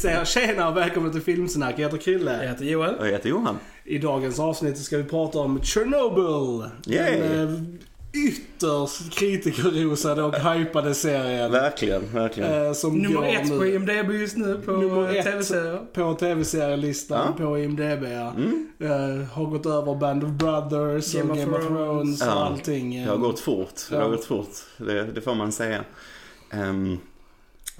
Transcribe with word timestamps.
Säger 0.00 0.24
tjena 0.24 0.68
och 0.68 0.76
välkommen 0.76 1.12
till 1.12 1.20
Filmsnack. 1.20 1.74
Jag 1.78 1.78
heter 1.78 1.96
Jag 1.96 2.02
Krille. 2.02 2.46
heter 2.48 2.64
Joel. 2.64 2.94
Och 2.94 3.06
jag 3.06 3.12
heter 3.12 3.28
Johan. 3.28 3.58
I 3.84 3.98
dagens 3.98 4.38
avsnitt 4.40 4.78
ska 4.78 4.96
vi 4.96 5.04
prata 5.04 5.38
om 5.38 5.60
Chernobyl. 5.62 6.70
Yay. 6.86 7.20
Den 7.20 7.54
eh, 7.54 7.60
ytterst 8.28 9.12
kritikerrosade 9.18 10.22
och 10.22 10.34
hypade 10.34 10.94
serien. 10.94 11.52
Verkligen, 11.52 12.02
verkligen. 12.14 12.66
eh, 12.66 12.72
Som 12.72 12.98
Nummer 12.98 13.28
ett 13.28 13.48
på 13.48 13.54
nu 13.54 13.74
IMDB 13.74 14.10
just 14.12 14.36
nu 14.36 14.54
på 14.66 14.72
tv-serier. 15.22 15.78
på 15.94 16.14
tv-serielistan 16.14 17.34
Ja. 17.38 17.44
på 17.44 17.58
IMDB. 17.58 18.02
ja. 18.04 18.34
Eh, 18.86 19.24
har 19.32 19.46
gått 19.46 19.66
över 19.66 19.94
Band 19.94 20.24
of 20.24 20.30
Brothers 20.30 21.12
Game 21.14 21.30
och 21.32 21.38
of 21.38 21.44
Game 21.44 21.56
of 21.58 21.66
Thrones. 21.66 22.18
Thrones 22.18 22.22
och 22.22 22.28
Ja. 22.28 22.32
allting. 22.44 23.02
Det 23.04 23.10
har 23.10 23.16
gått 23.16 23.40
fort. 23.40 23.74
Det 23.90 23.96
Ja. 23.96 24.02
har 24.02 24.10
gått 24.10 24.24
fort. 24.24 24.50
Det, 24.76 25.02
det 25.04 25.20
får 25.20 25.34
man 25.34 25.52
säga. 25.52 25.84
Ehm, 26.52 26.98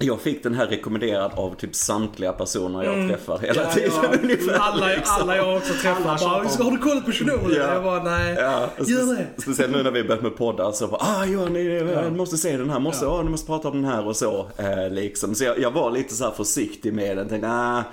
jag 0.03 0.21
fick 0.21 0.43
den 0.43 0.53
här 0.53 0.67
rekommenderad 0.67 1.31
av 1.35 1.55
typ 1.55 1.75
samtliga 1.75 2.31
personer 2.31 2.83
jag 2.83 3.09
träffar 3.09 3.39
hela 3.39 3.61
Ja, 3.63 3.69
tiden 3.71 3.91
ja. 4.03 4.09
ungefär. 4.23 4.53
Alla, 4.59 4.87
liksom. 4.87 5.15
alla 5.21 5.35
jag 5.37 5.57
också 5.57 5.73
träffar 5.73 6.09
Alla 6.09 6.43
bara, 6.57 6.63
har 6.63 6.71
du 6.71 6.77
kollat 6.77 7.05
på 7.05 7.11
Chernobyl? 7.11 7.55
Ja. 7.57 7.73
Jag 7.73 7.83
bara, 7.83 8.03
nej. 8.03 8.35
Ja, 8.39 8.69
Gör 8.85 9.15
det. 9.15 9.41
Speciellt 9.41 9.71
nu 9.75 9.83
när 9.83 9.91
vi 9.91 10.03
börjat 10.03 10.21
med 10.23 10.37
poddar 10.37 10.71
så 10.71 10.87
bara, 10.87 11.01
ah 11.01 11.25
ja, 11.25 11.45
ni, 11.45 11.77
Ja. 11.93 12.03
jag 12.03 12.13
måste 12.13 12.37
se 12.37 12.57
den 12.57 12.69
här, 12.69 12.79
måste, 12.79 13.05
Ja. 13.05 13.17
ja. 13.17 13.23
ni 13.23 13.29
måste 13.29 13.47
prata 13.47 13.67
om 13.67 13.81
den 13.81 13.91
här 13.91 14.07
och 14.07 14.15
så. 14.15 14.47
Eh, 14.57 14.89
liksom. 14.91 15.35
Så 15.35 15.43
jag, 15.43 15.59
jag 15.59 15.71
var 15.71 15.91
lite 15.91 16.13
så 16.15 16.23
här 16.23 16.31
försiktig 16.31 16.93
med 16.93 17.17
den. 17.17 17.29
Tänkte, 17.29 17.49
ah, 17.51 17.83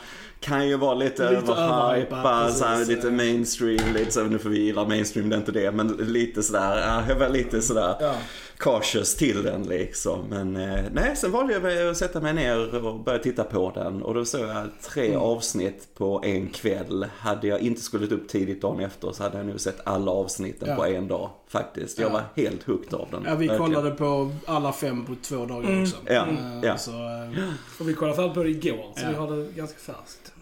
kan 0.41 0.69
ju 0.69 0.77
vara 0.77 0.95
lite, 0.95 1.31
Lite 1.31 1.53
överhypad, 1.53 2.89
lite 2.89 3.11
mainstream, 3.11 3.95
lite 3.95 4.11
så, 4.12 4.22
nu 4.22 4.39
får 4.39 4.50
vi 4.50 4.59
gilla 4.65 4.84
mainstream, 4.84 5.28
det 5.28 5.37
är 5.37 5.39
inte 5.39 5.53
det, 5.53 5.70
men 5.72 5.89
lite 5.89 6.43
sådär, 6.43 6.84
ah, 6.89 7.03
jag 7.09 7.17
var 7.17 7.28
lite 7.28 7.62
sådär 7.62 7.95
Ja. 8.00 8.15
Cautious 8.59 9.14
till 9.17 9.42
den 9.42 9.62
liksom. 9.62 10.25
Men 10.28 10.56
eh, 10.56 10.84
nej, 10.92 11.17
sen 11.17 11.31
valde 11.33 11.53
jag 11.53 11.91
att 11.91 11.97
sätta 11.97 12.20
mig 12.20 12.33
ner 12.33 12.84
och 12.87 13.00
börja 13.00 13.19
titta 13.19 13.45
på 13.45 13.73
den. 13.75 14.03
Och 14.03 14.15
då 14.15 14.25
såg 14.25 14.41
jag 14.41 14.67
tre 14.83 15.09
Mm. 15.09 15.20
avsnitt 15.20 15.89
på 15.95 16.23
en 16.25 16.47
kväll. 16.48 17.06
Hade 17.19 17.47
jag 17.47 17.61
inte 17.61 17.81
skulle 17.81 18.06
upp 18.15 18.28
tidigt 18.28 18.62
dagen 18.62 18.81
efter 18.81 19.12
så 19.12 19.23
hade 19.23 19.37
jag 19.37 19.47
nog 19.47 19.61
sett 19.61 19.81
alla 19.84 20.11
avsnitten 20.11 20.69
Ja. 20.69 20.77
på 20.77 20.84
en 20.87 21.09
dag 21.09 21.31
faktiskt. 21.48 21.98
Jag 21.98 22.09
Ja. 22.09 22.12
var 22.12 22.23
helt 22.42 22.62
hooked 22.62 22.95
av 22.95 23.09
den. 23.11 23.23
Ja, 23.27 23.34
vi 23.34 23.47
Verkligen. 23.47 23.73
kollade 23.75 23.91
på 23.97 24.31
alla 24.47 24.72
fem 24.72 25.05
på 25.05 25.15
två 25.22 25.47
dagar 25.47 25.69
Mm. 25.70 25.83
också. 25.83 25.97
Ja, 26.05 26.27
Eh, 26.27 26.61
ja. 26.62 26.77
Så, 26.78 26.91
eh, 26.93 27.45
Och 27.81 27.89
vi 27.89 27.95
kollade 27.95 28.17
fram 28.17 28.34
på 28.34 28.43
det 28.43 28.50
igår, 28.50 28.93
så 28.97 29.03
Ja. 29.03 29.09
vi 29.11 29.15
har 29.15 29.37
det 29.37 29.53
ganska 29.56 29.78
färskt. 29.78 30.33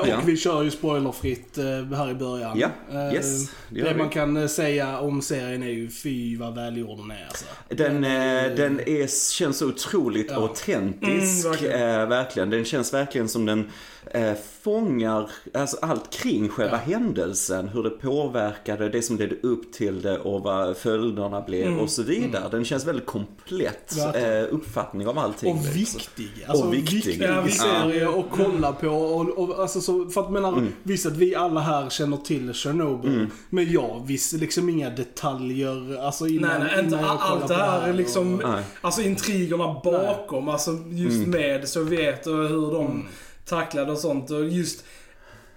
Och 0.00 0.08
Ja. 0.08 0.16
vi 0.26 0.36
kör 0.36 0.62
ju 0.62 0.70
spoilerfritt 0.70 1.56
här 1.96 2.10
i 2.10 2.14
början. 2.14 2.58
Ja, 2.58 2.68
yes, 3.12 3.50
det 3.68 3.82
Det, 3.82 3.94
man 3.96 4.08
kan 4.08 4.48
säga 4.48 5.00
om 5.00 5.22
serien 5.22 5.62
är 5.62 5.70
ju 5.70 5.90
fy 5.90 6.36
vad 6.36 6.54
välgjord 6.54 6.98
den 6.98 7.10
är 7.10 7.26
alltså. 7.28 7.44
Den, 7.68 8.04
eh, 8.04 8.54
den 8.56 8.80
är, 8.80 9.30
känns 9.32 9.58
så 9.58 9.68
otroligt 9.68 10.30
Ja. 10.30 10.36
autentisk. 10.36 11.44
Mm, 11.44 11.50
verkligen. 11.52 11.80
eh, 12.00 12.06
verkligen. 12.08 12.50
Den 12.50 12.64
känns 12.64 12.94
verkligen 12.94 13.28
som 13.28 13.46
den 13.46 13.70
eh, 14.10 14.32
fångar 14.62 15.30
alltså 15.54 15.76
allt 15.82 16.10
kring 16.10 16.48
själva 16.48 16.76
händelsen. 16.76 17.68
Hur 17.68 17.82
det 17.82 17.90
påverkade, 17.90 18.88
det 18.88 19.02
som 19.02 19.16
ledde 19.16 19.36
upp 19.42 19.72
till 19.72 20.02
det 20.02 20.18
och 20.18 20.42
vad 20.42 20.76
följderna 20.76 21.40
blev 21.40 21.78
och 21.78 21.90
så 21.90 22.02
vidare. 22.02 22.48
Den 22.50 22.64
känns 22.64 22.86
väldigt 22.86 23.06
komplett 23.06 23.96
eh, 24.14 24.54
uppfattning 24.54 25.06
av 25.08 25.18
allting. 25.18 25.52
Och 25.52 25.62
liksom. 25.74 25.98
viktig. 25.98 26.44
Alltså 26.48 26.66
Och 26.66 26.74
viktig. 26.74 26.96
viktig 26.96 27.22
Ja, 27.22 27.40
vi- 27.46 27.52
serie 27.52 28.08
att 28.08 28.24
kolla 28.30 28.72
på. 28.72 28.88
Och, 28.88 29.28
och, 29.38 29.58
alltså 29.60 29.80
så, 29.80 30.06
för 30.08 30.20
att 30.20 30.30
menar, 30.32 30.52
Mm. 30.52 30.72
visst 30.82 31.06
att 31.06 31.16
vi 31.16 31.34
alla 31.34 31.60
här 31.60 31.90
känner 31.90 32.16
till 32.16 32.52
Chernobyl. 32.52 33.26
Men 33.50 33.72
jag 33.72 34.02
visste 34.06 34.36
liksom 34.36 34.68
inga 34.68 34.90
detaljer. 34.90 36.04
Alltså 36.06 36.26
innan, 36.26 36.50
Nej, 36.50 36.58
nej, 36.60 36.84
inte 36.84 36.96
innan 36.96 37.00
jag 37.06 37.18
allt 37.20 37.48
det 37.48 37.54
här 37.54 37.88
är 37.88 37.92
liksom, 37.92 38.36
Nej. 38.36 38.62
alltså 38.80 39.02
intrigerna 39.02 39.80
bakom, 39.84 40.48
alltså 40.48 40.70
just 40.90 41.16
Mm. 41.16 41.30
med 41.30 41.68
Sovjet 41.68 42.26
och 42.26 42.32
hur 42.48 42.72
de 42.72 43.04
tacklade 43.46 43.92
och 43.92 43.98
sånt 43.98 44.30
och 44.30 44.48
just 44.48 44.84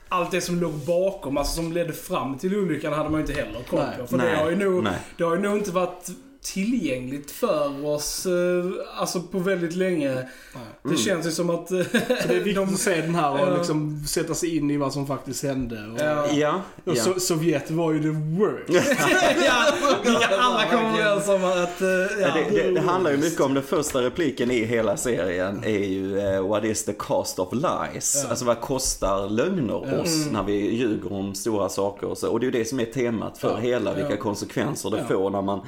allt 0.09 0.31
det 0.31 0.41
som 0.41 0.59
låg 0.59 0.73
bakom, 0.73 1.37
alltså 1.37 1.55
som 1.55 1.71
ledde 1.71 1.93
fram 1.93 2.37
till 2.37 2.55
olyckan 2.57 2.93
hade 2.93 3.09
man 3.09 3.21
ju 3.21 3.27
inte 3.27 3.41
heller 3.41 3.63
koll 3.63 3.85
på. 3.99 4.07
För 4.07 4.17
det 4.17 4.23
Nej, 4.23 4.35
har 4.35 4.49
ju 4.49 4.55
nog, 4.55 4.83
nej. 4.83 4.99
det 5.17 5.23
har 5.23 5.35
ju 5.35 5.41
nog 5.41 5.57
inte 5.57 5.71
varit 5.71 6.09
tillgängligt 6.41 7.31
för 7.31 7.85
oss, 7.85 8.25
eh, 8.25 8.31
alltså 8.99 9.21
på 9.21 9.39
väldigt 9.39 9.75
länge. 9.75 10.29
Det 10.83 10.97
känns 10.97 11.27
ju 11.27 11.31
som 11.31 11.49
att... 11.49 11.67
Så 11.67 11.73
det 11.75 11.89
är 12.27 12.27
viktigt 12.33 12.55
de, 12.55 12.73
att 12.73 12.79
se 12.79 13.01
den 13.01 13.15
här 13.15 13.47
och 13.51 13.57
liksom 13.57 14.03
sätta 14.07 14.33
sig 14.33 14.57
in 14.57 14.71
i 14.71 14.77
vad 14.77 14.93
som 14.93 15.07
faktiskt 15.07 15.43
hände. 15.43 15.75
Och, 15.93 15.99
Ja. 16.39 16.61
Och 16.85 16.95
ja. 16.95 17.03
so 17.03 17.19
Sovjet 17.19 17.71
var 17.71 17.91
ju 17.93 18.01
the 18.01 18.07
worst. 18.09 18.87
ja, 19.45 19.73
alla 20.39 20.65
komma 20.71 20.97
överens 20.99 21.27
om 21.27 21.43
att... 21.45 21.81
eh, 21.81 21.87
Ja, 22.21 22.33
det, 22.33 22.45
det, 22.63 22.71
det 22.71 22.81
handlar 22.81 23.11
ju 23.11 23.17
mycket 23.17 23.41
om 23.41 23.53
den 23.53 23.63
första 23.63 24.01
repliken 24.01 24.51
i 24.51 24.65
hela 24.65 24.97
serien 24.97 25.63
är 25.63 25.69
ju 25.87 26.19
eh, 26.19 26.47
What 26.47 26.63
is 26.65 26.85
the 26.85 26.93
cost 26.93 27.39
of 27.39 27.49
lies? 27.53 28.21
Ja. 28.23 28.29
Alltså 28.29 28.45
vad 28.45 28.61
kostar 28.61 29.29
lögner 29.29 29.83
Ja. 29.91 29.99
oss 30.01 30.25
när 30.31 30.43
vi 30.43 30.53
ljuger 30.75 31.13
om 31.13 31.35
stora 31.35 31.69
saker 31.69 32.07
och 32.07 32.17
så. 32.17 32.29
Och 32.31 32.39
det 32.39 32.43
är 32.43 32.51
ju 32.51 32.59
det 32.59 32.65
som 32.65 32.79
är 32.79 32.85
temat 32.85 33.37
för 33.37 33.49
Ja. 33.49 33.55
hela, 33.57 33.93
vilka 33.93 34.09
Ja. 34.15 34.17
konsekvenser 34.17 34.89
det 34.89 34.97
Ja. 34.97 35.05
får 35.07 35.29
när 35.29 35.41
man 35.41 35.59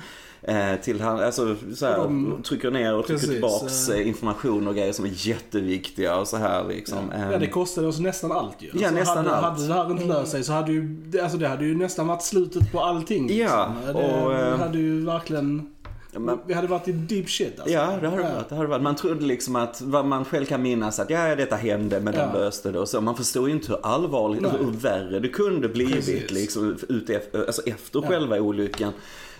eh, 0.44 0.56
till, 0.84 1.02
alltså, 1.02 1.56
så 1.76 1.86
här, 1.86 1.98
Och 1.98 2.04
de- 2.04 2.42
trycker 2.44 2.72
ner 2.72 2.96
och 2.96 3.06
trycker 3.08 3.20
Precis, 3.20 3.30
tillbaks 3.32 3.90
eh. 3.90 3.96
eh, 3.96 4.08
information 4.08 4.68
och 4.68 4.76
grejer 4.76 4.94
som 4.94 5.06
är 5.06 5.12
jätteviktiga 5.28 6.16
och 6.18 6.28
så 6.28 6.38
här 6.38 6.64
liksom. 6.68 6.98
Ja, 7.32 7.38
det 7.38 7.48
kostade 7.48 7.88
oss 7.88 8.00
nästan 8.00 8.32
allt 8.32 8.56
ju. 8.60 8.70
Ja, 8.74 8.92
nästan 8.92 9.18
hade, 9.18 9.32
allt. 9.36 9.46
Hade 9.46 9.68
det 9.68 9.74
här 9.74 9.92
inte 9.92 10.06
löst 10.06 10.32
sig 10.32 10.44
så 10.44 10.54
hade 10.54 10.72
ju, 10.72 10.98
alltså 11.24 11.38
det 11.38 11.48
hade 11.48 11.66
ju 11.66 11.76
nästan 11.76 12.08
varit 12.08 12.24
slutet 12.24 12.72
på 12.72 12.80
allting. 12.80 13.38
Ja, 13.38 13.74
liksom. 13.86 13.96
och, 13.96 14.30
det 14.32 14.48
eh, 14.50 14.58
hade 14.58 14.78
ju 14.78 15.06
verkligen, 15.06 15.68
Ja, 16.14 16.20
men- 16.20 16.38
vi 16.48 16.54
hade 16.54 16.68
varit 16.68 16.88
i 16.88 16.92
deep 16.92 17.30
shit 17.30 17.60
alltså. 17.60 17.74
Ja, 17.74 17.98
det 18.02 18.08
har 18.08 18.18
det 18.18 18.24
varit. 18.24 18.50
Det 18.50 18.56
har 18.56 18.64
det 18.64 18.70
varit. 18.70 18.82
Man 18.82 18.96
trodde 18.96 19.26
liksom 19.26 19.56
att 19.56 19.82
vad 19.82 20.06
man 20.06 20.26
själv 20.26 20.46
kan 20.46 20.62
minnas 20.62 21.00
att 21.00 21.10
ja, 21.10 21.36
detta 21.36 21.56
hände 21.56 22.00
men 22.00 22.14
de 22.14 22.20
Ja. 22.20 22.34
löste 22.34 22.72
det 22.72 22.80
och 22.80 22.88
så. 22.90 23.02
Man 23.02 23.16
förstår 23.16 23.48
ju 23.50 23.56
inte 23.56 23.72
hur 23.72 23.86
allvarligt, 23.86 24.42
Nej. 24.42 24.52
hur 24.60 24.72
värre 24.72 25.20
det 25.20 25.28
kunde 25.28 25.68
blivit 25.68 25.96
Precis. 25.96 26.32
liksom 26.32 26.78
ut 26.90 27.10
alltså 27.48 27.62
efter 27.66 28.02
själva 28.02 28.40
olyckan. 28.40 28.94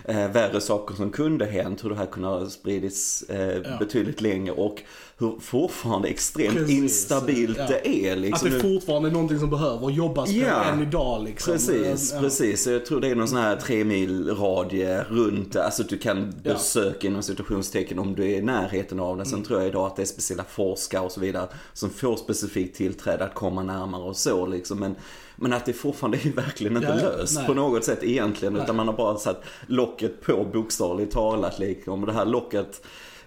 Eh, 0.04 0.30
värre 0.32 0.60
saker 0.60 0.94
som 0.94 1.10
kunde 1.10 1.44
hänt, 1.46 1.84
hur 1.84 1.90
det 1.90 1.96
här 1.96 2.06
kunde 2.06 2.28
ha 2.28 2.46
spridits 2.50 3.22
eh, 3.22 3.56
Ja. 3.64 3.76
betydligt 3.78 4.20
längre 4.20 4.52
och 4.54 4.82
hur 5.18 5.34
fortfarande 5.40 6.08
extremt 6.08 6.54
Precis. 6.56 6.70
instabilt 6.78 7.58
Ja. 7.58 7.66
det 7.68 7.88
är. 7.88 8.12
Att 8.12 8.18
Liksom. 8.18 8.48
det 8.50 8.54
Nu- 8.56 8.60
fortfarande 8.60 9.08
är 9.08 9.12
någonting 9.12 9.38
som 9.38 9.50
behöver 9.50 9.90
jobbas 9.90 10.30
på 10.32 10.36
Ja. 10.38 10.64
än 10.64 10.82
idag 10.82 11.24
liksom. 11.24 11.52
Precis, 11.52 12.12
Ja. 12.14 12.20
precis. 12.20 12.62
Så 12.64 12.70
Jag 12.70 12.86
tror 12.86 13.00
det 13.00 13.08
är 13.08 13.14
någon 13.14 13.28
sån 13.28 13.38
här 13.38 13.56
tre 13.56 13.84
mil 13.84 14.30
radie 14.34 15.02
runt, 15.10 15.56
alltså 15.56 15.82
du 15.82 15.98
kan 15.98 16.34
besöka 16.44 17.06
inom 17.06 17.22
situationstecken 17.22 17.98
om 17.98 18.14
du 18.14 18.24
är 18.24 18.38
i 18.38 18.42
närheten 18.42 19.00
av 19.00 19.16
det. 19.18 19.24
Sen 19.24 19.34
Mm. 19.34 19.46
tror 19.46 19.58
jag 19.60 19.68
idag 19.68 19.86
att 19.86 19.96
det 19.96 20.02
är 20.02 20.06
speciella 20.06 20.44
forskare 20.44 21.00
och 21.02 21.12
så 21.12 21.20
vidare 21.20 21.48
som 21.72 21.90
får 21.90 22.16
specifikt 22.16 22.76
tillträde 22.76 23.24
att 23.24 23.34
komma 23.34 23.62
närmare 23.62 24.02
och 24.02 24.16
så 24.16 24.46
liksom. 24.46 24.78
Men, 24.80 24.94
men 25.36 25.52
att 25.52 25.66
det 25.66 25.72
fortfarande 25.72 26.18
är 26.18 26.22
ju 26.24 26.32
verkligen 26.32 26.76
inte 26.76 26.88
Ja, 26.88 26.94
löst 27.18 27.34
Nej. 27.36 27.46
på 27.46 27.54
något 27.54 27.84
sätt 27.84 27.98
egentligen. 28.02 28.54
Nej. 28.54 28.62
Utan 28.62 28.76
man 28.76 28.86
har 28.88 28.94
bara 28.96 29.16
satt 29.18 29.42
locket 29.66 30.20
på 30.22 30.44
bokstavligt 30.52 31.12
talat 31.12 31.58
liksom. 31.58 32.00
Och 32.00 32.06
det 32.06 32.12
här 32.12 32.24
locket 32.24 32.82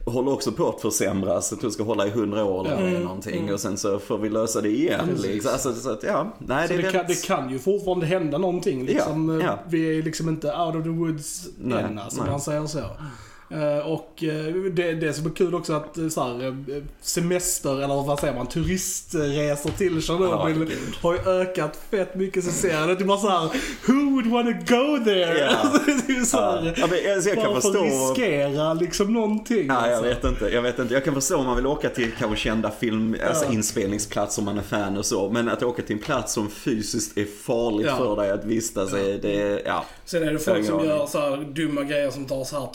håller 0.05 0.31
också 0.33 0.51
på 0.51 0.69
att 0.69 0.81
försämras. 0.81 1.49
Tror 1.49 1.61
det 1.61 1.71
ska 1.71 1.83
hålla 1.83 2.07
i 2.07 2.09
hundra 2.09 2.44
år 2.45 2.67
eller 2.67 2.89
Ja. 2.94 2.99
någonting. 2.99 3.53
Och 3.53 3.59
sen 3.59 3.77
så 3.77 3.99
får 3.99 4.17
vi 4.17 4.29
lösa 4.29 4.61
det 4.61 4.69
igen. 4.69 5.09
Liksom. 5.21 5.51
Alltså, 5.53 5.73
så 5.73 5.89
att, 5.91 6.03
ja, 6.03 6.35
nej, 6.39 6.67
Så 6.67 6.73
det 6.73 6.81
det, 6.81 6.91
kan, 6.91 7.05
det 7.07 7.25
kan 7.27 7.49
ju 7.49 7.59
fortfarande 7.59 8.05
hända 8.05 8.38
någonting. 8.38 8.85
Liksom, 8.85 9.39
Ja, 9.41 9.45
ja. 9.47 9.59
Vi 9.68 10.00
är 10.00 10.03
liksom 10.03 10.30
inte 10.30 10.47
out 10.47 10.75
of 10.75 10.83
the 10.83 10.89
woods 10.89 11.47
Nej, 11.57 11.83
än, 11.83 12.00
alltså, 12.00 12.21
nej. 12.21 12.31
man 12.31 12.41
säger 12.41 12.65
så. 12.65 12.80
Eh, 13.50 13.88
och 13.88 14.24
eh, 14.24 14.53
det, 14.71 14.94
det 14.94 15.13
som 15.13 15.25
är 15.25 15.30
kul 15.36 15.56
också 15.56 15.74
att 15.74 15.97
eh, 15.97 16.07
så 16.07 16.24
här, 16.24 16.56
semester, 17.01 17.75
eller 17.83 18.03
vad 18.03 18.19
säger 18.19 18.33
man, 18.33 18.47
turistresor 18.47 19.69
till 19.77 20.01
Tjernobyl 20.01 20.56
Ja, 20.59 20.65
gud. 20.65 20.71
har 21.01 21.13
ju 21.13 21.19
ökat 21.42 21.80
fett 21.92 22.15
mycket 22.15 22.44
sen 22.44 22.53
serien. 22.53 22.88
Det 22.88 22.94
är 22.94 22.95
typ 22.95 23.07
bara 23.07 23.18
såhär, 23.18 23.50
who 23.88 24.12
would 24.12 24.27
wanna 24.27 24.51
go 24.51 25.03
there? 25.06 25.38
Ja. 25.39 25.47
Alltså, 25.47 25.80
det 26.07 26.13
är 26.13 26.24
så 26.25 26.38
här, 26.38 26.74
Ja, 26.77 26.88
men 26.88 27.13
alltså 27.15 27.30
jag 27.30 27.44
kan 27.44 27.56
förstå... 27.62 27.83
riskera 27.83 28.74
liksom 28.74 29.13
någonting? 29.13 29.68
Ja, 29.68 29.88
jag 29.88 29.97
alltså. 29.97 30.03
vet 30.06 30.24
inte. 30.24 30.45
Jag 30.56 30.62
vet 30.62 30.80
inte. 30.80 30.94
Jag 30.94 31.03
kan 31.03 31.13
förstå 31.13 31.38
om 31.38 31.45
man 31.45 31.56
vill 31.56 31.68
åka 31.68 31.89
till 31.89 32.12
kanske 32.19 32.38
kända 32.38 32.71
film, 32.71 33.15
alltså 33.30 33.45
Ja. 33.45 33.53
inspelningsplats 33.53 34.38
om 34.38 34.45
man 34.45 34.57
är 34.57 34.62
fan 34.62 34.97
och 34.97 35.06
så. 35.06 35.30
Men 35.30 35.50
att 35.50 35.63
åka 35.63 35.81
till 35.81 35.95
en 35.95 36.01
plats 36.01 36.33
som 36.33 36.50
fysiskt 36.50 37.18
är 37.18 37.25
farligt 37.44 37.88
Ja. 37.88 37.97
för 37.97 38.15
dig 38.15 38.31
att 38.31 38.45
vistas 38.45 38.94
i, 38.94 39.19
det 39.21 39.42
är, 39.42 39.62
ja. 39.65 39.86
Sen 40.06 40.21
är 40.21 40.25
det 40.25 40.31
Jag 40.31 40.42
folk 40.42 40.65
som 40.65 40.86
gör 40.86 41.06
så 41.06 41.19
här 41.19 41.38
dumma 41.53 41.83
grejer 41.83 42.12
som 42.12 42.25
tar 42.25 42.44
så 42.44 42.59
här 42.59 42.68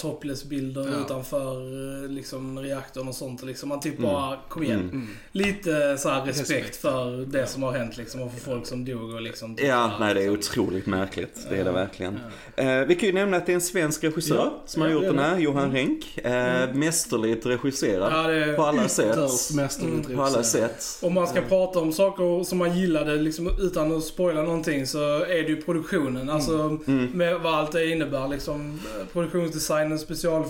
topless-bilder 0.61 0.89
Ja. 0.99 1.05
utanför 1.05 1.57
eh, 2.05 2.11
liksom, 2.11 2.59
reaktorn 2.59 3.09
och 3.09 3.15
sånt. 3.15 3.43
Liksom. 3.43 3.69
Man 3.69 3.81
typ 3.81 3.99
bara, 3.99 4.37
kom 4.49 4.63
igen. 4.63 4.81
Mm. 4.81 5.09
Lite 5.33 5.99
så 5.99 6.09
här 6.09 6.25
respekt, 6.27 6.51
Respekt. 6.51 6.77
för 6.77 7.27
det 7.27 7.47
som 7.47 7.63
har 7.63 7.73
hänt 7.73 7.97
liksom, 7.97 8.23
och 8.23 8.33
för 8.33 8.41
folk 8.41 8.67
som 8.67 8.85
dog 8.85 9.15
och 9.15 9.23
liksom. 9.23 9.57
typ 9.57 9.67
Ja, 9.67 9.75
här, 9.87 9.99
nej 10.01 10.15
det 10.15 10.23
är 10.25 10.31
liksom. 10.31 10.63
otroligt 10.63 10.87
märkligt. 10.87 11.47
Det 11.51 11.57
är 11.57 11.65
det 11.65 11.73
verkligen. 11.73 12.19
Eh, 12.57 12.81
vi 12.81 12.95
kan 12.95 13.07
ju 13.07 13.13
nämna 13.13 13.37
att 13.37 13.47
det 13.47 13.53
är 13.53 13.55
en 13.55 13.61
svensk 13.61 14.05
regissör 14.05 14.37
Ja, 14.37 14.63
som 14.67 14.83
har 14.83 14.89
ja, 14.89 14.95
gjort 14.95 15.05
den 15.05 15.19
här. 15.19 15.39
Johan 15.39 15.73
Renck. 15.73 16.19
Eh, 16.19 16.75
mästerligt 16.75 17.47
regisserad. 17.47 18.13
Ja, 18.13 18.23
det 18.29 18.45
är- 18.45 18.55
på 18.57 18.63
alla 18.63 18.89
sätt. 18.89 19.17
Mästerligt 19.55 20.15
På 20.17 20.23
alla 20.23 20.43
sätt. 20.43 20.85
Om 21.03 21.15
man 21.15 21.27
ska 21.27 21.41
prata 21.41 21.79
om 21.79 21.93
saker 21.93 22.45
som 22.45 22.59
man 22.59 22.77
gillade 22.79 23.17
liksom, 23.17 23.51
utan 23.61 23.97
att 23.97 24.05
spoila 24.05 24.43
någonting 24.43 24.87
så 24.87 24.99
är 25.25 25.43
det 25.43 25.49
ju 25.49 25.63
produktionen. 25.63 26.31
Alltså 26.31 26.79
Mm. 26.87 27.05
med 27.15 27.41
vad 27.41 27.55
allt 27.55 27.73
det 27.73 27.87
innebär. 27.87 28.29
Liksom, 28.29 28.81
produktionsdesignen, 29.13 29.99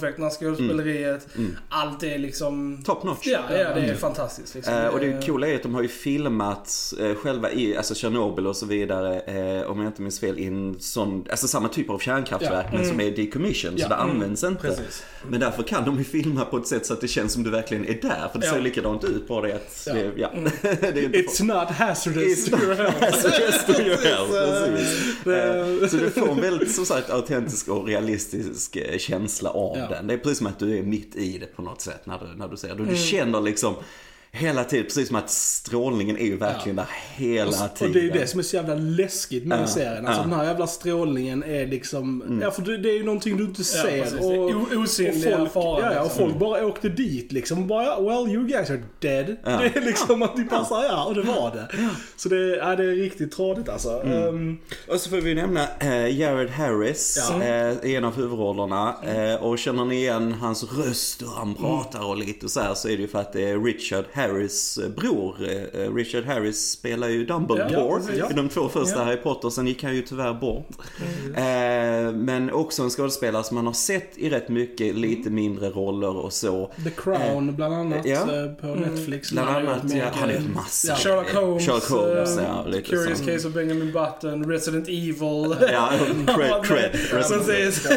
specialeffekterna, 0.01 0.31
skådespeleriet. 0.31 1.27
Allt 1.69 2.03
är 2.03 2.19
liksom... 2.19 2.83
Top 2.85 3.05
notch. 3.05 3.27
Ja, 3.27 3.41
ja, 3.51 3.75
det 3.75 3.81
är 3.81 3.95
fantastiskt. 3.95 4.55
Liksom. 4.55 4.75
Eh, 4.75 4.87
och 4.87 5.01
det 5.01 5.27
coola 5.27 5.47
är 5.49 5.55
att 5.57 5.63
de 5.63 5.75
har 5.75 5.83
ju 5.83 5.89
filmat 5.89 6.95
eh, 7.01 7.15
själva 7.15 7.51
i, 7.53 7.77
alltså 7.77 7.95
Tjernobyl 7.95 8.47
och 8.47 8.57
så 8.57 8.67
vidare, 8.67 9.21
eh, 9.21 9.71
om 9.71 9.79
jag 9.81 9.87
inte 9.89 10.03
minns 10.03 10.21
fel, 10.21 10.39
i 10.39 10.47
en 10.47 10.77
sån, 10.81 11.25
alltså 11.31 11.49
samma 11.49 11.69
typ 11.69 11.91
av 11.91 11.99
kärnkraftverk 11.99 12.67
men 12.73 12.87
som 12.87 13.01
är 13.01 13.11
decommissioned 13.11 13.79
Ja. 13.79 13.83
så 13.85 13.89
det 13.89 13.97
används 13.97 14.45
inte. 14.45 14.63
Precis. 14.69 15.03
Men 15.29 15.41
därför 15.41 15.63
kan 15.63 15.85
de 15.85 15.99
ju 15.99 16.05
filma 16.05 16.45
på 16.45 16.57
ett 16.57 16.67
sätt 16.67 16.87
så 16.87 16.93
att 16.93 17.01
det 17.01 17.09
känns 17.09 17.33
som 17.33 17.43
du 17.43 17.51
verkligen 17.51 17.85
är 17.89 17.99
där. 18.03 18.29
För 18.33 18.39
det 18.39 18.47
Ja. 18.47 18.53
ser 18.53 18.61
likadant 18.61 19.05
ut, 19.05 19.29
bara 19.29 19.47
det 19.47 19.55
att, 19.55 19.83
Ja. 19.87 19.95
ja. 19.97 20.11
ja. 20.17 20.29
är 20.83 20.93
It's 20.93 21.43
not 21.43 21.69
hazardous 21.71 22.49
It's 22.49 22.51
to 22.51 22.63
your 22.65 22.75
health. 22.75 23.41
Just 23.41 23.67
to 23.67 23.73
your 23.83 23.97
health, 23.97 24.33
precis. 25.25 25.91
Så 25.91 25.97
du 25.97 26.11
får 26.11 26.29
en 26.29 26.41
väldigt, 26.41 26.75
som 26.75 26.87
sagt, 26.87 27.11
autentisk 27.11 27.69
och 27.69 27.87
realistisk 27.87 28.77
eh, 28.77 28.99
känsla 28.99 29.51
av 29.51 29.77
Ja. 29.79 29.90
Den. 29.91 30.07
Det 30.07 30.15
är 30.15 30.19
precis 30.19 30.39
som 30.39 30.47
att 30.47 30.59
du 30.59 30.79
är 30.79 30.83
mitt 30.83 31.17
i 31.17 31.39
det 31.39 31.47
på 31.47 31.63
något 31.63 31.81
sätt 31.81 32.07
när 32.07 32.19
du, 32.19 32.37
när 32.37 32.49
du 32.49 32.57
ser 32.57 32.69
det. 32.69 32.75
Mm. 32.75 32.89
Du 32.89 32.97
känner 32.97 33.41
liksom 33.41 33.75
hela 34.33 34.65
tiden, 34.65 34.85
precis 34.87 35.07
som 35.09 35.17
att 35.17 35.31
strålningen 35.31 36.17
är 36.19 36.25
ju 36.25 36.37
verkligen 36.37 36.77
där 36.77 36.87
hela 37.17 37.69
tiden. 37.69 37.87
Och 37.89 37.95
det 37.95 38.01
är 38.01 38.03
ju 38.03 38.11
det 38.11 38.27
som 38.27 38.39
är 38.41 38.45
så 38.45 38.57
jävla 38.57 38.75
läskigt 38.75 39.47
med 39.47 39.61
Ja, 39.61 39.67
serien. 39.67 40.07
Alltså 40.07 40.23
ja. 40.23 40.29
den 40.29 40.39
här 40.39 40.45
jävla 40.45 40.67
strålningen 40.67 41.43
är 41.43 41.67
liksom, 41.67 42.39
ja 42.43 42.51
för 42.51 42.63
det, 42.63 42.79
det 42.79 42.91
är 42.91 42.95
ju 42.97 43.05
någonting 43.05 43.37
du 43.37 43.45
inte 43.45 43.61
Ja, 43.61 43.65
ser. 43.83 44.03
precis. 44.03 44.21
och, 44.21 44.33
o- 44.35 44.67
osynliga 44.83 45.37
folk, 45.39 45.53
faran, 45.53 45.81
Ja, 45.85 45.93
ja, 45.95 46.01
och 46.01 46.05
liksom. 46.07 46.25
folk 46.29 46.39
bara 46.39 46.67
åkte 46.67 46.89
dit 46.89 47.33
liksom. 47.33 47.67
Bara, 47.69 48.01
well 48.01 48.35
you 48.35 48.47
guys 48.47 48.71
are 48.71 48.83
dead. 48.99 49.37
Ja. 49.45 49.51
Det 49.51 49.77
är 49.77 49.81
liksom 49.87 50.23
att 50.23 50.37
de 50.37 50.45
bara 50.45 50.65
säger 50.65 50.89
ja, 50.89 51.05
och 51.05 51.15
det 51.15 51.23
var 51.23 51.51
det. 51.55 51.69
Så 52.17 52.29
det, 52.29 52.57
ja, 52.57 52.77
det 52.77 52.85
är 52.85 52.95
riktigt 52.95 53.33
tradigt 53.33 53.69
alltså. 53.69 54.03
Mm. 54.03 54.29
Ehm, 54.29 54.59
Och 54.89 55.01
så 55.01 55.11
får 55.11 55.17
vi 55.17 55.35
nämna 55.35 55.67
eh, 55.81 56.19
Jared 56.21 56.51
Harris 56.51 57.29
Ja. 57.41 57.73
i 57.83 57.95
en 57.97 58.05
av 58.05 58.17
huvudrollerna. 58.17 58.95
Eh, 59.07 59.35
och 59.43 59.59
känner 59.59 59.85
ni 59.85 59.95
igen 59.97 60.33
hans 60.33 60.65
röst 60.73 61.23
och 61.23 61.29
han 61.29 61.55
pratar 61.55 62.05
och 62.09 62.17
lite 62.17 62.49
så 62.49 62.61
här 62.61 62.75
så 62.75 62.89
är 62.89 62.97
det 62.97 63.03
ju 63.03 63.09
för 63.09 63.19
att 63.19 63.33
det 63.33 63.49
är 63.51 63.59
Richard 63.61 64.05
Harris 64.13 64.20
eh, 64.29 64.89
bror. 64.97 65.37
Eh, 65.73 65.95
Richard 65.95 66.25
Harris 66.25 66.71
spelar 66.71 67.09
ju 67.09 67.27
Dumbledore 67.27 68.03
Ja, 68.17 68.31
i 68.31 68.35
de 68.35 68.49
två 68.49 68.69
första 68.69 68.99
Ja. 68.99 69.05
Harry 69.05 69.17
Potter, 69.17 69.51
sen 69.51 69.67
gick 69.67 69.83
han 69.83 69.95
ju 69.95 70.03
tyvärr 70.03 70.35
bort. 70.35 70.69
Eh, 71.37 72.13
men 72.13 72.51
också 72.53 72.83
en 72.83 72.91
skådespelare 72.91 73.45
som 73.45 73.55
man 73.55 73.67
har 73.67 73.73
sett 73.73 74.19
i 74.19 74.31
rätt 74.31 74.49
mycket 74.49 74.95
lite 74.95 75.31
mindre 75.31 75.71
roller 75.71 76.17
och 76.17 76.33
så. 76.33 76.71
The 76.85 76.91
Crown 76.91 77.57
bland 77.57 77.75
annat 77.75 78.07
ja. 78.07 78.17
eh, 78.17 78.53
på 78.53 78.67
Netflix. 78.67 79.33
Bland 79.33 79.49
Han 79.49 79.67
har 79.67 79.73
annat, 79.73 79.95
ja, 79.95 80.05
han 80.15 80.31
är 80.31 80.37
en 80.37 80.55
massa. 80.55 80.89
Ja. 80.89 80.97
Sherlock 80.97 81.35
Holmes, 81.35 81.67
Sherlock 81.67 81.89
Holmes, 81.89 82.39
eh, 82.39 82.45
ja, 82.45 82.65
lite 82.67 82.83
Curious 82.83 83.19
så. 83.19 83.25
Case 83.25 83.49
of 83.49 83.55
Benjamin 83.55 83.93
Button, 83.93 84.51
Resident 84.51 84.89
Evil. 84.89 85.57
Ja, 85.73 85.91
cred, 86.37 86.65
cred. 86.65 86.93
Precis. 87.11 87.89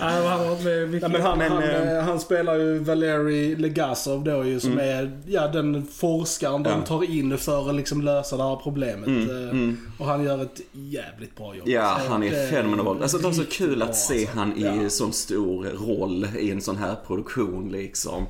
Han 0.00 0.26
har 0.26 0.44
varit 0.48 0.64
med 0.64 0.90
mycket. 0.90 1.10
men 1.10 1.22
han, 1.22 1.38
Men, 1.38 1.52
han, 1.52 1.62
eh, 1.62 1.96
eh, 1.96 2.02
han 2.02 2.20
spelar 2.20 2.54
ju 2.58 2.78
Valeri 2.78 3.56
Legasov 3.56 4.24
då 4.24 4.44
ju 4.44 4.60
som 4.60 4.78
är 4.78 5.20
ja, 5.28 5.48
den 5.48 5.86
forskaren 5.92 6.62
de 6.62 6.70
Ja. 6.70 6.86
tar 6.86 7.10
in 7.10 7.38
för 7.38 7.68
att 7.68 7.74
liksom 7.74 8.02
lösa 8.02 8.36
det 8.36 8.42
här 8.42 8.56
problemet. 8.56 9.06
Mm, 9.06 9.30
Eh, 9.30 9.50
mm. 9.50 9.78
Och 9.98 10.06
han 10.06 10.24
gör 10.24 10.42
ett 10.42 10.60
jävligt 10.72 11.36
bra 11.36 11.54
jobb. 11.56 11.68
Ja, 11.68 11.98
Så 12.04 12.10
han 12.12 12.20
det 12.20 12.28
är 12.28 12.50
fenomenal. 12.50 13.02
Alltså 13.02 13.18
det 13.18 13.24
var 13.24 13.32
så 13.32 13.44
kul 13.44 13.82
att 13.82 13.96
se 13.96 14.14
alltså. 14.20 14.38
han 14.38 14.56
i 14.56 14.82
Ja. 14.82 14.90
sån 14.90 15.12
stor 15.12 15.64
roll 15.64 16.26
i 16.38 16.50
en 16.50 16.60
sån 16.60 16.76
här 16.76 16.94
produktion 17.06 17.68
liksom. 17.72 18.26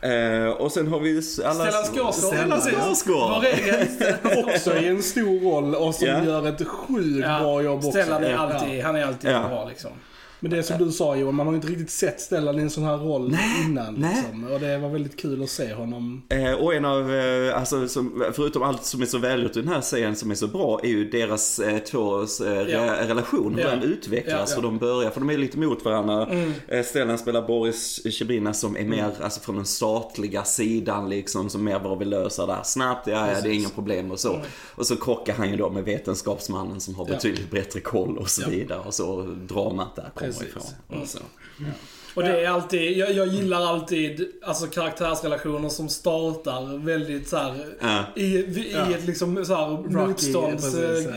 Eh, 0.00 0.48
och 0.50 0.72
sen 0.72 0.88
har 0.88 1.00
vi 1.00 1.08
ju 1.10 1.22
alla... 1.44 1.54
Stellan 1.70 1.84
Skarsgård. 1.84 2.14
Stellan. 2.14 2.60
Skarsgård. 2.60 3.44
Också 4.54 4.76
i 4.76 4.88
en 4.88 5.02
stor 5.02 5.40
roll 5.50 5.74
och 5.74 5.94
som 5.94 6.06
Ja. 6.08 6.24
gör 6.24 6.48
ett 6.48 6.66
sjukt 6.66 7.26
bra 7.26 7.62
jobb 7.62 7.78
också. 7.78 7.90
Stellan 7.90 8.24
är 8.24 8.30
Ja. 8.30 8.38
alltid, 8.38 8.82
han 8.84 8.96
är 8.96 9.04
alltid 9.06 9.30
Ja. 9.30 9.48
bra 9.48 9.68
liksom. 9.68 9.90
Men 10.40 10.50
det 10.50 10.58
är 10.58 10.62
som 10.62 10.78
du 10.78 10.92
sa 10.92 11.16
Johan, 11.16 11.34
man 11.34 11.46
har 11.46 11.54
inte 11.54 11.68
riktigt 11.68 11.90
sett 11.90 12.20
Stellan 12.20 12.58
i 12.58 12.62
en 12.62 12.70
sån 12.70 12.84
här 12.84 12.96
roll 12.96 13.30
Nej, 13.30 13.64
innan. 13.64 13.94
nej. 13.94 14.14
Liksom. 14.22 14.52
Och 14.52 14.60
det 14.60 14.78
var 14.78 14.88
väldigt 14.88 15.20
kul 15.20 15.42
att 15.42 15.50
se 15.50 15.72
honom. 15.74 16.22
Eh, 16.28 16.52
och 16.52 16.74
en 16.74 16.84
av, 16.84 17.14
eh, 17.14 17.58
alltså 17.58 17.88
som, 17.88 18.24
förutom 18.32 18.62
allt 18.62 18.84
som 18.84 19.02
är 19.02 19.06
så 19.06 19.18
välgjort 19.18 19.56
i 19.56 19.60
den 19.60 19.68
här 19.72 19.80
serien 19.80 20.16
som 20.16 20.30
är 20.30 20.34
så 20.34 20.46
bra, 20.46 20.80
är 20.82 20.88
ju 20.88 21.10
deras 21.10 21.58
eh, 21.58 21.78
tvås 21.78 22.40
eh, 22.40 22.68
Ja. 22.68 23.08
relation, 23.08 23.54
hur 23.54 23.62
Ja. 23.62 23.70
den 23.70 23.82
utvecklas 23.82 24.50
Ja, 24.50 24.56
och 24.56 24.62
de 24.62 24.78
börjar, 24.78 25.10
för 25.10 25.20
de 25.20 25.30
är 25.30 25.38
lite 25.38 25.58
mot 25.58 25.84
varandra. 25.84 26.26
Mm. 26.26 26.52
Eh, 26.68 26.84
Stellan 26.84 27.18
spelar 27.18 27.46
Boris 27.46 28.00
Chebrina 28.10 28.54
som 28.54 28.76
är 28.76 28.84
mer, 28.84 29.10
alltså 29.22 29.40
från 29.40 29.56
den 29.56 29.64
statliga 29.66 30.44
sidan 30.44 31.08
liksom, 31.08 31.50
som 31.50 31.64
mer 31.64 31.78
bara 31.80 31.94
vill 31.96 32.08
lösa 32.08 32.46
det 32.46 32.52
här 32.52 32.62
snabbt, 32.62 33.06
ja, 33.06 33.28
ja 33.34 33.40
det 33.42 33.48
är 33.48 33.52
inga 33.52 33.68
problem 33.68 34.10
och 34.10 34.20
så. 34.20 34.40
Och 34.74 34.86
så 34.86 34.96
krockar 34.96 35.34
han 35.34 35.50
ju 35.50 35.56
då 35.56 35.70
med 35.70 35.84
vetenskapsmannen 35.84 36.80
som 36.80 36.94
har 36.94 37.04
betydligt 37.04 37.50
bättre 37.50 37.80
koll 37.80 38.18
och 38.18 38.30
så 38.30 38.50
vidare 38.50 38.80
och 38.86 38.94
så 38.94 39.22
dramat 39.22 39.96
där 39.96 40.10
kommer 40.32 40.40
Precis. 40.40 40.56
ifrån. 40.56 40.74
Mm. 40.90 41.02
Och 41.02 41.08
så. 41.08 41.18
Och 42.14 42.22
det 42.22 42.40
är 42.44 42.48
alltid, 42.48 42.96
jag, 42.96 43.12
jag 43.12 43.26
gillar 43.26 43.66
alltid 43.66 44.28
alltså 44.42 44.66
karaktärsrelationer 44.66 45.68
som 45.68 45.88
startar 45.88 46.84
väldigt 46.84 47.28
så 47.28 47.36
här 47.36 47.54
i, 48.16 48.22
i 48.24 48.72
Ja. 48.72 48.90
ett 48.90 49.06
liksom 49.06 49.44
så 49.44 49.54
här 49.54 49.66
Rocky, 49.70 49.90
motstånds... 49.96 50.64
precis, 50.64 51.08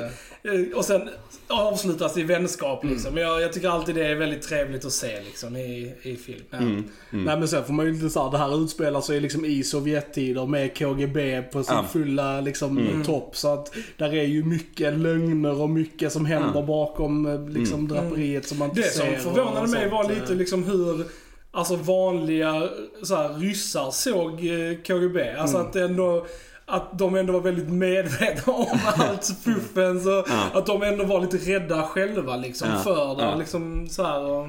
och 0.75 0.85
sen 0.85 1.09
avslutas 1.47 2.17
i 2.17 2.23
vänskap 2.23 2.83
Mm. 2.83 2.95
liksom. 2.95 3.17
Jag, 3.17 3.41
jag 3.41 3.53
tycker 3.53 3.69
alltid 3.69 3.95
det 3.95 4.07
är 4.07 4.15
väldigt 4.15 4.41
trevligt 4.41 4.85
att 4.85 4.91
se 4.91 5.21
liksom 5.25 5.55
i, 5.55 5.93
i 6.01 6.15
film. 6.15 6.43
Ja. 6.49 6.57
Mm. 6.57 6.83
Nej 7.11 7.39
men 7.39 7.47
sen 7.47 7.63
får 7.65 7.73
man 7.73 7.85
ju 7.85 7.93
lite 7.93 8.09
såhär, 8.09 8.31
det 8.31 8.37
här 8.37 8.63
utspelar 8.63 9.01
sig 9.01 9.19
liksom 9.19 9.45
i 9.45 9.63
Sovjettider 9.63 10.45
med 10.45 10.77
KGB 10.77 11.41
på 11.41 11.63
sin 11.63 11.75
fulla 11.91 12.41
liksom 12.41 12.77
Mm. 12.77 13.03
topp. 13.03 13.37
Så 13.37 13.53
att 13.53 13.73
där 13.97 14.13
är 14.13 14.23
ju 14.23 14.43
mycket 14.43 14.97
lögner 14.99 15.61
och 15.61 15.69
mycket 15.69 16.11
som 16.11 16.25
händer 16.25 16.61
bakom 16.63 17.25
eh, 17.25 17.49
liksom 17.49 17.87
draperiet 17.87 18.47
som 18.47 18.57
man 18.57 18.69
inte 18.69 18.81
Det 18.81 18.87
ser. 18.87 19.19
som 19.19 19.33
förvånade 19.33 19.67
mig 19.67 19.79
sånt, 19.81 19.91
var 19.91 20.03
eh. 20.03 20.09
lite 20.19 20.33
liksom 20.33 20.63
hur 20.63 21.05
Alltså 21.53 21.75
vanliga 21.75 22.69
så 23.03 23.15
här, 23.15 23.29
ryssar 23.33 23.91
såg 23.91 24.31
eh, 24.33 24.77
KGB. 24.87 25.31
Alltså 25.31 25.55
Mm. 25.57 25.67
att 25.67 25.73
det 25.73 25.81
ändå 25.81 26.25
att 26.71 26.97
de 26.99 27.15
ändå 27.15 27.33
var 27.33 27.41
väldigt 27.41 27.69
medvetna 27.69 28.53
om 28.53 28.79
allt 28.85 29.25
fuffens 29.43 30.05
och 30.05 30.25
Ja. 30.29 30.47
att 30.53 30.65
de 30.65 30.83
ändå 30.83 31.03
var 31.03 31.21
lite 31.21 31.37
rädda 31.37 31.83
själva 31.83 32.35
liksom 32.37 32.67
Ja. 32.69 32.77
för 32.77 33.15
det. 33.15 33.23
Ja. 33.23 33.35
Liksom 33.35 33.89
så 33.89 34.03
här, 34.03 34.19
och 34.23 34.47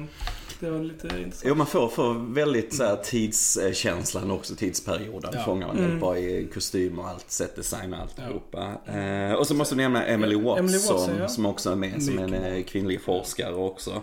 det 0.59 0.69
var 0.69 0.79
lite 0.79 1.07
intressant. 1.07 1.43
Jo, 1.45 1.55
man 1.55 1.67
får, 1.67 1.87
får 1.87 2.33
väldigt 2.33 2.73
så 2.75 2.83
här, 2.83 2.95
tidskänslan 2.95 4.31
också, 4.31 4.55
tidsperioden. 4.55 5.31
Ja. 5.33 5.43
Fångar 5.43 5.67
man 5.67 5.77
Mm. 5.77 5.99
bra 5.99 6.17
i 6.17 6.47
kostym 6.53 6.99
och 6.99 7.07
allt, 7.07 7.25
setdesign 7.31 7.93
och 7.93 7.99
alltihopa. 7.99 8.71
Eh, 8.99 9.33
och 9.33 9.47
så 9.47 9.53
måste 9.55 9.75
vi 9.75 9.81
nämna 9.81 10.05
Emily 10.05 10.35
Watson, 10.35 10.59
Emily 10.59 10.77
Watson, 10.77 11.15
ja. 11.19 11.27
som 11.27 11.45
också 11.45 11.71
är 11.71 11.75
med 11.75 12.03
som 12.03 12.19
en 12.19 12.31
Mycket 12.31 12.53
eh, 12.57 12.63
kvinnlig 12.63 13.01
forskare 13.01 13.53
också. 13.55 14.01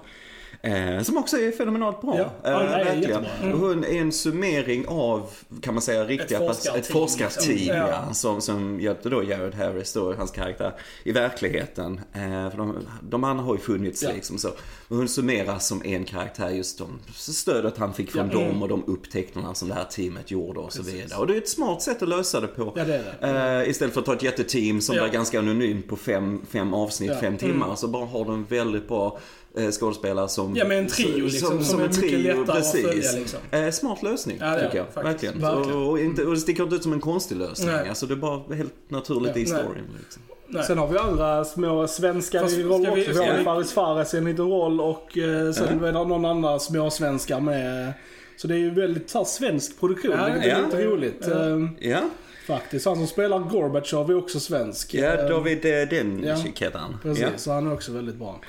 Eh, 0.62 1.02
som 1.02 1.16
också 1.16 1.36
är 1.38 1.52
fenomenalt 1.52 2.00
bra. 2.00 2.16
Ja, 2.16 2.50
eh, 2.50 2.52
ja, 2.52 2.58
verkligen. 2.58 3.24
Mm. 3.42 3.60
Hon 3.60 3.84
är 3.84 4.00
en 4.00 4.12
summering 4.12 4.84
av, 4.88 5.30
kan 5.62 5.74
man 5.74 5.82
säga, 5.82 6.04
riktiga 6.04 6.38
Ett 6.38 6.46
forskarteam, 6.46 6.80
ett 6.80 6.86
forskarteam 6.86 7.56
liksom. 7.56 7.76
ja. 7.76 7.88
Ja. 7.88 8.14
som, 8.14 8.40
som 8.40 8.80
hjälpte 8.80 9.08
då 9.08 9.24
Jared 9.24 9.54
Harris, 9.54 9.92
då, 9.92 10.14
hans 10.14 10.30
karaktär, 10.30 10.72
i 11.04 11.12
verkligheten. 11.12 12.00
Eh, 12.12 12.50
för 12.50 12.56
de, 12.56 12.76
de 13.02 13.24
andra 13.24 13.44
har 13.44 13.54
ju 13.54 13.60
funnits 13.60 14.02
liksom 14.02 14.38
så. 14.38 14.48
Och 14.90 14.96
hon 14.96 15.08
summeras 15.08 15.66
som 15.66 15.82
en 15.84 16.04
karaktär, 16.04 16.50
just 16.50 16.78
de 16.78 16.86
stödet 17.16 17.76
han 17.78 17.94
fick 17.94 18.10
från 18.10 18.30
Ja. 18.32 18.38
dem 18.38 18.62
och 18.62 18.68
de 18.68 18.84
upptäckterna 18.86 19.54
som 19.54 19.68
det 19.68 19.74
här 19.74 19.84
teamet 19.84 20.30
gjorde 20.30 20.60
och 20.60 20.72
så 20.72 20.78
Precis. 20.82 20.94
vidare. 20.94 21.20
Och 21.20 21.26
det 21.26 21.34
är 21.34 21.38
ett 21.38 21.48
smart 21.48 21.82
sätt 21.82 22.02
att 22.02 22.08
lösa 22.08 22.40
det 22.40 22.46
på. 22.46 22.72
Ja 22.76 22.84
det 22.84 23.04
det. 23.20 23.62
Eh, 23.62 23.70
istället 23.70 23.94
för 23.94 24.00
att 24.00 24.06
ta 24.06 24.14
ett 24.14 24.22
jätteteam 24.22 24.80
som 24.80 24.96
Ja. 24.96 25.06
är 25.06 25.12
ganska 25.12 25.38
anonymt 25.38 25.88
på 25.88 25.96
fem, 25.96 26.40
fem 26.50 26.74
avsnitt, 26.74 27.10
Ja. 27.10 27.20
fem 27.20 27.36
timmar. 27.36 27.74
Så 27.76 27.88
bara 27.88 28.06
har 28.06 28.24
du 28.24 28.32
en 28.32 28.44
väldigt 28.44 28.88
bra 28.88 29.18
eh, 29.56 29.70
skådespelare 29.70 30.28
som... 30.28 30.56
Ja, 30.56 30.64
med 30.68 30.78
en 30.78 30.86
trio 30.86 31.24
liksom, 31.24 31.64
som 31.64 31.80
är 31.80 31.88
mycket 31.88 32.20
lättare 32.20 32.58
att 32.58 32.72
följa, 32.72 33.12
liksom. 33.12 33.38
Eh, 33.50 33.70
smart 33.70 34.02
lösning, 34.02 34.36
Ja, 34.40 34.54
tycker 34.54 34.76
jag. 34.78 34.86
faktiskt. 34.86 35.04
Verkligen. 35.06 35.40
Verkligen. 35.40 35.78
Och, 35.82 35.90
och, 35.90 36.00
inte, 36.00 36.24
och 36.24 36.34
det 36.34 36.40
sticker 36.40 36.62
inte 36.62 36.74
ut 36.76 36.82
som 36.82 36.92
en 36.92 37.00
konstig 37.00 37.36
lösning. 37.36 37.68
Nej. 37.70 37.88
Alltså 37.88 38.06
det 38.06 38.14
är 38.14 38.16
bara 38.16 38.54
helt 38.54 38.74
naturligt 38.88 39.32
Ja, 39.36 39.42
i 39.42 39.46
storyn. 39.46 39.84
Liksom. 40.02 40.22
Nej. 40.50 40.64
Sen 40.64 40.78
har 40.78 40.86
vi 40.88 40.98
andra 40.98 41.44
små 41.44 41.88
svenskar 41.88 42.40
Fast 42.40 42.58
i 42.58 42.62
roll 42.62 42.80
vi- 42.80 42.86
också. 42.88 42.94
Vi 43.10 43.14
ska 43.14 43.24
har 43.32 43.38
vi- 43.38 43.44
Faris 43.44 43.72
Fares 43.72 44.14
i 44.14 44.18
en 44.18 44.24
liten 44.24 44.48
roll 44.50 44.80
och 44.80 45.18
eh, 45.18 45.52
sen 45.52 45.66
Ja. 45.80 45.88
är 45.88 45.92
det 45.92 45.92
någon 45.92 46.24
annan 46.24 46.60
små 46.60 46.90
svenskar 46.90 47.40
med. 47.40 47.92
Så 48.36 48.46
det 48.48 48.54
är 48.54 48.58
ju 48.58 48.70
väldigt 48.70 49.10
så 49.10 49.18
här, 49.18 49.24
svensk 49.24 49.80
produktion, 49.80 50.14
Ja, 50.18 50.24
vilket 50.32 50.44
är 50.52 50.58
ja. 50.60 50.64
lite 50.66 50.84
roligt. 50.84 51.24
Ja. 51.30 51.48
eh, 51.48 51.90
Ja, 51.90 52.00
Faktiskt. 52.46 52.86
Han 52.86 52.96
som 52.96 53.06
spelar 53.06 53.38
Gorbatjov 53.38 54.10
är 54.10 54.16
också 54.16 54.40
svensk. 54.40 54.94
ja 54.94 55.04
Eh, 55.14 55.28
David 55.28 55.64
eh, 55.64 55.88
den 55.88 56.22
ja. 56.24 56.36
heter 56.56 56.78
han. 56.78 56.96
Precis, 57.02 57.22
Ja. 57.22 57.28
så 57.36 57.52
han 57.52 57.66
är 57.66 57.72
också 57.72 57.92
väldigt 57.92 58.14
bra. 58.16 58.40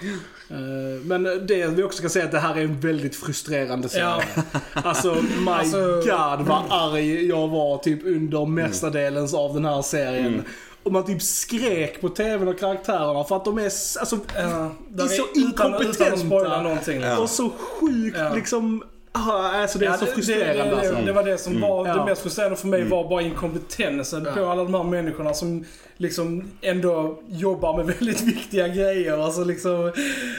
Eh, 0.50 0.58
Men 1.04 1.24
det 1.24 1.68
vi 1.68 1.84
också 1.84 1.98
ska 1.98 2.10
säga 2.10 2.26
att 2.26 2.32
det 2.32 2.40
här 2.40 2.56
är 2.58 2.62
en 2.62 2.80
väldigt 2.80 3.16
frustrerande 3.16 3.90
serie. 3.90 4.04
Ja. 4.06 4.42
Alltså, 4.74 5.16
my 5.46 5.52
Alltså- 5.52 5.96
god 5.96 6.48
vad 6.48 6.64
arg 6.70 7.26
jag 7.28 7.48
var 7.48 7.78
typ 7.78 8.06
under 8.06 8.46
mestadels 8.46 9.34
av 9.34 9.54
den 9.54 9.66
här 9.66 9.82
serien. 9.82 10.26
Mm. 10.28 10.42
Och 10.84 10.92
man 10.92 11.06
typ 11.06 11.22
skrek 11.22 12.02
på 12.02 12.10
tvn 12.10 12.48
och 12.48 12.60
karaktärerna 12.60 13.24
för 13.24 13.36
att 13.36 13.46
de 13.46 13.58
är 13.58 13.64
alltså, 13.64 14.20
Ja, 14.36 14.72
de 14.90 15.04
är 15.04 15.08
så 15.08 15.24
utan, 15.36 15.44
utan 15.50 15.74
att 15.74 15.82
inkompetenta. 15.82 16.18
spoila 16.18 16.62
någonting. 16.62 16.96
liksom. 16.96 17.12
Ja. 17.12 17.20
och 17.20 17.30
så 17.30 17.50
sjukt 17.50 18.18
Ja. 18.20 18.34
liksom 18.36 18.84
Ah, 19.14 19.62
alltså 19.62 19.80
det 19.80 19.86
är 19.86 19.90
Ja, 19.90 19.98
så 19.98 20.06
frustrerande 20.06 20.64
det, 20.64 20.70
det, 20.70 20.76
alltså. 20.78 20.96
det 21.06 21.12
var 21.12 21.24
det 21.24 21.38
som 21.38 21.62
var 21.62 21.88
Ja. 21.88 21.96
det 21.96 22.06
mest 22.06 22.22
frustrerande 22.22 22.56
för 22.58 22.68
mig 22.68 22.84
var 22.84 23.10
bara 23.10 23.22
inkompetensen 23.22 24.24
Ja. 24.26 24.32
på 24.32 24.46
alla 24.50 24.64
de 24.64 24.74
här 24.74 24.84
människorna 24.84 25.34
som 25.34 25.66
liksom 25.98 26.44
ändå 26.62 27.20
jobbar 27.30 27.78
med 27.78 27.86
väldigt 27.86 28.22
viktiga 28.22 28.68
grejer. 28.68 29.18
Alltså 29.26 29.44
liksom, 29.44 29.92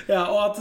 ja, 0.06 0.26
och 0.26 0.44
att, 0.44 0.56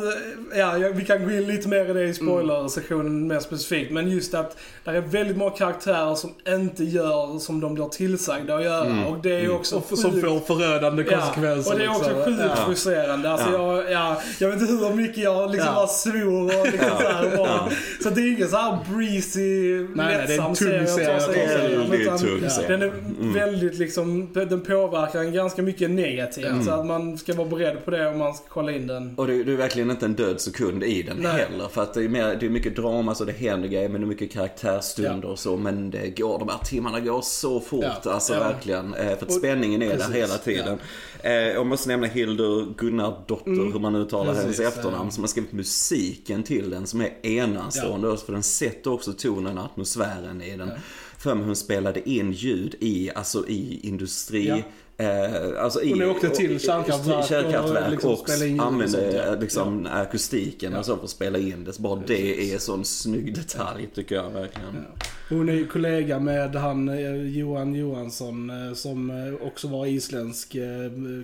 ja, 0.56 0.90
vi 0.94 1.06
kan 1.06 1.24
gå 1.26 1.32
in 1.32 1.48
lite 1.48 1.68
mer 1.68 1.90
i 1.90 1.94
det 1.94 2.04
i 2.04 2.14
spoiler-sektionen 2.14 3.28
mer 3.28 3.40
specifikt. 3.40 3.92
Men 3.92 4.10
just 4.10 4.34
att 4.34 4.58
det 4.84 4.92
är 4.92 5.02
väldigt 5.02 5.38
många 5.38 5.52
karaktärer 5.52 6.16
som 6.16 6.34
inte 6.48 6.84
gör 6.84 7.40
som 7.40 7.60
de 7.60 7.74
blir 7.74 7.86
tillsagda 7.90 8.56
att 8.56 8.64
göra. 8.64 9.06
Och 9.08 9.18
det 9.24 9.36
är 9.36 9.40
ju 9.42 9.52
också 9.52 9.76
Och 9.90 9.98
som 9.98 10.22
får 10.22 10.40
förödande 10.40 11.04
konsekvenser. 11.04 11.72
Och 11.74 11.80
det 11.80 11.86
är 11.86 11.90
också 11.90 12.10
liksom. 12.10 12.26
sjukt 12.38 12.60
frustrerande. 12.66 13.32
Alltså 13.32 13.52
Ja. 13.52 13.76
jag, 13.82 13.92
ja, 13.92 14.22
jag 14.40 14.50
vet 14.50 14.62
inte 14.62 14.74
hur 14.74 14.94
mycket 14.96 15.18
jag 15.24 15.52
liksom 15.52 15.76
bara 15.76 15.88
svor 15.88 16.60
och 16.60 16.66
liksom 16.66 16.90
så 17.02 17.08
här. 17.08 17.38
Bara, 17.38 17.70
Så 18.04 18.10
det 18.10 18.22
är 18.22 18.32
ingen 18.32 18.50
så 18.50 18.58
här 18.58 18.78
breezy, 18.94 19.80
nej, 19.96 20.16
är 20.16 20.20
en 20.22 20.28
lättsam 20.28 20.54
tung 20.56 20.68
serie 20.68 20.84
att 20.84 20.90
serie, 20.90 21.20
ta 21.20 21.26
sig 21.26 21.34
det 21.36 21.42
är 21.42 21.68
igenom, 21.70 21.90
väldigt 21.90 22.02
utan 22.08 22.18
tung 22.20 22.40
Ja. 22.44 22.50
serie. 22.50 22.68
Den 22.78 22.82
är 22.82 22.94
väldigt 23.34 23.78
liksom, 23.78 24.30
den 24.34 24.62
påverkar 24.62 25.20
en 25.20 25.34
ganska 25.34 25.62
mycket 25.62 25.90
negativt. 25.90 26.66
Så 26.66 26.72
att 26.72 26.86
man 26.86 27.18
ska 27.18 27.34
vara 27.34 27.48
beredd 27.48 27.86
på 27.86 27.92
det 27.92 28.08
om 28.08 28.18
man 28.18 28.34
ska 28.34 28.44
kolla 28.50 28.72
in 28.72 28.88
den. 28.88 29.14
Och 29.18 29.28
det, 29.28 29.44
det 29.44 29.52
är 29.52 29.56
verkligen 29.56 29.92
inte 29.92 30.06
en 30.06 30.14
död 30.14 30.42
sekund 30.42 30.84
i 30.84 31.02
den 31.04 31.18
Nej. 31.18 31.32
heller. 31.32 31.68
För 31.68 31.84
att 31.84 31.94
det 31.94 32.04
är, 32.04 32.10
mer, 32.10 32.38
det 32.40 32.46
är 32.46 32.50
mycket 32.50 32.76
drama, 32.76 33.16
så 33.16 33.26
det 33.26 33.32
händer 33.32 33.68
grejer, 33.68 33.90
men 33.90 34.02
det 34.02 34.06
är 34.06 34.10
mycket 34.10 34.32
karaktärsstunder 34.34 35.28
och 35.30 35.40
så. 35.40 35.58
Men 35.58 35.92
det 35.92 36.18
går, 36.18 36.40
de 36.40 36.50
här 36.50 36.58
timmarna 36.66 37.00
går 37.00 37.22
så 37.22 37.60
fort. 37.60 37.86
Ja. 38.06 38.12
Alltså 38.12 38.34
Ja. 38.34 38.40
verkligen. 38.40 38.94
Eh, 38.94 39.06
För 39.06 39.14
att 39.14 39.24
Och- 39.24 39.32
spänningen 39.32 39.82
är 39.82 39.90
precis, 39.92 40.08
där 40.08 40.14
hela 40.14 40.38
tiden. 40.38 40.78
Eh, 41.24 41.32
Jag 41.32 41.66
måste 41.66 41.88
nämna 41.90 42.08
Hildur 42.08 42.74
Gunnardotter, 42.78 43.72
hur 43.74 43.80
man 43.80 43.96
uttalar 43.96 44.26
Precis, 44.34 44.44
hennes 44.44 44.60
ja. 44.60 44.68
efternamn, 44.68 45.12
som 45.12 45.24
har 45.24 45.28
skrivit 45.28 45.52
musiken 45.52 46.44
till 46.44 46.70
den, 46.70 46.88
som 46.88 47.02
är 47.02 47.26
enastående. 47.26 48.18
För 48.18 48.34
den 48.34 48.44
sätter 48.44 48.92
också 48.94 49.14
tonen 49.14 49.58
och 49.58 49.66
atmosfären 49.66 50.42
i 50.42 50.58
den. 50.58 50.72
För 51.18 51.36
mig 51.36 51.46
hon 51.46 51.56
spelade 51.56 52.10
in 52.10 52.32
ljud 52.32 52.76
i, 52.80 53.12
alltså 53.16 53.48
i 53.48 53.80
industri. 53.84 54.48
Ja. 54.48 54.58
Eh, 54.98 55.64
alltså 55.64 55.82
i, 55.82 55.92
Hon 55.92 56.04
åkte 56.04 56.30
till 56.30 56.60
kärnkraftverk 56.60 57.18
och 57.20 57.28
kärnkraftverk 57.28 57.92
liksom 57.92 58.12
och 58.12 58.20
och 58.20 58.66
använde 58.66 58.88
sånt, 58.88 59.14
ja. 59.14 59.36
liksom 59.40 59.88
akustiken 59.92 60.76
och 60.76 60.86
så 60.86 60.98
för 60.98 61.04
att 61.04 61.10
spela 61.10 61.38
in 61.38 61.64
det. 61.64 61.80
Bara 61.80 62.02
det 62.08 62.54
är 62.54 62.58
sån 62.58 62.86
snygg 62.86 63.36
detalj 63.36 63.90
tycker 63.96 64.16
jag 64.16 64.30
verkligen. 64.30 64.86
Hon 65.32 65.50
är 65.50 65.54
ju 65.54 65.68
kollega 65.68 66.20
med 66.20 66.56
han 66.56 66.90
eh, 66.90 67.16
Johan 67.16 67.76
Johansson 67.76 68.50
eh, 68.50 68.74
som 68.74 69.10
eh, 69.10 69.48
också 69.48 69.68
var 69.68 69.86
isländsk 69.86 70.56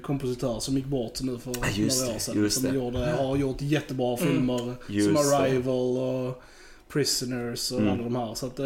kompositör 0.03 0.59
som 0.59 0.75
gick 0.75 0.85
bort 0.85 1.21
nu 1.21 1.37
för 1.37 1.51
Ja, 1.61 1.67
just 1.75 2.01
några 2.01 2.15
år 2.15 2.19
sedan. 2.19 2.43
just 2.43 2.61
som 2.61 2.69
det. 2.69 2.75
Gjorde, 2.75 2.99
har 2.99 3.37
gjort 3.37 3.61
jättebra 3.61 4.17
filmer 4.17 4.73
Just 4.89 5.07
som. 5.07 5.17
Arrival 5.17 5.97
och 5.97 6.43
Prisoners 6.89 7.71
och 7.71 7.79
Mm. 7.79 7.93
alla 7.93 8.03
de 8.03 8.15
här. 8.15 8.33
Så 8.33 8.45
att, 8.45 8.59
eh, 8.59 8.65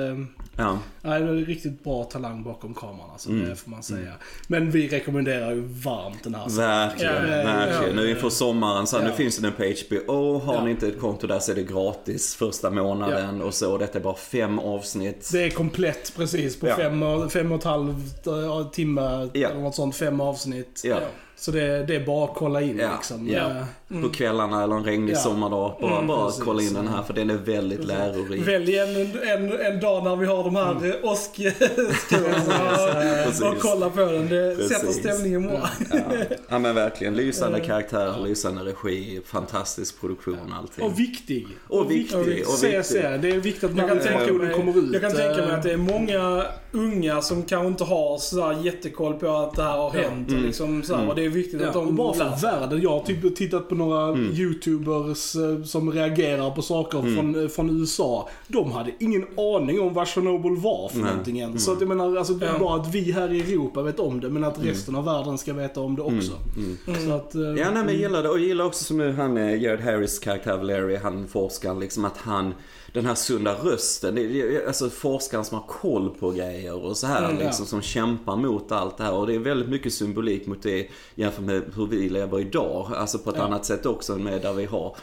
Ja. 0.57 0.79
nej, 1.01 1.21
det 1.21 1.29
är 1.29 1.33
riktigt 1.33 1.83
bra 1.83 2.03
talang 2.03 2.43
bakom 2.43 2.73
kameran 2.73 3.09
alltså, 3.11 3.29
Mm. 3.29 3.49
det 3.49 3.55
får 3.55 3.69
man 3.71 3.83
säga. 3.83 4.11
Men 4.47 4.71
vi 4.71 4.87
rekommenderar 4.87 5.51
ju 5.51 5.61
varmt 5.61 6.23
den 6.23 6.35
här. 6.35 6.49
Verkligen, 6.49 7.13
Ja, 7.15 7.27
ja, 7.27 7.37
ja, 7.37 7.43
verkligen. 7.43 7.95
ja, 7.97 8.01
Nu 8.03 8.09
inför 8.09 8.29
sommaren, 8.29 8.87
så 8.87 8.97
här, 8.97 9.05
nu 9.05 9.11
finns 9.11 9.37
den 9.37 9.53
på 9.53 9.63
HBO. 9.63 10.37
Har 10.39 10.61
ni 10.65 10.71
inte 10.71 10.87
ett 10.87 10.99
konto 10.99 11.27
där 11.27 11.39
så 11.39 11.51
är 11.51 11.55
det 11.55 11.63
gratis 11.63 12.35
första 12.35 12.69
månaden 12.69 13.41
och 13.41 13.53
så. 13.53 13.77
Detta 13.77 13.99
är 13.99 14.03
bara 14.03 14.15
fem 14.15 14.59
avsnitt. 14.59 15.29
Det 15.31 15.43
är 15.43 15.49
komplett 15.49 16.13
precis 16.15 16.59
på 16.59 16.67
fem, 16.67 17.03
och, 17.03 17.31
fem 17.31 17.51
och 17.51 17.57
ett 17.57 17.63
halvt 17.63 18.27
eh, 18.27 18.69
timme, 18.69 19.29
eller 19.33 19.59
något 19.61 19.75
sånt, 19.75 19.95
fem 19.95 20.21
avsnitt. 20.21 20.81
Så 21.41 21.51
det, 21.51 21.85
det 21.85 21.95
är 21.95 22.05
bara 22.05 22.25
att 22.25 22.35
kolla 22.35 22.61
in 22.61 22.79
Ja, 22.79 22.91
liksom. 22.95 23.27
ja. 23.29 23.49
Eh, 23.49 24.01
På 24.01 24.09
kvällarna 24.09 24.63
eller 24.63 24.75
en 24.75 24.83
regnig 24.83 25.13
Ja. 25.13 25.17
sommardag. 25.19 25.75
Bara, 25.81 25.95
Mm, 25.95 26.07
bara 26.07 26.25
precis. 26.25 26.43
kolla 26.43 26.61
in 26.61 26.73
den 26.73 26.87
här 26.87 27.03
för 27.03 27.13
den 27.13 27.29
är 27.29 27.35
väldigt 27.35 27.83
lärorik. 27.85 28.47
Välj 28.47 28.77
en, 28.77 28.95
en, 29.27 29.59
en 29.61 29.79
dag 29.79 30.03
när 30.03 30.15
vi 30.15 30.25
har 30.25 30.43
de 30.43 30.55
här 30.55 30.71
mm. 30.71 30.91
åskskurarna 31.03 33.23
Precis. 33.25 33.41
och, 33.41 33.47
och 33.47 33.59
kolla 33.59 33.89
på 33.89 33.99
den. 34.05 34.29
Det 34.29 34.55
Precis. 34.55 34.77
sätter 34.77 34.91
stämningen 34.93 35.47
bra. 35.47 35.69
Ja. 35.91 35.97
ja 36.49 36.59
men 36.59 36.75
verkligen. 36.75 37.15
Lysande 37.15 37.59
karaktärer, 37.59 38.19
lysande 38.27 38.61
regi, 38.61 39.21
fantastisk 39.25 40.01
produktion 40.01 40.53
allting. 40.59 40.85
Och 40.85 40.99
viktig. 40.99 41.47
Och 41.67 41.91
viktig, 41.91 42.19
och 42.19 42.27
viktig. 42.27 42.85
serien. 42.85 43.21
Det 43.21 43.29
är 43.29 43.39
viktigt 43.39 43.63
att 43.63 43.77
Jag 43.77 43.87
den 43.89 43.99
kan, 43.99 44.07
tänka 44.07 44.33
mig, 44.33 44.53
kommer 44.53 44.77
ut. 44.77 44.93
jag 44.93 45.01
kan 45.01 45.11
tänka 45.11 45.37
mig 45.45 45.51
att 45.55 45.63
det 45.63 45.71
Eh, 45.71 45.73
är 45.73 45.77
många 45.77 46.45
unga 46.71 47.21
som 47.21 47.43
kanske 47.43 47.67
inte 47.67 47.83
har 47.83 48.17
sådär 48.17 48.57
jättekoll 48.63 49.13
på 49.13 49.37
att 49.37 49.55
det 49.55 49.63
här 49.63 49.77
har 49.77 49.89
hänt. 49.91 50.31
Och, 50.31 50.37
liksom, 50.39 50.83
sådär, 50.83 51.09
och 51.09 51.15
det 51.15 51.25
är 51.25 51.29
viktigt 51.31 51.61
att 51.61 51.75
Ja, 51.75 51.79
och 51.81 51.85
de 51.85 51.95
bara 51.95 52.37
sig. 52.37 52.49
världen. 52.51 52.81
Jag 52.81 52.89
har 52.89 52.99
typ 52.99 53.35
tittat 53.35 53.69
på 53.69 53.75
några 53.75 54.01
Mm. 54.07 54.31
YouTubers 54.33 55.35
eh, 55.35 55.63
som 55.63 55.91
reagerar 55.91 56.51
på 56.51 56.61
saker 56.61 57.01
från, 57.15 57.43
eh, 57.43 57.47
från 57.47 57.69
USA. 57.81 58.29
De 58.47 58.71
hade 58.71 58.91
ingen 58.99 59.25
aning 59.37 59.81
om 59.81 59.93
vad 59.93 60.07
Chernobyl 60.07 60.55
var 60.55 60.89
för 60.89 60.97
Nej. 60.99 61.09
någonting 61.09 61.39
än. 61.39 61.59
Så 61.59 61.71
att 61.73 61.79
jag 61.79 61.87
menar, 61.87 62.15
alltså, 62.17 62.33
det 62.33 62.45
är 62.45 62.53
Ja. 62.53 62.59
bara 62.59 62.81
att 62.81 62.95
vi 62.95 63.11
här 63.11 63.33
i 63.33 63.39
Europa 63.53 63.81
vet 63.81 63.99
om 63.99 64.19
det, 64.19 64.29
men 64.29 64.43
att 64.43 64.65
resten 64.65 64.95
av 64.95 65.05
världen 65.05 65.37
ska 65.37 65.53
veta 65.53 65.81
om 65.81 65.95
det 65.95 66.01
också. 66.01 66.31
Så 67.07 67.11
att, 67.13 67.35
eh, 67.35 67.41
Ja, 67.41 67.47
nej, 67.55 67.73
men 67.73 67.85
jag 67.87 67.95
gillar 67.95 68.23
det. 68.23 68.29
Och 68.29 68.39
jag 68.39 68.45
gillar 68.47 68.65
också 68.65 68.83
som 68.83 68.97
nu 68.97 69.11
han, 69.13 69.35
Jared 69.35 69.79
Harris 69.81 70.19
karaktär 70.19 70.57
Valerie, 70.57 70.99
han 71.03 71.27
forskaren, 71.27 71.79
liksom 71.79 72.05
att 72.05 72.17
han, 72.17 72.53
den 72.93 73.05
här 73.05 73.15
sunda 73.15 73.53
rösten, 73.53 74.15
det 74.15 74.21
är, 74.21 74.67
alltså 74.67 74.89
forskaren 74.89 75.45
som 75.45 75.57
har 75.57 75.67
koll 75.67 76.09
på 76.19 76.31
grejer 76.31 76.85
och 76.85 76.97
så 76.97 77.07
här 77.07 77.23
Mm, 77.25 77.39
ja. 77.39 77.45
liksom, 77.45 77.65
som 77.65 77.81
kämpar 77.81 78.35
mot 78.35 78.71
allt 78.71 78.97
det 78.97 79.03
här. 79.03 79.13
Och 79.13 79.27
det 79.27 79.35
är 79.35 79.39
väldigt 79.39 79.69
mycket 79.69 79.93
symbolik 79.93 80.45
mot 80.47 80.63
det 80.63 80.87
jämfört 81.15 81.45
med 81.45 81.63
hur 81.75 81.87
vi 81.87 82.09
lever 82.09 82.39
idag. 82.39 82.91
Alltså 82.95 83.19
på 83.19 83.29
ett 83.29 83.35
Ja. 83.35 83.43
annat 83.43 83.65
sätt 83.65 83.85
också 83.85 84.15
med 84.15 84.41
där 84.41 84.53
vi 84.53 84.65
har 84.65 84.95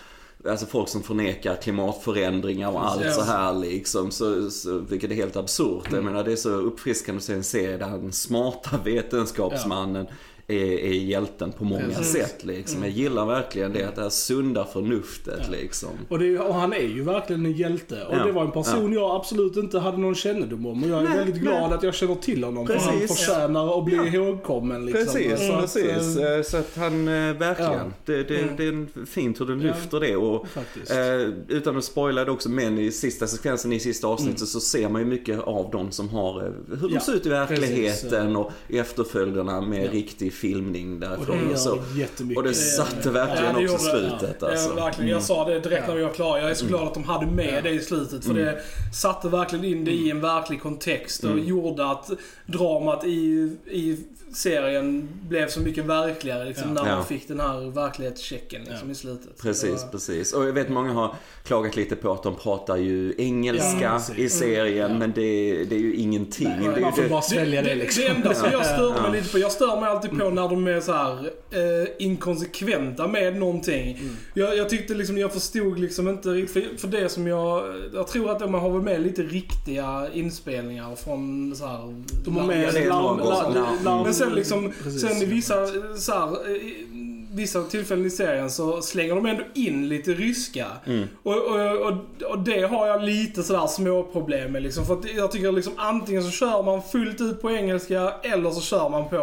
Alltså 0.48 0.66
folk 0.66 0.88
som 0.88 1.02
förnekar 1.02 1.54
klimatförändringar 1.56 2.70
och 2.70 2.86
allt 2.90 3.04
Ja. 3.04 3.12
så 3.12 3.22
här 3.22 3.52
liksom. 3.54 4.10
Så, 4.10 4.50
så, 4.50 4.78
vilket 4.78 5.10
är 5.10 5.14
helt 5.14 5.36
absurt. 5.36 5.88
Jag 5.92 6.04
menar 6.04 6.24
det 6.24 6.32
är 6.32 6.36
så 6.36 6.50
uppfriskande 6.50 7.16
att 7.18 7.24
se 7.24 7.32
en 7.32 7.44
serie 7.44 7.76
där 7.76 7.88
den 7.90 8.12
smarta 8.12 8.70
vetenskapsmannen 8.84 10.06
är, 10.50 10.54
är 10.78 10.92
hjälten 10.92 11.52
på 11.52 11.64
många 11.64 11.84
Precis. 11.88 12.12
sätt 12.12 12.44
liksom. 12.44 12.82
Jag 12.82 12.90
gillar 12.92 13.26
verkligen 13.26 13.72
det, 13.72 13.84
att 13.88 13.94
det 13.96 14.02
här 14.02 14.08
sunda 14.10 14.64
förnuftet 14.64 15.50
liksom. 15.50 15.88
Och, 16.08 16.18
det, 16.18 16.38
och 16.38 16.54
han 16.54 16.72
är 16.72 16.80
ju 16.82 17.02
verkligen 17.02 17.46
en 17.46 17.52
hjälte. 17.52 18.04
Och 18.04 18.14
Ja, 18.14 18.24
det 18.24 18.32
var 18.32 18.44
en 18.44 18.50
person 18.52 18.92
jag 18.92 19.16
absolut 19.16 19.56
inte 19.56 19.78
hade 19.78 19.96
någon 19.98 20.14
kännedom 20.14 20.66
om. 20.66 20.82
Och 20.84 20.88
jag 20.90 21.00
är 21.00 21.04
Nej, 21.08 21.18
väldigt 21.18 21.36
glad 21.42 21.62
nej. 21.68 21.72
att 21.78 21.82
jag 21.82 21.94
känner 21.94 22.14
till 22.14 22.44
honom. 22.44 22.66
För 22.66 22.74
han 22.74 22.98
Precis. 23.00 23.18
förtjänar 23.26 23.78
att 23.78 23.84
bli 23.84 23.96
Ja. 23.96 24.06
ihågkommen. 24.06 24.86
Liksom. 24.86 25.04
Precis, 25.04 25.46
Så 25.46 25.52
att, 25.52 25.60
precis. 25.60 26.16
eh, 26.16 26.28
Eh, 26.38 26.42
Så 26.42 26.56
att 26.56 26.76
han, 26.76 27.08
eh, 27.08 27.14
verkligen. 27.34 27.72
Ja. 27.72 27.90
Det, 28.04 28.22
det, 28.22 28.48
det 28.56 28.64
är 28.66 29.06
fint 29.06 29.40
hur 29.40 29.48
Ja. 29.48 29.54
lyfter 29.54 30.00
det. 30.00 30.16
Och, 30.16 30.46
eh, 30.90 31.28
utan 31.48 31.76
att 31.76 31.84
spoila 31.84 32.24
det 32.24 32.30
också, 32.30 32.50
men 32.50 32.78
i 32.78 32.92
sista 32.92 33.26
sekvensen 33.26 33.72
i 33.72 33.80
sista 33.80 34.06
avsnittet 34.06 34.48
så 34.48 34.60
ser 34.60 34.88
man 34.88 35.00
ju 35.00 35.06
mycket 35.06 35.38
av 35.40 35.70
dem 35.70 35.90
som 35.90 36.08
har, 36.08 36.52
hur 36.68 36.88
de 36.88 36.94
Ja, 36.94 37.00
ser 37.00 37.14
ut 37.14 37.26
i 37.26 37.28
verkligheten 37.28 38.10
precis. 38.10 38.36
och 38.36 38.52
efterföljderna 38.68 39.60
med 39.60 39.84
Ja. 39.86 39.90
riktig 39.92 40.32
filmning 40.38 40.94
och 40.94 41.00
därifrån. 41.00 41.38
det 41.48 41.52
Och 41.54 41.58
så. 41.60 41.68
gör 41.94 41.98
jättemycket. 42.00 42.36
Och 42.38 42.48
det 42.48 42.54
satte 42.54 43.10
verkligen 43.10 43.54
Ja, 43.54 43.60
det 43.60 43.68
också 43.74 43.86
det. 43.86 43.90
slutet 44.18 44.36
Ja, 44.40 44.50
alltså. 44.50 44.74
verkligen. 44.74 45.10
Jag 45.10 45.22
sa 45.22 45.48
det 45.48 45.60
direkt 45.60 45.88
när 45.88 45.94
vi 45.94 46.02
var 46.02 46.12
klara. 46.12 46.40
Jag 46.40 46.50
är 46.50 46.54
så 46.54 46.64
Mm. 46.64 46.76
glad 46.78 46.88
att 46.88 46.94
de 46.94 47.04
hade 47.04 47.26
med 47.26 47.64
det 47.64 47.70
i 47.70 47.80
slutet. 47.80 48.24
För 48.24 48.34
det 48.34 48.58
satte 48.94 49.28
verkligen 49.28 49.64
in 49.64 49.84
det 49.84 49.90
i 49.92 50.10
en 50.10 50.20
verklig 50.20 50.62
kontext 50.62 51.24
och 51.24 51.30
Mm. 51.30 51.44
gjorde 51.46 51.90
att 51.90 52.10
dramat 52.46 53.04
i, 53.04 53.56
i 53.70 53.98
serien 54.32 55.08
blev 55.28 55.48
så 55.48 55.60
mycket 55.60 55.84
verkligare 55.84 56.44
liksom, 56.44 56.68
Ja. 56.68 56.74
när 56.74 56.82
man 56.90 56.98
Ja. 56.98 57.04
fick 57.04 57.28
den 57.28 57.40
här 57.40 57.70
verklighetschecken 57.70 58.60
liksom, 58.64 58.88
Ja. 58.88 58.92
i 58.92 58.94
slutet. 58.94 59.42
Precis, 59.42 59.80
Så, 59.80 59.86
precis. 59.86 60.32
Och 60.32 60.48
jag 60.48 60.52
vet 60.52 60.68
många 60.68 60.92
har 60.92 61.14
klagat 61.44 61.76
lite 61.76 61.96
på 61.96 62.12
att 62.12 62.22
de 62.22 62.34
pratar 62.36 62.76
ju 62.76 63.14
engelska 63.18 64.00
Ja, 64.08 64.14
i 64.16 64.28
serien, 64.28 64.90
Ja. 64.92 64.98
men 64.98 65.12
det, 65.12 65.64
det 65.64 65.74
är 65.74 65.78
ju 65.80 65.94
ingenting. 65.94 66.48
Nej, 66.48 66.58
det 66.58 66.64
är 66.82 66.96
ju 66.96 67.02
det, 67.02 67.08
bara 67.08 67.22
svälja 67.22 67.62
det, 67.62 67.68
det, 67.68 67.74
liksom. 67.74 68.04
det 68.04 68.10
enda 68.10 68.34
som 68.34 68.48
jag 68.52 68.64
stör 68.66 68.90
mig 68.90 69.00
Ja. 69.04 69.12
lite 69.12 69.28
på, 69.32 69.38
jag 69.38 69.52
stör 69.52 69.80
mig 69.80 69.88
alltid 69.90 70.10
på 70.10 70.16
när 70.30 70.48
de 70.48 70.66
är 70.66 70.80
så 70.80 70.92
här 70.92 71.30
eh, 71.50 71.88
inkonsekventa 71.98 73.06
med 73.08 73.36
någonting. 73.36 73.98
Mm. 74.00 74.16
Jag, 74.34 74.56
jag 74.56 74.68
tyckte 74.68 74.94
liksom, 74.94 75.18
jag 75.18 75.32
förstod 75.32 75.78
liksom 75.78 76.08
inte 76.08 76.28
riktigt, 76.28 76.52
för, 76.52 76.76
för 76.78 76.88
det 76.88 77.08
som 77.08 77.26
jag, 77.26 77.64
jag 77.94 78.08
tror 78.08 78.30
att 78.30 78.38
de 78.38 78.54
har 78.54 78.70
väl 78.70 78.82
med 78.82 79.00
lite 79.02 79.22
riktiga 79.22 80.08
inspelningar 80.12 80.96
från 80.96 81.54
så 81.56 81.66
här. 81.66 82.04
De 82.24 82.36
har 82.36 82.46
med 82.46 82.74
larm- 82.74 83.18
larm- 83.18 83.84
larm- 83.84 84.04
Men 84.04 84.14
sen 84.14 84.32
liksom, 84.34 84.72
Precis. 84.82 85.00
sen 85.00 85.22
i 85.22 85.24
vissa 85.24 85.54
så 85.96 86.12
här, 86.12 86.50
i 86.56 86.86
vissa 87.32 87.62
tillfällen 87.62 88.06
i 88.06 88.10
serien 88.10 88.50
så 88.50 88.82
slänger 88.82 89.14
de 89.14 89.26
ändå 89.26 89.42
in 89.54 89.88
lite 89.88 90.10
ryska. 90.10 90.66
Mm. 90.86 91.08
Och, 91.22 91.34
och, 91.36 91.76
och, 91.86 92.22
och 92.30 92.38
det 92.38 92.60
har 92.62 92.86
jag 92.86 93.02
lite 93.04 93.42
sådär 93.42 93.66
små 93.66 94.02
problem 94.02 94.52
med 94.52 94.62
liksom. 94.62 94.86
För 94.86 94.94
att 94.94 95.14
jag 95.16 95.32
tycker 95.32 95.52
liksom 95.52 95.72
antingen 95.76 96.22
så 96.24 96.30
kör 96.30 96.62
man 96.62 96.82
fullt 96.82 97.20
ut 97.20 97.42
på 97.42 97.50
engelska 97.50 98.12
eller 98.22 98.50
så 98.50 98.60
kör 98.60 98.88
man 98.88 99.08
på 99.08 99.16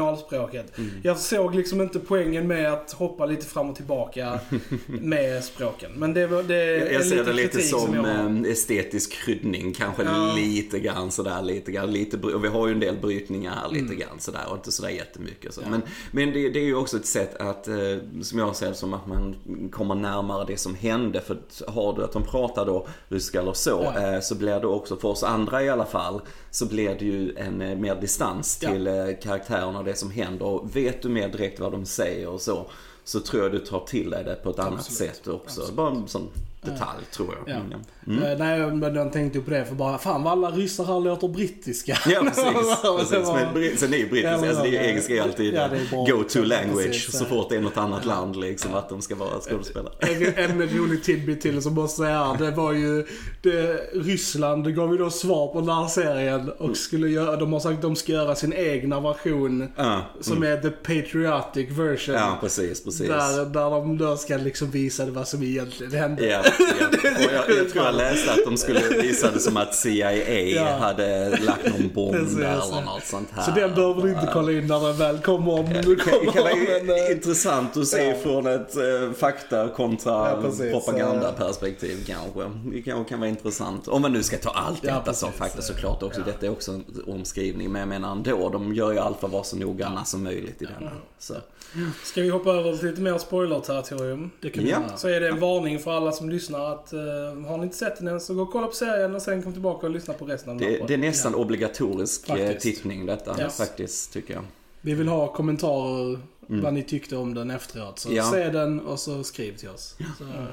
originalspråket. 0.00 0.78
Mm. 0.78 0.90
Jag 1.02 1.18
såg 1.18 1.54
liksom 1.54 1.80
inte 1.80 1.98
poängen 1.98 2.46
med 2.48 2.72
att 2.72 2.92
hoppa 2.92 3.26
lite 3.26 3.46
fram 3.46 3.70
och 3.70 3.76
tillbaka 3.76 4.38
med 4.86 5.44
språken. 5.44 5.90
Men 5.96 6.14
det, 6.14 6.26
var- 6.26 6.42
det 6.42 6.56
är 6.56 6.92
Jag 6.92 7.04
ser 7.06 7.24
det 7.24 7.32
lite 7.32 7.62
som 7.62 7.94
jag 7.94 8.02
har. 8.02 8.44
eh, 8.46 8.52
estetisk 8.52 9.12
kryddning, 9.12 9.72
kanske 9.72 10.02
Ja. 10.02 10.34
lite 10.36 10.78
grann 10.80 11.10
sådär, 11.10 11.42
lite 11.42 11.72
grann, 11.72 11.90
lite, 11.92 12.16
och 12.16 12.44
vi 12.44 12.48
har 12.48 12.66
ju 12.66 12.72
en 12.72 12.80
del 12.80 12.96
brytningar 12.96 13.52
här 13.54 13.68
Mm. 13.68 13.82
lite 13.84 13.94
grann 13.94 14.18
sådär 14.20 14.40
och 14.48 14.56
inte 14.56 14.72
sådär 14.72 14.88
jättemycket 14.90 15.54
så. 15.54 15.60
Men, 15.70 15.82
men 16.10 16.32
det, 16.32 16.48
det 16.48 16.58
är 16.58 16.64
ju 16.64 16.74
också 16.74 16.96
ett 16.96 17.06
sätt 17.06 17.34
att, 17.36 17.45
eh, 17.48 18.22
som 18.22 18.38
jag 18.38 18.56
ser 18.56 18.68
det 18.68 18.74
som 18.74 18.94
att 18.94 19.06
man 19.06 19.36
kommer 19.72 19.94
närmare 19.94 20.44
det 20.46 20.56
som 20.56 20.74
hände. 20.74 21.20
För 21.20 21.34
att 21.34 21.62
har 21.74 21.92
du 21.96 22.04
att 22.04 22.12
de 22.12 22.22
pratar 22.22 22.66
då 22.66 22.86
ryska 23.08 23.40
eller 23.40 23.52
så, 23.52 23.92
Ja. 23.94 24.14
eh, 24.14 24.20
så 24.20 24.34
blir 24.34 24.60
det 24.60 24.66
också 24.66 24.96
för 24.96 25.08
oss 25.08 25.22
andra 25.22 25.62
i 25.62 25.70
alla 25.70 25.84
fall, 25.86 26.20
så 26.50 26.66
blir 26.66 26.94
det 26.98 27.04
ju 27.04 27.36
en 27.36 27.62
eh, 27.62 27.76
mer 27.78 28.00
distans 28.00 28.58
till 28.58 28.88
karaktärerna 29.22 29.78
och 29.78 29.84
det 29.84 29.94
som 29.94 30.10
händer. 30.10 30.46
Och 30.46 30.76
vet 30.76 31.02
du 31.02 31.08
mer 31.08 31.28
direkt 31.28 31.60
vad 31.60 31.72
de 31.72 31.84
säger 31.86 32.28
och 32.28 32.40
så, 32.40 32.66
så 33.04 33.20
tror 33.20 33.42
jag 33.42 33.52
du 33.52 33.58
tar 33.58 33.80
till 33.80 34.10
dig 34.10 34.24
det 34.24 34.34
på 34.34 34.50
ett 34.50 34.58
annat 34.58 34.78
Absolut. 34.80 35.14
sätt 35.16 35.28
också. 35.28 35.72
Bara 35.72 35.90
en 35.90 36.08
sån 36.08 36.28
detalj 36.72 37.04
tror 37.12 37.34
jag. 37.46 37.56
Ja. 37.56 37.60
Mm. 38.06 38.22
Eh, 38.22 38.38
nej, 38.38 38.70
men 38.70 38.94
jag 38.94 39.12
tänkte 39.12 39.38
ju 39.38 39.44
på 39.44 39.50
det 39.50 39.64
för 39.64 39.74
bara, 39.74 39.98
fan 39.98 40.22
vad 40.22 40.32
alla 40.32 40.50
ryssar 40.50 40.84
här 40.84 41.00
låter 41.00 41.28
brittiska. 41.28 41.98
Ja 42.08 42.20
precis. 42.20 42.44
Precis. 42.98 43.10
det 43.10 43.50
Men 43.54 43.76
sen 43.76 43.94
är 43.94 43.98
ju 43.98 44.08
brittiskt, 44.08 44.42
Ja, 44.42 44.48
alltså 44.48 44.62
det 44.62 44.68
är 44.68 44.82
ju 44.82 44.88
engelska 44.88 45.14
är 45.14 45.20
alltid 45.22 45.54
ja, 45.54 45.68
det 45.68 45.96
go-to 46.12 46.42
language 46.42 46.86
Precis, 46.86 47.18
så 47.18 47.24
fort 47.24 47.48
det 47.48 47.56
är 47.56 47.60
något 47.60 47.76
annat 47.76 48.04
land 48.04 48.36
liksom 48.36 48.74
att 48.74 48.88
de 48.88 49.02
ska 49.02 49.14
vara 49.14 49.40
skådespelare. 49.40 49.92
En, 50.00 50.50
en 50.50 50.68
rolig 50.68 51.04
tidbit 51.04 51.40
till 51.40 51.62
som 51.62 51.74
måste 51.74 52.02
säga 52.02 52.36
det 52.38 52.50
var 52.50 52.72
ju 52.72 53.06
det, 53.42 53.74
Ryssland 53.94 54.74
gav 54.76 54.92
ju 54.92 54.98
då 54.98 55.10
svar 55.10 55.48
på 55.48 55.60
den 55.60 55.70
här 55.70 55.86
serien 55.86 56.50
och 56.58 56.76
skulle 56.76 57.08
göra, 57.08 57.36
de 57.36 57.52
har 57.52 57.60
sagt 57.60 57.74
att 57.74 57.82
de 57.82 57.96
ska 57.96 58.12
göra 58.12 58.34
sin 58.34 58.52
egna 58.52 59.00
version 59.00 59.72
Ja, 59.76 60.00
som 60.20 60.42
är 60.42 60.56
the 60.56 60.70
patriotic 60.70 61.70
version. 61.78 62.14
ja 62.14 62.38
precis, 62.40 62.84
precis. 62.84 63.08
Där, 63.08 63.44
där 63.44 63.70
de 63.70 63.98
då 63.98 64.16
ska 64.16 64.36
liksom 64.36 64.70
visa 64.70 65.06
vad 65.06 65.28
som 65.28 65.42
egentligen 65.42 65.92
hände. 65.92 66.26
Ja, 66.26 66.42
ja. 66.58 67.32
Jag, 67.32 67.56
jag 67.58 67.70
tror 67.70 67.84
jag 67.84 67.94
läste 67.94 68.32
att 68.32 68.38
de 68.44 68.56
skulle 68.56 68.80
visa 69.02 69.30
det 69.30 69.40
som 69.40 69.56
att 69.56 69.74
CIA 69.74 70.12
Ja. 70.12 70.64
hade 70.76 71.28
lagt 71.30 71.64
någon 71.78 71.88
bomb 71.94 72.12
där 72.38 72.42
eller 72.44 72.84
något 72.84 73.04
sånt 73.04 73.28
här. 73.34 73.42
Så 73.42 73.50
den 73.50 73.74
behöver 73.74 74.02
du 74.02 74.08
inte 74.10 74.28
kolla 74.32 74.52
in 74.52 74.66
när 74.66 74.80
den 74.86 74.96
väl 74.96 75.18
kommer 75.18 75.52
om 75.52 75.68
Det 75.72 75.82
du 75.82 75.96
kan, 75.96 76.32
kan 76.32 76.42
vara 76.42 76.52
eh, 76.52 77.12
intressant 77.12 77.76
att 77.76 77.86
se 77.86 78.04
ja. 78.04 78.16
från 78.22 78.46
ett 78.46 78.76
eh, 78.76 79.12
fakta 79.18 79.68
kontra 79.68 80.12
Ja, 80.12 80.38
precis. 80.42 80.72
propagandaperspektiv 80.72 81.96
kanske. 82.06 82.40
Det 82.72 82.82
kanske 82.82 83.08
kan 83.10 83.20
vara 83.20 83.28
intressant. 83.30 83.88
Om 83.88 84.02
man 84.02 84.12
nu 84.12 84.22
ska 84.22 84.36
ta 84.38 84.50
allt 84.50 84.78
Ja, 84.82 84.94
detta 84.94 85.12
som 85.14 85.28
precis. 85.28 85.38
fakta 85.38 85.62
såklart 85.62 86.02
också. 86.02 86.20
Ja. 86.20 86.26
Detta 86.26 86.46
är 86.46 86.50
också 86.50 86.72
en 86.72 86.84
omskrivning. 87.06 87.72
Men 87.72 87.80
jag 87.80 87.88
menar 87.88 88.12
ändå, 88.12 88.48
de 88.48 88.74
gör 88.74 88.92
ju 88.92 88.98
allt 88.98 89.20
för 89.20 89.26
att 89.26 89.32
vara 89.32 89.44
så 89.44 89.56
noggranna 89.56 90.04
som 90.04 90.24
möjligt 90.24 90.62
i 90.62 90.64
denna. 90.78 90.90
Så. 91.18 91.34
Ska 92.04 92.20
vi 92.22 92.28
hoppa 92.28 92.50
över 92.50 92.76
till 92.76 92.88
lite 92.88 93.00
mer 93.00 93.18
spoiler-territorium? 93.18 94.30
det 94.40 94.50
kan 94.50 94.64
vi 94.64 94.70
Ja. 94.70 94.78
Så 94.96 95.08
är 95.08 95.20
det 95.20 95.28
en 95.28 95.40
varning 95.40 95.78
för 95.78 95.96
alla 95.96 96.12
som 96.12 96.30
lyssnar 96.30 96.45
att 96.54 96.92
uh, 96.92 97.00
har 97.48 97.56
ni 97.58 97.64
inte 97.64 97.76
sett 97.76 97.98
den 97.98 98.08
än 98.08 98.20
så 98.20 98.34
gå 98.34 98.42
och 98.42 98.52
kolla 98.52 98.66
på 98.66 98.72
serien 98.72 99.14
och 99.14 99.22
sen 99.22 99.42
kom 99.42 99.52
tillbaka 99.52 99.86
och 99.86 99.92
lyssna 99.92 100.14
på 100.14 100.24
resten 100.24 100.50
av 100.50 100.56
den 100.58 100.72
Det, 100.72 100.86
det 100.86 100.94
är 100.94 100.98
nästan 100.98 101.34
obligatorisk 101.34 102.28
eh, 102.28 102.36
Faktiskt. 102.36 102.60
tittning 102.60 103.06
detta. 103.06 103.40
Yes. 103.40 103.56
Faktiskt, 103.56 104.12
tycker 104.12 104.34
jag. 104.34 104.42
Vi 104.80 104.94
vill 104.94 105.08
ha 105.08 105.32
kommentarer 105.32 106.18
vad 106.46 106.74
ni 106.74 106.82
tyckte 106.82 107.16
om 107.16 107.34
den 107.34 107.50
efteråt. 107.50 107.98
Så 107.98 108.08
Mm. 108.08 108.16
Ja. 108.16 108.30
se 108.30 108.48
den 108.48 108.80
och 108.80 109.00
så 109.00 109.24
skriv 109.24 109.56
till 109.56 109.68
oss. 109.68 109.96
Så, 110.18 110.24
eh, 110.24 110.44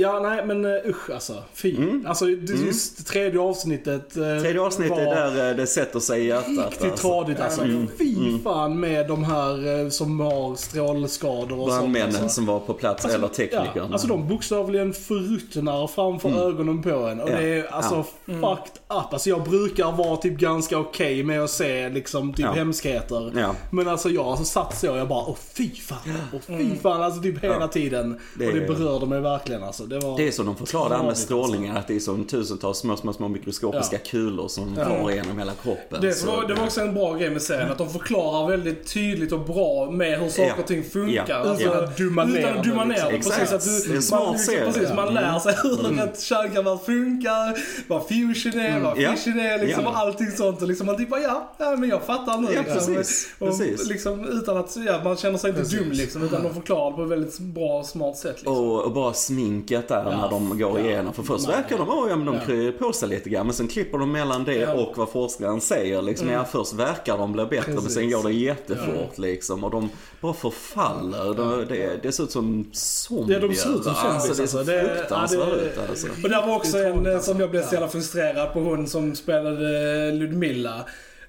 ja, 0.00 0.20
nej 0.20 0.46
men 0.46 0.64
uh, 0.64 0.72
usch 0.86 1.10
alltså. 1.10 1.42
Fy. 1.54 1.76
Mm. 1.76 2.04
Alltså 2.06 2.24
det, 2.24 2.52
just 2.52 3.06
tredje 3.06 3.40
avsnittet. 3.40 4.16
eh, 4.16 4.22
Tredje 4.22 4.60
avsnittet 4.60 4.96
var 4.96 5.04
där 5.14 5.50
eh, 5.50 5.56
det 5.56 5.66
sätter 5.66 6.00
sig 6.00 6.20
i 6.22 6.26
hjärtat. 6.26 6.48
Riktigt 6.70 6.82
alltså. 6.90 7.08
tradigt 7.08 7.40
alltså. 7.40 7.62
Mm. 7.62 7.88
Fy 7.98 8.38
fan 8.44 8.80
med 8.80 9.08
de 9.08 9.24
här 9.24 9.80
eh, 9.84 9.88
som 9.88 10.20
har 10.20 10.54
strålskador 10.56 11.58
och 11.60 11.68
sånt. 11.68 11.80
Brandmännen 11.80 12.06
Alltså. 12.08 12.28
som 12.28 12.46
var 12.46 12.60
på 12.60 12.74
plats, 12.74 13.04
eller 13.04 13.28
teknikern. 13.28 13.68
Ja, 13.74 13.88
alltså 13.92 14.06
de 14.08 14.28
bokstavligen 14.28 14.92
förruttnar 14.92 15.86
framför 15.86 16.48
ögonen 16.48 16.82
på 16.82 16.90
en. 16.90 17.20
Och 17.20 17.28
Mm. 17.28 17.42
Ja. 17.42 17.48
det 17.48 17.58
är 17.58 17.74
alltså 17.74 18.04
Ja. 18.24 18.56
fucked 18.56 18.72
up. 18.90 19.12
Alltså 19.12 19.28
jag 19.30 19.42
brukar 19.42 19.92
vara 19.92 20.16
typ 20.16 20.38
ganska 20.38 20.78
okej 20.78 21.22
med 21.24 21.42
att 21.42 21.50
se 21.50 21.88
liksom 21.88 22.32
typ 22.34 22.44
Ja. 22.46 22.52
hemskheter. 22.52 23.32
Ja. 23.36 23.54
Men 23.70 23.88
alltså 23.88 24.08
jag 24.10 24.26
alltså 24.26 24.44
satt 24.44 24.78
så 24.78 24.86
jag 24.86 25.08
bara, 25.08 25.24
åh 25.26 25.36
fy 25.54 25.70
fan, 25.70 25.98
åh 26.32 26.40
fy 26.46 26.76
fan. 26.82 27.02
Alltså 27.02 27.22
typ 27.22 27.44
hela 27.44 27.56
Ja. 27.60 27.68
tiden. 27.68 28.20
Det 28.38 28.46
och 28.48 28.54
det 28.54 28.60
berörde 28.60 29.06
mig 29.06 29.20
verkligen 29.20 29.62
alltså. 29.62 29.84
Det 29.86 29.98
var... 29.98 30.16
Det 30.16 30.28
är 30.28 30.32
som 30.32 30.46
de 30.46 30.56
förklarar 30.56 30.88
det 30.88 30.94
här 30.94 31.02
med 31.02 31.06
Tradigt, 31.14 31.24
strålningen, 31.24 31.76
att 31.76 31.86
det 31.88 31.96
är 31.96 32.00
som 32.00 32.24
tusentals 32.24 32.78
små, 32.78 32.96
små, 32.96 33.12
små 33.12 33.28
mikroskopiska 33.28 33.96
Ja. 34.02 34.10
kulor 34.10 34.48
som 34.48 34.74
Ja. 34.78 34.84
far 34.84 35.10
igenom 35.10 35.38
hela 35.38 35.52
kroppen. 35.62 36.00
Det 36.00 36.12
Så 36.12 36.26
var, 36.26 36.48
det 36.48 36.54
var 36.54 36.64
också 36.64 36.80
en 36.80 36.94
bra 36.94 37.14
grej 37.14 37.30
med 37.30 37.42
serien, 37.42 37.70
att 37.70 37.78
de 37.78 37.90
förklarar 37.90 38.48
väldigt 38.50 38.86
tydligt 38.92 39.32
och 39.32 39.40
bra 39.40 39.90
med 39.90 40.20
hur 40.20 40.28
saker 40.28 40.48
Ja. 40.48 40.54
och 40.58 40.66
ting 40.66 40.84
funkar. 40.84 41.24
Ja. 41.28 41.34
Alltså, 41.36 41.64
Utan 41.68 41.84
att 41.84 41.96
dumma 41.96 42.24
ner 42.24 42.38
Utan 42.38 42.58
att 42.58 42.64
dumma 42.64 42.84
det, 42.84 42.88
ner 42.88 43.12
liksom. 43.12 43.32
Precis, 43.38 43.52
att 43.54 43.64
du, 43.64 43.88
Det 43.88 43.92
är 43.92 43.96
en 43.96 44.02
smart 44.02 44.22
man, 44.22 44.32
liksom, 44.32 44.52
serie. 44.54 44.72
precis, 44.72 44.94
man 44.96 45.14
lär 45.14 45.38
sig 45.38 45.54
hur 45.62 46.02
ett 46.04 46.20
kärnkraftverk 46.20 46.84
funkar, 46.86 47.58
vad 47.88 48.08
fusion 48.08 48.60
är, 48.60 48.77
vad 48.82 48.98
Ja. 48.98 49.12
fission 49.12 49.40
är, 49.40 49.58
liksom, 49.58 49.84
Ja. 49.84 49.90
och 49.90 49.96
allting 49.98 50.30
sånt. 50.30 50.62
Och 50.62 50.68
liksom, 50.68 50.86
man 50.86 50.96
typ 50.96 51.10
bara, 51.10 51.20
ja, 51.20 51.52
ja, 51.58 51.76
men 51.76 51.88
jag 51.88 52.02
fattar 52.02 52.38
nu. 52.38 52.48
Ja, 52.54 52.62
liksom. 52.74 52.94
precis. 52.94 53.28
Och, 53.38 53.46
Precis. 53.48 53.88
Liksom, 53.88 54.24
utan 54.28 54.56
att, 54.56 54.76
ja, 54.86 55.00
man 55.04 55.16
känner 55.16 55.38
sig 55.38 55.50
inte 55.50 55.62
Precis. 55.62 55.78
dum 55.78 55.90
liksom, 55.92 56.22
utan 56.22 56.42
de 56.42 56.54
förklarar 56.54 56.96
på 56.96 57.02
ett 57.02 57.08
väldigt 57.10 57.38
bra 57.38 57.78
och 57.78 57.86
smart 57.86 58.16
sätt. 58.16 58.36
Liksom. 58.36 58.52
Och, 58.56 58.84
och 58.84 58.92
bara 58.92 59.12
sminket 59.12 59.88
där 59.88 60.04
när 60.04 60.30
de 60.30 60.58
går 60.58 60.78
Ja. 60.80 60.84
igenom. 60.84 61.12
För 61.12 61.22
först 61.22 61.48
verkar 61.48 61.78
de, 61.78 61.88
oh, 61.88 62.06
ja 62.10 62.16
men 62.16 62.26
de 62.26 62.34
Ja. 62.34 62.40
kryar 62.46 62.72
på 62.72 62.92
sig 62.92 63.08
lite 63.08 63.30
grann. 63.30 63.46
Men 63.46 63.54
sen 63.54 63.68
klipper 63.68 63.98
de 63.98 64.12
mellan 64.12 64.44
det 64.44 64.54
Ja. 64.54 64.72
och 64.74 64.98
vad 64.98 65.08
forskaren 65.08 65.60
säger. 65.60 66.02
Liksom, 66.02 66.28
ja, 66.30 66.44
först 66.44 66.72
verkar 66.72 67.18
de 67.18 67.32
bli 67.32 67.44
bättre 67.44 67.72
men 67.72 67.82
sen 67.82 68.02
Precis. 68.02 68.14
går 68.14 68.22
det 68.28 68.34
jättefort 68.34 69.18
liksom. 69.18 69.64
Och 69.64 69.70
de 69.70 69.88
bara 70.20 70.32
förfaller. 70.32 71.34
De, 71.34 71.64
det, 71.68 72.02
det 72.02 72.12
ser 72.12 72.24
ut 72.24 72.30
som 72.30 72.70
zombier. 72.72 73.40
Ja, 73.40 73.48
de 73.48 73.54
ser 73.54 73.74
ut 73.76 73.84
som 73.84 73.94
Alltså, 73.96 74.34
det 74.34 74.42
är 74.42 74.46
så 74.46 74.52
zombies, 74.52 74.54
alltså. 74.54 74.72
Det- 74.72 74.94
fruktansvärt 74.96 75.48
ja, 75.48 75.54
ut 75.56 75.78
alltså. 75.90 76.06
Och 76.22 76.28
där 76.30 76.46
var 76.46 76.56
också 76.56 76.78
en 76.78 77.06
eh, 77.06 77.14
alltså. 77.14 77.30
som 77.32 77.40
jag 77.40 77.50
blev 77.50 77.62
så 77.66 77.74
jävla 77.74 77.88
frustrerad 77.88 78.52
på 78.52 78.60
hon 78.68 78.86
som 78.86 79.14
spelade 79.14 80.12
Ludmilla. 80.12 80.84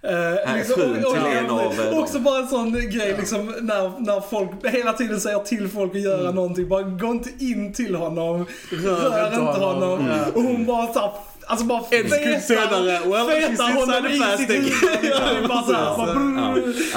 Uh, 0.06 0.63
frun 0.63 0.93
till 0.93 1.38
en 1.38 1.49
av, 1.49 1.62
eh, 1.62 1.78
dem. 1.78 1.99
också 1.99 2.19
bara 2.19 2.39
en 2.39 2.47
sån 2.47 2.71
grej 2.73 3.15
liksom 3.17 3.56
när, 3.62 3.99
när 3.99 4.21
folk 4.21 4.49
hela 4.63 4.93
tiden 4.93 5.21
säger 5.21 5.39
till 5.39 5.69
folk 5.69 5.95
att 5.95 6.02
göra 6.02 6.32
någonting. 6.32 6.67
Bara 6.67 6.82
gå 6.82 7.08
inte 7.08 7.30
in 7.39 7.73
till 7.73 7.95
honom, 7.95 8.45
rör, 8.71 9.28
inte 9.28 9.60
honom. 9.65 10.08
Ja. 10.08 10.25
Och 10.36 10.43
hon 10.43 10.65
bara 10.65 10.93
såhär, 10.93 11.12
alltså 11.45 11.65
bara 11.65 11.80
En 11.91 12.10
sekund 12.10 12.41
senare, 12.41 12.99
well, 13.06 13.30
she's 13.30 13.49
fetar 13.49 13.73
honom 13.73 14.06
i 14.06 14.38
sitt 14.38 14.49
huvud. 14.49 14.73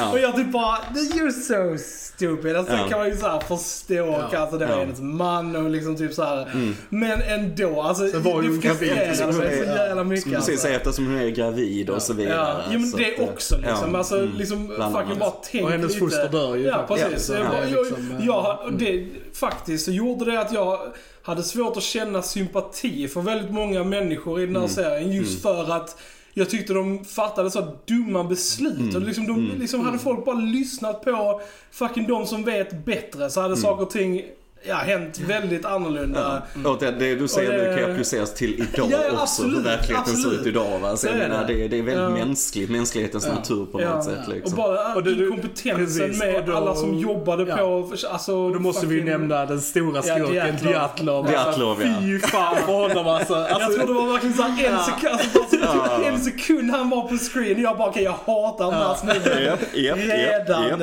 Och 0.12 0.18
jag 0.18 0.36
typ 0.36 0.52
bara, 0.52 0.78
you're 0.94 1.30
so 1.30 1.78
stupid. 2.26 2.56
Alltså, 2.56 2.72
Ja. 2.74 2.82
Det 2.82 2.88
kan 2.88 2.98
man 2.98 3.08
ju 3.08 3.16
såhär 3.16 3.40
förstå, 3.40 3.94
Ja. 3.94 4.38
alltså 4.38 4.58
det 4.58 4.66
var 4.66 4.72
Ja. 4.74 4.80
hennes 4.80 5.00
man 5.00 5.56
och 5.56 5.70
liksom 5.70 5.96
typ 5.96 6.12
såhär. 6.14 6.74
Men 6.88 7.22
ändå, 7.22 7.82
alltså 7.82 8.08
Sen 8.08 8.22
var 8.22 8.42
ju 8.42 8.60
frustrerade 8.60 9.14
så 9.16 9.26
mig 9.26 9.58
så 9.58 9.64
jävla 9.64 10.04
mycket. 10.04 10.32
Precis, 10.32 10.48
Alltså. 10.50 10.68
eftersom 10.68 11.06
hon 11.06 11.18
är 11.18 11.28
gravid 11.28 11.90
och 11.90 12.02
så 12.02 12.12
vidare. 12.12 12.34
Ja, 12.34 12.60
jo, 12.72 12.78
men 12.78 12.88
så 12.88 12.96
det 12.96 13.18
också 13.18 13.56
liksom. 13.56 13.92
ja, 13.92 13.98
alltså, 13.98 14.18
mm, 14.18 14.36
liksom 14.36 14.66
bland 14.66 14.94
fucking 14.94 15.06
annat. 15.10 15.18
bara 15.18 15.32
tänk 15.50 15.64
Och 15.64 15.70
hennes 15.70 15.88
lite. 15.88 16.00
foster 16.00 16.28
dör 16.28 16.56
ju 16.56 16.62
Ja, 16.62 16.86
faktiskt. 16.88 17.10
precis. 17.10 17.30
Ja, 17.30 17.54
jag, 17.60 17.68
så 17.68 17.74
jag, 17.76 17.86
liksom, 17.86 18.16
eh, 18.20 18.26
jag, 18.26 18.58
och 18.64 18.72
det, 18.72 19.06
faktiskt 19.34 19.84
så 19.84 19.90
gjorde 19.90 20.24
det 20.24 20.40
att 20.40 20.52
jag 20.52 20.78
hade 21.22 21.42
svårt 21.42 21.76
att 21.76 21.82
känna 21.82 22.22
sympati 22.22 23.08
för 23.08 23.20
väldigt 23.20 23.50
många 23.50 23.84
människor 23.84 24.40
i 24.40 24.46
den 24.46 24.50
Mm. 24.56 24.62
här 24.62 24.68
serien. 24.68 25.12
Just 25.12 25.42
för 25.42 25.72
att 25.72 25.96
jag 26.34 26.50
tyckte 26.50 26.72
de 26.72 27.04
fattade 27.04 27.50
så 27.50 27.76
dumma 27.86 28.24
beslut. 28.24 28.78
Mm. 28.78 28.96
Och 28.96 29.02
liksom, 29.02 29.26
de, 29.26 29.52
liksom 29.58 29.80
hade 29.80 29.98
folk 29.98 30.24
bara 30.24 30.36
lyssnat 30.36 31.02
på 31.04 31.40
fucking 31.70 32.06
de 32.06 32.26
som 32.26 32.44
vet 32.44 32.84
bättre 32.84 33.30
så 33.30 33.40
Mm. 33.40 33.50
hade 33.50 33.60
saker 33.62 33.82
och 33.82 33.90
ting 33.90 34.22
ja, 34.64 34.74
hänt 34.74 35.18
väldigt 35.26 35.64
annorlunda. 35.64 36.42
Och 36.64 36.76
det, 36.80 36.90
det 36.90 37.14
du 37.14 37.28
säger 37.28 37.52
det- 37.52 37.58
nu 37.58 37.64
kan 37.76 37.78
ju 37.86 37.92
appliceras 37.92 38.34
till 38.34 38.54
idag 38.54 38.88
Ja, 38.90 38.98
ja, 39.04 39.10
också, 39.10 39.22
absolut, 39.22 39.58
hur 39.58 39.62
verkligheten 39.62 40.04
ser 40.06 40.12
absolut. 40.20 40.40
ut 40.40 40.46
idag. 40.46 40.78
Va? 40.82 40.90
Så 40.90 40.96
Så 40.96 41.06
jag 41.06 41.14
är 41.16 41.28
menar, 41.28 41.46
det. 41.46 41.54
det, 41.54 41.68
det 41.68 41.78
är 41.78 41.82
väldigt 41.82 42.02
Ja. 42.18 42.26
mänskligt, 42.26 42.70
mänsklighetens 42.70 43.26
Ja. 43.26 43.34
natur 43.34 43.66
på 43.72 43.82
Ja, 43.82 43.94
något 43.94 44.04
sätt. 44.04 44.18
ja. 44.26 44.32
Liksom. 44.32 44.58
Och 44.58 44.64
bara 44.64 44.94
Och 44.94 45.02
det- 45.02 45.14
det- 45.14 45.24
inkompetensen 45.24 45.76
precis, 46.08 46.18
med 46.22 46.34
och 46.36 46.44
då- 46.46 46.56
alla 46.56 46.74
som 46.74 46.98
jobbade 46.98 47.42
ja. 47.48 47.56
på, 47.56 47.90
alltså... 48.10 48.50
Då 48.50 48.58
måste 48.58 48.86
vi 48.86 49.00
fucking- 49.00 49.04
nämna 49.04 49.46
den 49.46 49.60
stora 49.60 50.02
Ja, 50.04 50.14
skurken. 50.14 50.56
Djatlov. 50.70 51.30
Djatlov, 51.30 51.82
ja. 51.82 51.94
Fy 52.00 52.18
fan 52.18 52.56
på 52.66 52.72
honom 52.72 53.08
alltså. 53.08 53.34
Jag 53.34 53.50
alltså 53.50 53.78
tror 53.78 53.86
det 53.86 53.92
var 54.00 54.12
verkligen 54.12 54.36
såhär 54.36 54.66
en 54.66 54.72
Ja. 54.72 54.78
sekund, 54.78 55.20
alltså 55.42 55.56
Ja. 55.62 55.96
typ 55.98 56.06
en 56.06 56.20
sekund 56.20 56.70
han 56.70 56.90
var 56.90 57.08
på 57.08 57.16
screen 57.18 57.62
jag 57.62 57.78
bara 57.78 57.88
okej 57.88 58.02
jag 58.02 58.12
hatar 58.26 58.64
den 58.70 58.74
här 58.74 58.94
snubben. 58.94 59.58
Redan. 59.72 60.82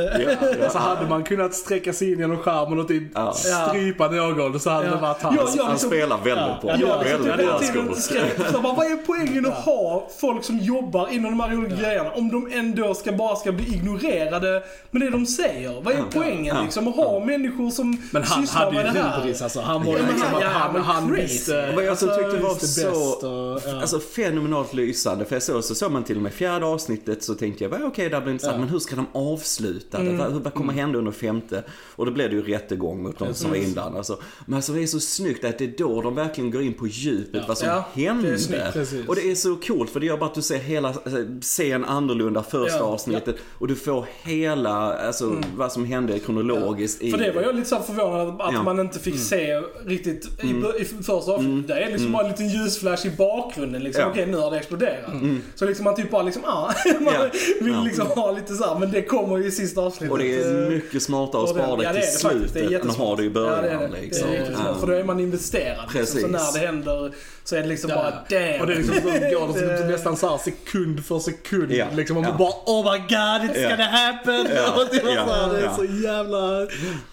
Alltså 0.64 0.78
hade 0.78 1.08
man 1.10 1.24
kunnat 1.24 1.54
sträcka 1.54 1.94
sig 1.94 2.12
in 2.14 2.20
genom 2.20 2.38
skärmen 2.38 2.80
och 2.80 2.88
typ 2.88 3.04
Ja. 3.14 3.34
Strypa 3.70 4.08
någon 4.10 4.60
så 4.60 4.70
hade 4.70 4.86
Ja. 4.88 4.92
det 4.96 5.02
varit 5.02 5.22
hans. 5.22 5.36
Ja, 5.38 5.44
ja. 5.58 5.64
Han 5.64 5.72
liksom- 5.72 5.90
spelar 5.90 6.18
väldigt 6.18 6.36
Ja. 6.36 6.60
bra. 6.62 6.72
Ja, 6.72 6.78
Jag 6.88 7.00
liksom 7.04 7.24
väldigt 7.26 7.74
typ 7.74 8.38
bra 8.38 8.52
så 8.54 8.62
bara, 8.62 8.74
vad 8.74 8.86
är 8.86 8.96
poängen 9.06 9.46
att 9.46 9.54
ha 9.54 10.08
folk 10.20 10.44
som 10.44 10.58
jobbar 10.58 11.08
inom 11.12 11.32
de 11.38 11.40
här 11.40 11.58
olika 11.58 11.76
grejerna 11.76 12.12
om 12.12 12.30
de 12.32 12.50
ändå 12.54 12.94
ska 12.94 13.12
bara 13.12 13.36
ska 13.36 13.52
bli 13.52 13.74
ignorerade 13.76 14.64
med 14.92 15.02
det 15.02 15.10
de 15.10 15.26
säger? 15.26 15.82
Vad 15.82 15.94
är 15.94 16.04
poängen 16.14 16.56
Ja. 16.56 16.62
liksom? 16.64 16.88
Att 16.88 16.96
ha 16.96 17.20
människor 17.26 17.70
som 17.70 18.02
Men 18.12 18.24
han 18.24 18.42
sysslar 18.42 18.66
hade 18.66 18.78
ju 18.78 18.84
med 18.84 18.94
det 18.96 19.00
här? 19.02 19.22
hybris 19.22 19.42
alltså. 19.42 19.62
Han 19.62 19.86
var 19.86 19.94
Ja, 19.94 20.00
ju 20.00 20.06
liksom 20.06 20.28
han- 20.28 20.36
att 20.36 20.42
ja, 20.42 20.48
han, 20.50 20.82
han 20.82 21.16
visste. 21.16 21.72
Vad 21.76 21.84
jag 21.86 21.98
så 21.98 22.06
alltså, 22.10 22.24
tyckte 22.24 22.44
var 22.44 22.56
så 22.56 23.60
ja. 23.66 23.82
alltså, 23.82 24.00
fenomenalt 24.00 24.74
lysande. 24.74 25.26
För 25.26 25.36
jag 25.36 25.44
såg, 25.44 25.64
så 25.64 25.76
såg 25.76 25.92
man 25.92 26.04
till 26.04 26.16
och 26.16 26.22
med 26.24 26.34
fjärde 26.34 26.66
avsnittet 26.66 27.24
så 27.24 27.36
tänkte 27.36 27.64
jag, 27.64 27.70
"Va, 27.72 27.78
okej 27.86 28.10
det 28.10 28.22
blir 28.22 28.32
intressant. 28.34 28.56
Ja. 28.56 28.60
Men 28.60 28.70
hur 28.70 28.80
ska 28.80 28.96
de 28.96 29.06
avsluta 29.14 29.98
det? 29.98 30.04
Mm. 30.10 30.18
Vad, 30.18 30.32
vad 30.44 30.54
kommer 30.54 30.74
hända 30.74 30.98
under 30.98 31.12
femte? 31.12 31.64
Och 31.96 32.06
då 32.06 32.12
blev 32.12 32.30
det 32.30 32.36
ju 32.36 32.42
rättegång 32.42 33.04
mot 33.04 33.20
de 33.20 33.34
som 33.34 33.50
var 33.50 33.58
inblandad. 33.64 33.98
Alltså. 33.98 34.20
Men 34.46 34.56
alltså 34.56 34.72
det 34.74 34.84
är 34.84 34.88
så 34.88 35.00
snyggt 35.00 35.46
att 35.46 35.58
det 35.58 35.64
är 35.66 35.74
då 35.78 36.02
de 36.02 36.16
verkligen 36.16 36.52
går 36.52 36.62
in 36.62 36.74
på 36.74 36.88
djupet 36.88 37.44
vad 37.48 37.58
som 37.58 37.68
Ja, 37.68 37.86
det 37.94 38.02
hände. 38.02 38.38
snyggt, 38.40 38.74
precis. 38.74 39.08
och 39.08 39.16
det 39.16 39.32
är 39.32 39.36
så 39.36 39.56
coolt 39.56 39.90
för 39.90 40.00
det 40.00 40.06
gör 40.06 40.18
bara 40.18 40.26
att 40.30 40.36
du 40.36 40.42
ser 40.42 40.58
hela 40.58 40.88
alltså, 40.88 41.26
scen 41.42 41.86
annorlunda 41.86 42.44
första 42.44 42.78
Ja, 42.78 42.84
avsnittet 42.84 43.36
och 43.58 43.68
du 43.68 43.76
får 43.76 44.06
hela, 44.24 44.72
alltså 44.98 45.36
vad 45.56 45.72
som 45.72 45.86
hände 45.86 46.20
kronologiskt 46.20 47.02
i 47.02 47.12
För 47.12 47.18
det 47.18 47.32
var 47.32 47.42
jag 47.42 47.56
lite 47.56 47.70
så 47.70 47.80
förvånad 47.80 48.28
att 48.30 48.36
Ja. 48.40 48.50
Mm. 48.50 48.66
man 48.66 48.80
inte 48.80 49.00
fick 49.00 49.20
se 49.20 49.62
riktigt 49.86 50.28
i, 50.44 50.82
i 50.82 50.86
första 50.86 51.14
avsnittet. 51.32 51.68
Det 51.68 51.74
är 51.84 51.92
liksom 51.92 52.12
bara 52.12 52.24
en 52.26 52.32
liten 52.32 52.50
ljusflash 52.50 53.08
i 53.08 53.10
bakgrunden 53.18 53.84
liksom. 53.84 54.02
Ja. 54.02 54.06
Mm. 54.08 54.12
Okej, 54.22 54.32
nu 54.32 54.38
har 54.38 54.52
det 54.52 54.58
exploderat. 54.58 55.12
Så 55.56 55.66
liksom 55.66 55.84
man 55.84 55.96
typ 55.96 56.12
bara 56.12 56.24
liksom, 56.24 56.42
ah, 56.46 56.74
man 57.00 57.14
Ja. 57.14 57.26
vill 57.62 57.74
Ja. 57.74 57.82
liksom 57.84 58.08
ha 58.08 58.32
lite 58.32 58.56
så 58.56 58.64
här, 58.64 58.80
men 58.80 58.92
det 58.92 59.02
kommer 59.02 59.38
ju 59.38 59.46
i 59.48 59.52
sista 59.52 59.82
avsnittet. 59.82 60.12
Och 60.12 60.18
det 60.18 60.36
är 60.44 60.64
Eh, 60.64 60.70
mycket 60.70 61.04
smartare 61.04 61.44
att 61.44 61.50
och 61.50 61.56
det- 61.58 61.64
spara 61.64 61.76
det 61.78 61.84
ja, 61.84 61.92
till 61.92 62.02
det. 62.02 62.06
Det 62.06 62.50
slutet 62.50 62.84
än 62.84 62.90
att 62.90 62.98
ha 62.98 63.16
det 63.16 63.22
i 63.24 63.26
jättesmart. 63.26 63.49
Början. 63.50 63.74
Ja, 63.74 63.80
det 63.80 63.86
är 63.86 63.90
det. 63.90 64.02
Liksom. 64.02 64.30
Det 64.30 64.38
är 64.38 64.42
jättesmart, 64.42 64.80
för 64.80 64.88
då 64.88 64.94
är 64.94 65.04
man 65.04 65.20
investerad. 65.20 65.78
Liksom. 65.82 66.00
Precis. 66.00 66.22
Så 66.22 66.28
när 66.28 66.54
det 66.54 66.60
händer 66.60 67.14
så 67.50 67.56
är 67.56 67.62
det 67.62 67.68
liksom 67.68 67.88
bara 67.90 68.10
damn. 68.30 68.62
Och 68.62 68.68
det 68.68 68.74
är 68.74 68.78
liksom, 68.78 68.96
så 68.96 69.02
går 69.02 69.54
det 69.54 69.78
Det- 69.78 69.88
nästan 69.92 70.18
så 70.18 70.30
här 70.30 70.38
sekund 70.38 71.06
för 71.06 71.20
sekund. 71.20 71.72
Ja, 71.72 71.86
Liksom, 71.96 72.18
och 72.18 72.24
man 72.24 72.32
ja. 72.32 72.38
bara 72.38 72.54
oh 72.66 72.92
my 72.94 73.00
god, 73.00 73.50
it's 73.56 73.62
Ja. 73.62 73.70
gonna 73.70 73.84
happen! 73.90 74.48
Ja, 74.56 74.74
Och 74.82 74.96
det, 74.96 75.04
var 75.04 75.12
ja, 75.12 75.26
så 75.28 75.34
här, 75.34 75.54
det 75.54 75.60
är 75.60 75.64
ja. 75.64 75.76
så 75.76 75.84
jävla 75.86 76.68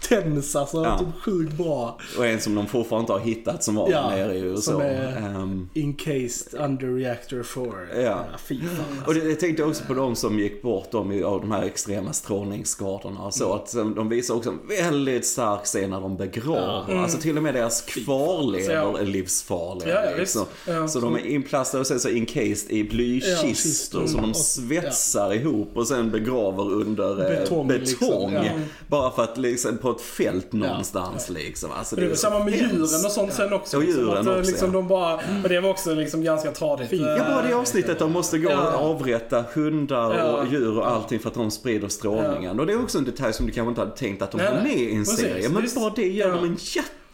tens 0.08 0.56
alltså. 0.56 0.84
Ja. 0.84 0.98
Typ 0.98 1.08
sjukt 1.22 1.52
bra. 1.52 1.98
Och 2.18 2.26
en 2.26 2.40
som 2.40 2.54
de 2.54 2.66
fortfarande 2.66 3.02
inte 3.02 3.12
har 3.12 3.20
hittat 3.20 3.62
som 3.64 3.74
var 3.74 3.90
Ja, 3.90 4.08
nere 4.10 4.34
i 4.34 4.40
USA. 4.40 4.72
som 4.72 4.80
är- 4.80 5.16
Ehm, 5.16 5.68
Encased 5.74 6.60
under 6.60 6.86
reactor 6.96 7.42
4. 7.42 8.02
Ja. 8.02 8.24
fy 8.48 8.60
fan. 8.60 9.02
Och 9.06 9.14
det, 9.14 9.20
jag 9.28 9.40
tänkte 9.40 9.64
också 9.64 9.84
på 9.84 9.94
de 9.94 10.16
som 10.16 10.38
gick 10.38 10.62
bort 10.62 10.88
de, 10.90 11.24
av 11.24 11.40
de 11.40 11.50
här 11.52 11.62
extrema 11.62 12.12
strålningsskadorna 12.12 13.20
och 13.20 13.34
så. 13.34 13.54
Att 13.54 13.74
um, 13.74 13.94
de 13.94 14.08
visar 14.08 14.34
också 14.34 14.50
en 14.50 14.58
väldigt 14.68 15.26
stark 15.26 15.64
scen 15.64 15.90
när 15.90 16.00
de 16.00 16.16
begraver. 16.16 16.94
Alltså 16.96 17.18
till 17.18 17.36
och 17.36 17.42
med 17.42 17.54
deras 17.54 17.82
kvarlevor 17.82 18.72
Ja. 18.74 18.98
är 18.98 19.04
livsfarliga. 19.04 20.16
Ja, 20.34 20.46
ja. 20.66 20.72
Ja, 20.72 20.88
så 20.88 21.00
så- 21.00 21.06
de 21.06 21.14
är 21.14 21.26
inplastade 21.26 21.80
och 21.80 21.86
sen 21.86 22.00
så 22.00 22.08
encased 22.08 22.70
i 22.70 22.84
blykistor 22.84 23.48
kistor. 23.48 24.06
som 24.06 24.22
de 24.22 24.34
svetsar 24.34 25.34
ihop 25.34 25.70
och 25.76 25.88
sen 25.88 26.10
begraver 26.10 26.72
under 26.72 27.10
eh, 27.10 27.38
Betong, 27.40 27.68
betong. 27.68 27.78
liksom. 27.80 28.32
Ja. 28.34 28.42
Bara 28.88 29.10
för 29.10 29.22
att 29.22 29.38
liksom 29.38 29.78
på 29.78 29.90
ett 29.90 30.00
fält 30.00 30.52
någonstans 30.52 31.28
liksom. 31.30 31.70
Alltså, 31.78 31.96
Det 31.96 32.02
är 32.02 32.06
väl 32.06 32.16
så 32.16 32.20
samma 32.20 32.44
med 32.44 32.54
djuren 32.54 32.82
och 32.82 32.88
sånt 33.12 33.32
sen 33.32 33.52
också. 33.52 33.76
Och 33.76 33.82
liksom, 33.82 34.00
djuren 34.02 34.18
att, 34.18 34.26
eh, 34.26 34.38
också, 34.38 34.50
liksom, 34.50 34.68
ja. 34.68 34.72
de 34.72 34.88
bara, 34.88 35.14
och 35.42 35.48
det 35.48 35.60
var 35.60 35.70
också 35.70 35.94
liksom 35.94 36.22
ganska 36.22 36.50
tradigt. 36.52 36.92
Ja, 36.92 37.18
bara 37.28 37.42
det 37.48 37.54
avsnittet 37.54 37.98
de 37.98 38.12
måste 38.12 38.38
gå 38.38 38.50
Ja. 38.50 38.76
och 38.76 38.90
avrätta 38.90 39.44
hundar 39.54 40.18
Ja. 40.18 40.24
och 40.32 40.46
djur 40.52 40.78
och 40.78 40.88
allting 40.90 41.18
för 41.20 41.28
att 41.28 41.34
de 41.34 41.50
sprider 41.50 41.88
strålningen. 41.88 42.60
Och 42.60 42.66
det 42.66 42.72
är 42.72 42.82
också 42.82 42.98
en 42.98 43.04
detalj 43.04 43.32
som 43.32 43.46
du 43.46 43.52
kanske 43.52 43.68
inte 43.68 43.80
hade 43.80 43.96
tänkt 43.96 44.22
att 44.22 44.30
de 44.30 44.36
Nej, 44.38 44.46
har 44.46 44.62
med 44.62 44.76
i 44.78 44.92
en 44.94 45.04
Precis, 45.04 45.20
serie. 45.20 45.48
Men 45.48 45.68
bara 45.74 45.90
det 45.96 46.08
gör 46.08 46.28
Ja. 46.28 46.34
de 46.34 46.44
en 46.44 46.56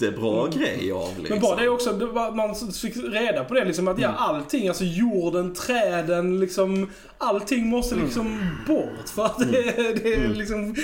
jättebra 0.02 0.48
grej 0.48 0.92
av 0.92 1.08
liksom. 1.18 1.26
Men 1.28 1.40
bara 1.40 1.56
det 1.56 1.68
också, 1.68 1.92
det 1.92 2.06
var, 2.06 2.30
man 2.32 2.54
fick 2.54 2.96
reda 2.96 3.44
på 3.44 3.54
det 3.54 3.64
liksom 3.64 3.88
att 3.88 3.98
ja, 3.98 4.08
Mm. 4.08 4.20
allting, 4.20 4.68
alltså 4.68 4.84
jorden, 4.84 5.54
träden, 5.54 6.40
liksom 6.40 6.90
allting 7.22 7.66
måste 7.66 7.94
Mm. 7.94 8.04
liksom 8.06 8.46
bort 8.66 9.08
för 9.14 9.24
att 9.24 9.38
det, 9.38 9.44
är- 9.58 9.94
det 10.02 10.14
är 10.14 10.28
liksom, 10.28 10.74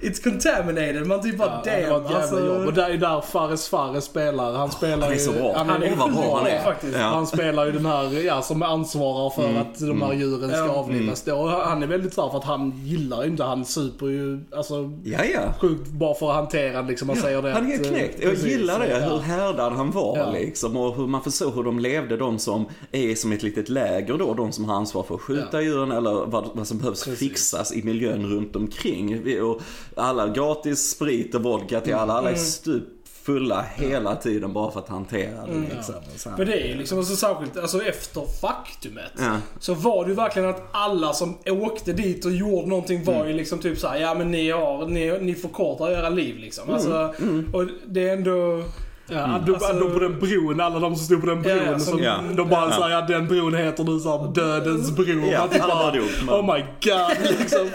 it's 0.00 0.22
contaminated. 0.22 1.06
Man 1.06 1.22
typ 1.22 1.38
bara 1.38 1.62
Ja, 1.64 1.72
det 1.72 1.90
var 1.90 2.00
damn, 2.00 2.04
ett 2.04 2.10
jävla 2.10 2.20
alltså. 2.22 2.46
jobb. 2.46 2.66
Och 2.66 2.72
det 2.74 2.82
är 2.84 2.96
där 2.96 3.20
Fares 3.20 3.68
Fares 3.68 4.04
spelar. 4.04 4.52
Han 4.52 4.70
spelar 4.70 4.98
Han 5.02 5.10
är 5.10 5.14
ju... 5.14 5.18
så 5.18 5.32
bra. 5.32 5.52
Han 5.56 5.82
är 5.82 5.90
Åh, 5.92 5.98
vad 5.98 6.12
bra 6.12 6.36
han 6.38 6.46
är. 6.46 6.62
faktiskt. 6.64 6.96
Ja. 6.98 7.02
Han 7.04 7.26
spelar 7.26 7.66
ju 7.66 7.72
den 7.72 7.86
här, 7.86 8.24
ja, 8.26 8.42
som 8.42 8.62
ansvarar 8.62 9.30
för 9.30 9.44
Mm. 9.48 9.62
att 9.62 9.78
de 9.78 10.02
här 10.02 10.12
djuren 10.12 10.50
ska 10.50 10.58
Ja. 10.58 10.68
avlivas 10.72 11.22
då. 11.22 11.34
Och 11.36 11.50
Han 11.50 11.82
är 11.82 11.86
väldigt 11.86 12.12
stark 12.12 12.30
för 12.30 12.38
att 12.38 12.44
han 12.44 12.72
gillar 12.84 13.22
ju 13.24 13.28
inte, 13.30 13.44
han 13.44 13.64
super 13.64 14.06
ju, 14.06 14.40
alltså 14.56 14.90
Ja, 15.04 15.18
ja. 15.34 15.40
sjukt 15.60 15.88
bara 15.90 16.14
för 16.14 16.28
att 16.30 16.34
hantera 16.36 16.82
liksom. 16.82 17.06
Man 17.06 17.16
säger 17.16 17.42
det 17.42 17.50
Han 17.52 17.72
är 17.72 17.74
eh, 17.74 17.88
knäckt. 17.90 18.18
Jag 18.22 18.30
precis, 18.30 18.46
gillar 18.50 18.78
det, 18.80 18.88
ja. 18.88 18.96
hur 19.08 19.18
härdad 19.18 19.72
han 19.72 19.90
var 19.90 20.18
Ja. 20.18 20.30
liksom. 20.32 20.76
Och 20.76 20.96
hur 20.96 21.06
man 21.06 21.22
förstår 21.22 21.50
hur 21.52 21.62
de 21.64 21.78
levde, 21.78 22.16
de 22.16 22.38
som 22.38 22.64
är 22.92 23.14
som 23.14 23.32
ett 23.32 23.42
litet 23.42 23.68
läger 23.68 24.18
då. 24.18 24.34
De 24.34 24.52
som 24.52 24.64
har 24.64 24.74
ansvar 24.76 25.02
för 25.02 25.14
att 25.14 25.20
skjuta 25.20 25.62
Ja. 25.62 25.81
Djuren 25.82 25.98
eller 25.98 26.26
vad, 26.26 26.50
vad 26.54 26.66
som 26.66 26.78
behövs 26.78 27.04
Precis. 27.04 27.18
fixas 27.18 27.72
i 27.72 27.82
miljön 27.82 28.26
runt 28.26 28.56
omkring. 28.56 29.42
Och 29.42 29.60
alla 29.96 30.28
gratis 30.28 30.90
sprit 30.90 31.34
och 31.34 31.42
vodka 31.42 31.80
till 31.80 31.94
alla. 31.94 32.12
Alla 32.12 32.30
är 32.30 32.34
stup 32.34 32.84
fulla 33.24 33.64
hela 33.76 34.16
tiden 34.16 34.52
bara 34.52 34.70
för 34.70 34.80
att 34.80 34.88
hantera 34.88 35.46
det 35.46 35.74
liksom. 35.74 35.94
Och 36.14 36.20
så 36.20 36.30
här. 36.30 36.38
Men 36.38 36.46
det 36.46 36.52
är 36.52 36.66
ju 36.66 36.74
liksom 36.74 37.04
så 37.04 37.16
särskilt, 37.16 37.56
alltså 37.56 37.82
efter 37.82 38.22
faktumet. 38.40 39.12
Ja. 39.18 39.36
Så 39.60 39.74
var 39.74 40.04
det 40.04 40.10
ju 40.10 40.16
verkligen 40.16 40.48
att 40.48 40.62
alla 40.72 41.12
som 41.12 41.38
åkte 41.46 41.92
dit 41.92 42.24
och 42.24 42.32
gjorde 42.32 42.66
någonting 42.66 43.04
var 43.04 43.26
ju 43.26 43.32
liksom 43.32 43.58
typ 43.58 43.78
såhär, 43.78 44.00
ja 44.00 44.14
men 44.14 44.30
ni 44.30 44.50
har, 44.50 44.86
ni, 44.86 45.18
ni 45.20 45.34
förkortar 45.34 45.90
era 45.90 46.08
liv 46.08 46.38
liksom. 46.38 46.70
Alltså, 46.70 47.14
och 47.52 47.66
det 47.86 48.08
är 48.08 48.12
ändå... 48.12 48.64
Ja, 49.12 49.40
de, 49.46 49.52
Alltså- 49.54 49.72
de 49.72 49.92
på 49.92 49.98
den 49.98 50.18
bron, 50.20 50.60
alla 50.60 50.78
de 50.78 50.96
som 50.96 51.04
stod 51.06 51.20
på 51.20 51.26
den 51.26 51.42
bron, 51.42 51.56
Ja, 51.56 51.62
ja, 51.72 51.78
som- 51.78 51.98
Ja. 52.02 52.16
de 52.36 52.48
bara 52.48 52.64
Ja. 52.70 52.76
säger 52.76 52.88
ja 52.90 53.00
den 53.00 53.28
bron 53.28 53.54
heter 53.54 53.84
nu 53.84 53.98
såhär 54.00 54.32
dödens 54.34 54.90
bro. 54.90 55.04
Ja, 55.32 55.48
typ 55.48 55.62
alla 55.62 55.74
bara, 55.74 55.90
dog. 55.92 56.04
Man- 56.26 56.34
oh 56.40 56.54
my 56.54 56.60
god 56.60 57.30
liksom. 57.38 57.58
Fy 57.64 57.70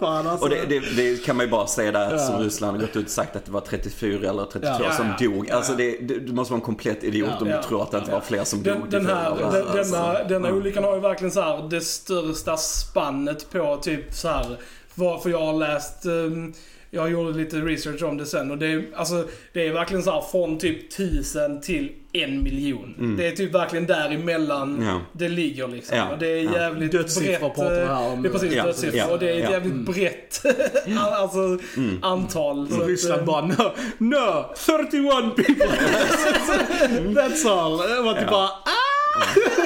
fan 0.00 0.26
alltså. 0.26 0.44
Och 0.44 0.50
det, 0.50 0.64
det, 0.68 0.80
det 0.96 1.24
kan 1.24 1.36
man 1.36 1.46
ju 1.46 1.50
bara 1.52 1.66
säga 1.66 1.92
där 1.92 2.06
att 2.06 2.12
Ja. 2.12 2.18
som 2.18 2.38
Ryssland 2.38 2.76
har 2.76 2.86
gått 2.86 2.96
ut 2.96 3.04
och 3.04 3.10
sagt 3.10 3.36
att 3.36 3.44
det 3.44 3.52
var 3.52 3.60
34 3.60 4.30
eller 4.30 4.44
32 4.44 4.84
Ja. 4.84 4.92
som 4.92 5.06
Ja, 5.06 5.14
ja. 5.20 5.28
dog. 5.28 5.50
Alltså 5.50 5.72
det, 5.72 5.96
det, 6.00 6.18
du 6.18 6.32
måste 6.32 6.52
vara 6.52 6.58
en 6.58 6.64
komplett 6.64 7.04
idiot 7.04 7.28
Ja. 7.30 7.36
om 7.40 7.44
du 7.44 7.50
Ja. 7.50 7.62
tror 7.62 7.82
att 7.82 7.90
det 7.90 7.98
inte 7.98 8.10
var 8.10 8.20
fler 8.20 8.44
som 8.44 8.62
Den, 8.62 8.80
dog. 8.80 8.90
den 8.90 9.06
här, 9.06 9.30
den, 9.30 9.50
denna, 9.52 9.78
Alltså, 9.78 10.28
denna 10.28 10.48
ja. 10.48 10.54
olyckan 10.54 10.84
har 10.84 10.94
ju 10.94 11.00
verkligen 11.00 11.30
så 11.32 11.40
här 11.40 11.68
det 11.70 11.80
största 11.80 12.56
spannet 12.56 13.50
på 13.52 13.76
typ 13.82 14.14
så 14.14 14.28
här 14.28 14.46
vad, 14.94 15.22
för 15.22 15.30
jag 15.30 15.46
har 15.46 15.52
läst, 15.52 16.06
um, 16.06 16.52
jag 16.94 17.10
gjorde 17.10 17.38
lite 17.38 17.56
research 17.56 18.02
om 18.02 18.16
det 18.16 18.26
sen 18.26 18.50
och 18.50 18.58
det 18.58 18.66
är, 18.66 18.84
alltså, 18.96 19.24
det 19.52 19.66
är 19.68 19.72
verkligen 19.72 20.02
så 20.02 20.10
här 20.10 20.20
från 20.32 20.58
typ 20.58 20.90
tusen 20.96 21.60
till 21.60 21.92
en 22.12 22.42
miljon. 22.42 23.14
Det 23.18 23.26
är 23.28 23.32
typ 23.32 23.54
verkligen 23.54 23.86
däremellan 23.86 24.76
Mm. 24.76 24.88
Ja. 24.88 25.00
det 25.12 25.28
ligger 25.28 25.68
liksom. 25.68 25.96
Ja. 25.96 26.08
Och 26.08 26.18
det 26.18 26.26
är 26.28 26.44
Ja. 26.44 26.52
jävligt 26.52 26.92
Dödssiffror 26.92 27.48
brett. 27.68 27.88
eh, 27.88 27.96
här 27.96 28.12
om. 28.12 28.22
Det 28.22 28.28
är 28.28 28.32
precis 28.32 28.52
Ja. 28.54 28.64
dödssiffror. 28.64 28.98
Ja. 28.98 29.06
Och 29.12 29.18
det 29.18 29.30
är 29.30 29.36
ett 29.38 29.44
Ja. 29.44 29.50
jävligt 29.50 29.72
Mm. 29.72 29.84
brett 29.84 30.42
alltså, 30.98 31.58
antal. 32.02 32.68
Så 32.68 32.76
Och 32.76 32.82
att, 32.82 32.88
Ryssland 32.88 33.20
eh, 33.20 33.26
bara 33.26 33.46
no, 33.46 33.72
no, 33.98 34.44
31 34.66 35.36
people. 35.36 35.66
That's 37.22 37.48
all. 37.48 37.78
Det 37.78 38.02
var 38.02 38.12
typ 38.14 38.22
Ja. 38.22 38.30
bara 38.30 38.46
ah, 38.48 38.78
Ja, 39.14 39.61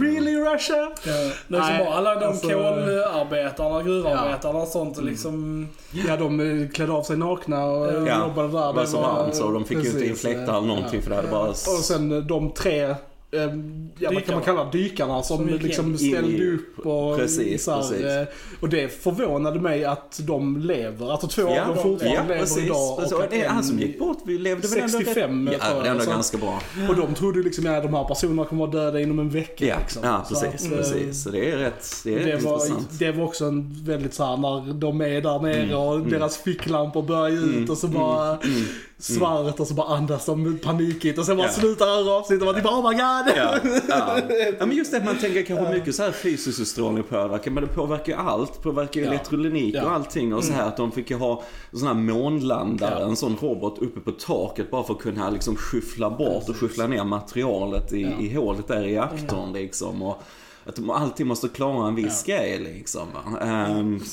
really 0.00 0.36
Russia? 0.36 0.76
Ja, 1.04 1.12
det 1.48 1.56
är 1.56 1.60
som 1.62 1.70
Nej, 1.72 1.84
bara 1.84 1.94
alla 1.94 2.14
de 2.14 2.26
alltså- 2.26 2.50
Mm. 2.50 2.64
kolarbetarna, 2.64 3.82
gruvarbetarna 3.82 4.58
och 4.58 4.68
sånt 4.68 4.98
och 4.98 5.04
liksom... 5.04 5.68
Ja, 6.08 6.16
de 6.16 6.40
eh, 6.62 6.68
klädde 6.68 6.92
av 6.92 7.02
sig 7.02 7.16
nakna 7.16 7.64
och 7.64 7.86
Ja. 8.08 8.20
Jobbade 8.20 8.48
där. 8.48 8.66
det 8.66 8.72
var 8.72 8.84
så 8.84 9.00
varmt 9.00 9.34
så 9.34 9.50
de 9.50 9.64
fick 9.64 9.78
ju 9.78 9.84
inte 9.86 9.98
in 9.98 10.08
precis, 10.08 10.20
fläktar 10.20 10.58
eller 10.58 10.66
någonting 10.68 11.00
ja. 11.00 11.00
för 11.02 11.10
det 11.10 11.16
hade 11.16 11.28
bara... 11.28 11.48
Och 11.48 11.56
sen 11.56 12.26
de 12.26 12.50
tre 12.50 12.94
eh, 13.30 13.40
ja, 13.40 13.48
vad 13.48 13.54
kan 14.00 14.14
Dykarna. 14.14 14.36
man 14.36 14.42
kalla 14.44 14.70
dykarna 14.70 15.22
som, 15.22 15.36
Som 15.36 15.48
liksom 15.48 15.98
ställde 15.98 16.32
i- 16.32 16.54
upp 16.54 16.78
och 16.86 17.16
Precis, 17.16 17.64
så 17.64 17.70
här, 17.70 17.78
precis. 17.78 18.04
eh, 18.06 18.24
Och 18.60 18.68
det 18.68 19.02
förvånade 19.02 19.60
mig 19.60 19.84
att 19.84 20.20
de 20.22 20.56
lever. 20.56 21.10
Alltså 21.12 21.26
två 21.28 21.42
Ja, 21.42 21.48
av 21.48 21.66
dem 21.68 21.76
ja, 21.76 21.82
fortfarande 21.82 22.22
lever 22.22 22.38
precis. 22.38 22.58
idag. 22.64 23.08
Så, 23.08 23.16
och 23.16 23.24
att 23.24 23.30
det 23.30 23.42
är 23.42 23.48
han 23.48 23.64
som 23.64 23.78
gick 23.78 23.98
bort, 23.98 24.18
vi 24.26 24.38
levde 24.38 24.68
väl 24.68 24.78
ändå 24.78 24.88
65 24.98 25.48
rätt... 25.48 25.60
tror 25.60 25.74
Ja, 25.76 25.82
det 25.82 25.88
är 25.88 25.92
ändå 25.92 26.04
så. 26.04 26.10
ganska 26.10 26.38
bra. 26.38 26.60
Och 26.88 26.96
de 26.96 27.14
trodde 27.14 27.42
liksom 27.42 27.66
att 27.66 27.82
de 27.82 27.94
här 27.94 28.04
personerna 28.04 28.44
kommer 28.44 28.66
vara 28.66 28.70
döda 28.84 29.00
inom 29.00 29.18
en 29.18 29.30
vecka. 29.30 29.64
Ja, 29.66 29.76
liksom. 29.80 30.02
ja 30.04 30.24
Så 30.28 30.34
precis, 30.40 30.66
att, 30.66 30.72
eh, 30.72 30.78
precis. 30.78 31.22
Så 31.22 31.30
det 31.30 31.50
är 31.50 31.56
rätt, 31.56 31.86
det 32.04 32.14
är 32.14 32.18
Det 32.26 32.32
rätt 32.32 32.42
var, 32.42 32.52
intressant. 32.54 32.98
det 32.98 33.12
var 33.12 33.24
också 33.24 33.44
en 33.44 33.76
väldigt 33.84 34.14
såhär 34.14 34.36
när 34.36 34.72
de 34.72 35.00
är 35.00 35.20
där 35.20 35.38
nere 35.42 35.56
Mm, 35.62 35.76
och 35.76 36.00
deras 36.00 36.36
ficklampor 36.36 37.02
börjar 37.02 37.30
ut 37.62 37.70
och 37.70 37.78
så 37.78 37.88
bara 37.88 38.38
svaret 38.98 39.60
och 39.60 39.66
så 39.66 39.74
bara 39.74 39.86
andas 39.96 40.26
de 40.26 40.58
panikigt 40.58 41.18
och 41.18 41.24
sen 41.26 41.36
bara 41.36 41.46
Ja. 41.46 41.52
slutar 41.52 41.86
alla 41.88 42.12
avsnitt 42.12 42.40
och 42.40 42.46
man 42.46 42.54
typ 42.54 42.64
oh 42.64 42.90
my 42.90 42.94
god. 42.96 43.36
Ja, 43.36 43.58
ja. 43.88 44.18
ja, 44.58 44.66
men 44.66 44.76
just 44.76 44.92
det 44.92 45.04
man 45.04 45.18
tänker 45.18 45.42
kanske 45.42 45.74
mycket 45.74 45.94
så 45.94 46.02
här 46.02 46.12
fysisk 46.12 46.66
strålning 46.66 47.02
påverkar, 47.04 47.50
men 47.50 47.62
det 47.62 47.68
påverkar 47.68 48.12
ju 48.12 48.18
allt. 48.18 48.62
Påverkar 48.62 49.00
ju 49.00 49.06
Ja. 49.06 49.12
Mm. 49.76 49.84
och 49.84 49.90
allting 49.92 50.34
och 50.34 50.44
så 50.44 50.52
här 50.52 50.68
att 50.68 50.76
de 50.76 50.92
fick 50.92 51.10
ju 51.10 51.16
ha 51.16 51.42
sån 51.72 51.86
här 51.86 51.94
månlandare, 51.94 53.04
en 53.04 53.16
sån 53.16 53.36
robot 53.40 53.78
uppe 53.78 54.00
på 54.00 54.10
taket 54.12 54.70
bara 54.70 54.82
för 54.84 54.94
att 54.94 55.00
kunna 55.00 55.30
liksom 55.30 55.56
skyffla 55.56 56.10
bort 56.10 56.48
och 56.48 56.56
skyffla 56.56 56.86
ner 56.86 57.04
materialet 57.04 57.92
i. 57.92 58.02
Mm. 58.04 58.20
i 58.20 58.34
hålet 58.34 58.68
där 58.68 58.84
i 58.84 58.94
reaktorn 58.94 59.52
liksom. 59.52 60.02
Och, 60.02 60.22
att 60.68 60.76
de 60.76 60.90
alltid 60.90 61.26
måste 61.26 61.48
klara 61.48 61.88
en 61.88 61.94
viss 61.94 62.22
grej 62.22 62.58
liksom. 62.58 63.08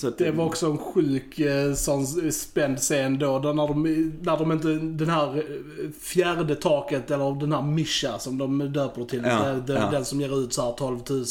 att 0.08 0.18
Det 0.18 0.32
var 0.32 0.46
också 0.46 0.66
en 0.66 0.78
sjuk 0.78 1.40
eh, 1.40 1.74
sån 1.74 2.08
spänd 2.32 2.78
scen 2.80 3.20
då, 3.20 3.40
då 3.40 3.54
när, 3.54 3.68
de, 3.68 3.84
när 4.22 4.38
de 4.38 4.52
inte, 4.52 4.68
den 4.68 5.10
här 5.10 5.38
eh, 5.38 5.44
fjärde 6.02 6.56
taket 6.56 7.12
eller 7.12 7.40
den 7.40 7.52
här 7.52 7.62
Mischa 7.62 8.20
som 8.20 8.38
de 8.38 8.74
döper 8.74 9.06
till, 9.06 9.22
Ja, 9.26 9.44
det, 9.46 9.74
det, 9.74 9.80
ja. 9.80 9.90
den 9.92 10.06
som 10.06 10.22
ger 10.22 10.44
ut 10.44 10.54
så 10.54 10.62
här 10.62 10.72
12 10.72 11.00
000 11.10 11.26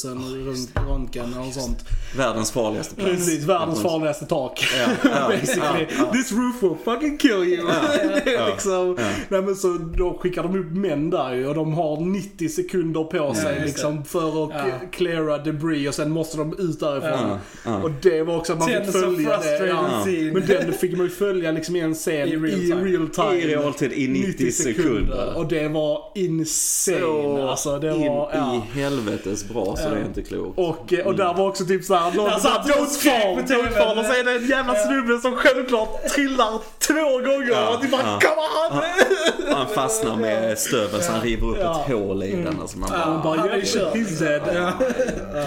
runt 0.46 0.70
röntgen 0.88 1.34
och 1.38 1.54
sånt. 1.54 1.78
världens 2.16 2.50
farligaste 2.50 2.94
plats. 2.94 3.10
Precis, 3.10 3.44
världens 3.44 3.82
farligaste 3.82 4.26
tak. 4.26 4.64
Ja, 4.78 5.10
ja, 5.10 5.28
Basically. 5.40 5.86
ja, 5.90 5.96
ja. 5.98 6.12
This 6.12 6.32
roof 6.32 6.62
will 6.62 6.76
fucking 6.84 7.18
kill 7.18 7.30
you. 7.32 7.68
ja, 8.26 8.46
liksom, 8.46 8.96
ja. 8.98 9.04
nej 9.28 9.42
men 9.42 9.56
så 9.56 9.68
då 9.96 10.18
skickar 10.20 10.42
de 10.42 10.58
upp 10.60 10.70
män 10.72 11.10
där 11.10 11.34
ju 11.34 11.46
och 11.46 11.54
de 11.54 11.72
har 11.72 12.00
90 12.00 12.48
sekunder 12.48 13.04
på 13.04 13.34
sig 13.34 13.60
liksom 13.64 14.04
för 14.04 14.44
att 14.44 14.50
Ja. 14.52 14.64
klä 14.92 15.11
cleara 15.12 15.38
debris 15.38 15.88
och 15.88 15.94
sen 15.94 16.10
måste 16.10 16.36
de 16.36 16.54
ut 16.58 16.80
därifrån. 16.80 17.10
Ja, 17.30 17.38
ja. 17.64 17.82
Och 17.82 17.90
det 18.02 18.22
var 18.22 18.36
också 18.36 18.52
att 18.52 18.58
man 18.58 18.68
fick 18.68 18.92
följa 18.92 19.36
det. 19.38 19.66
Ja. 19.66 20.04
Men 20.32 20.46
den 20.46 20.72
fick 20.72 20.96
man 20.96 21.06
ju 21.06 21.12
följa 21.12 21.52
liksom 21.52 21.76
i 21.76 21.80
en 21.80 21.94
scen 21.94 22.28
I 22.28 22.32
i 22.32 22.36
real 22.36 22.84
real 22.84 23.08
time. 23.08 23.28
time. 23.30 23.40
I 23.42 23.46
realtid 23.46 23.92
i 23.92 24.08
90 24.08 24.52
sekunder. 24.52 25.32
Och 25.36 25.46
det 25.46 25.68
var 25.68 26.02
insane. 26.14 27.00
Så 27.00 27.48
alltså, 27.48 27.78
det 27.78 27.94
in 27.94 28.08
var, 28.08 28.30
ja. 28.34 28.54
i 28.74 28.78
helvetes 28.80 29.48
bra 29.48 29.76
så 29.76 29.82
Ja. 29.82 29.90
det 29.90 30.00
är 30.00 30.04
inte 30.04 30.22
klokt. 30.22 30.58
Och, 30.58 30.92
eh, 30.92 31.06
och 31.06 31.14
där 31.16 31.34
var 31.34 31.48
också 31.48 31.64
typ 31.64 31.84
såhär, 31.84 32.12
någon 32.16 32.30
du 32.30 32.72
på 32.72 32.78
don't 32.78 32.86
fall, 32.86 33.44
don't 33.44 33.70
fall 33.70 33.98
och 33.98 34.04
så 34.04 34.12
är 34.12 34.24
det 34.24 34.32
en 34.32 34.46
jävla 34.48 34.74
snubbe 34.74 35.18
som 35.20 35.34
självklart 35.36 36.08
trillar 36.08 36.60
två 36.78 37.30
gånger 37.30 37.50
Ja, 37.50 37.74
och 37.76 37.82
det 37.84 37.88
bara 37.90 38.02
ja. 38.02 38.18
come 38.20 38.80
on! 38.80 39.56
Han 39.56 39.66
fastnar 39.68 40.16
med 40.16 40.58
stöveln 40.58 41.02
så 41.02 41.12
han 41.12 41.20
river 41.20 41.46
upp 41.48 41.56
Ja. 41.60 41.80
ett 41.86 41.92
hål 41.92 42.22
i 42.22 42.32
den. 42.32 42.60
Alltså 42.60 42.78
man 42.78 42.90
Ja. 42.92 42.98
bara, 43.06 43.22
Bara, 43.22 43.40
Han 43.40 43.48
är 43.50 43.76
yeah, 43.76 44.72
Ja. 45.34 45.40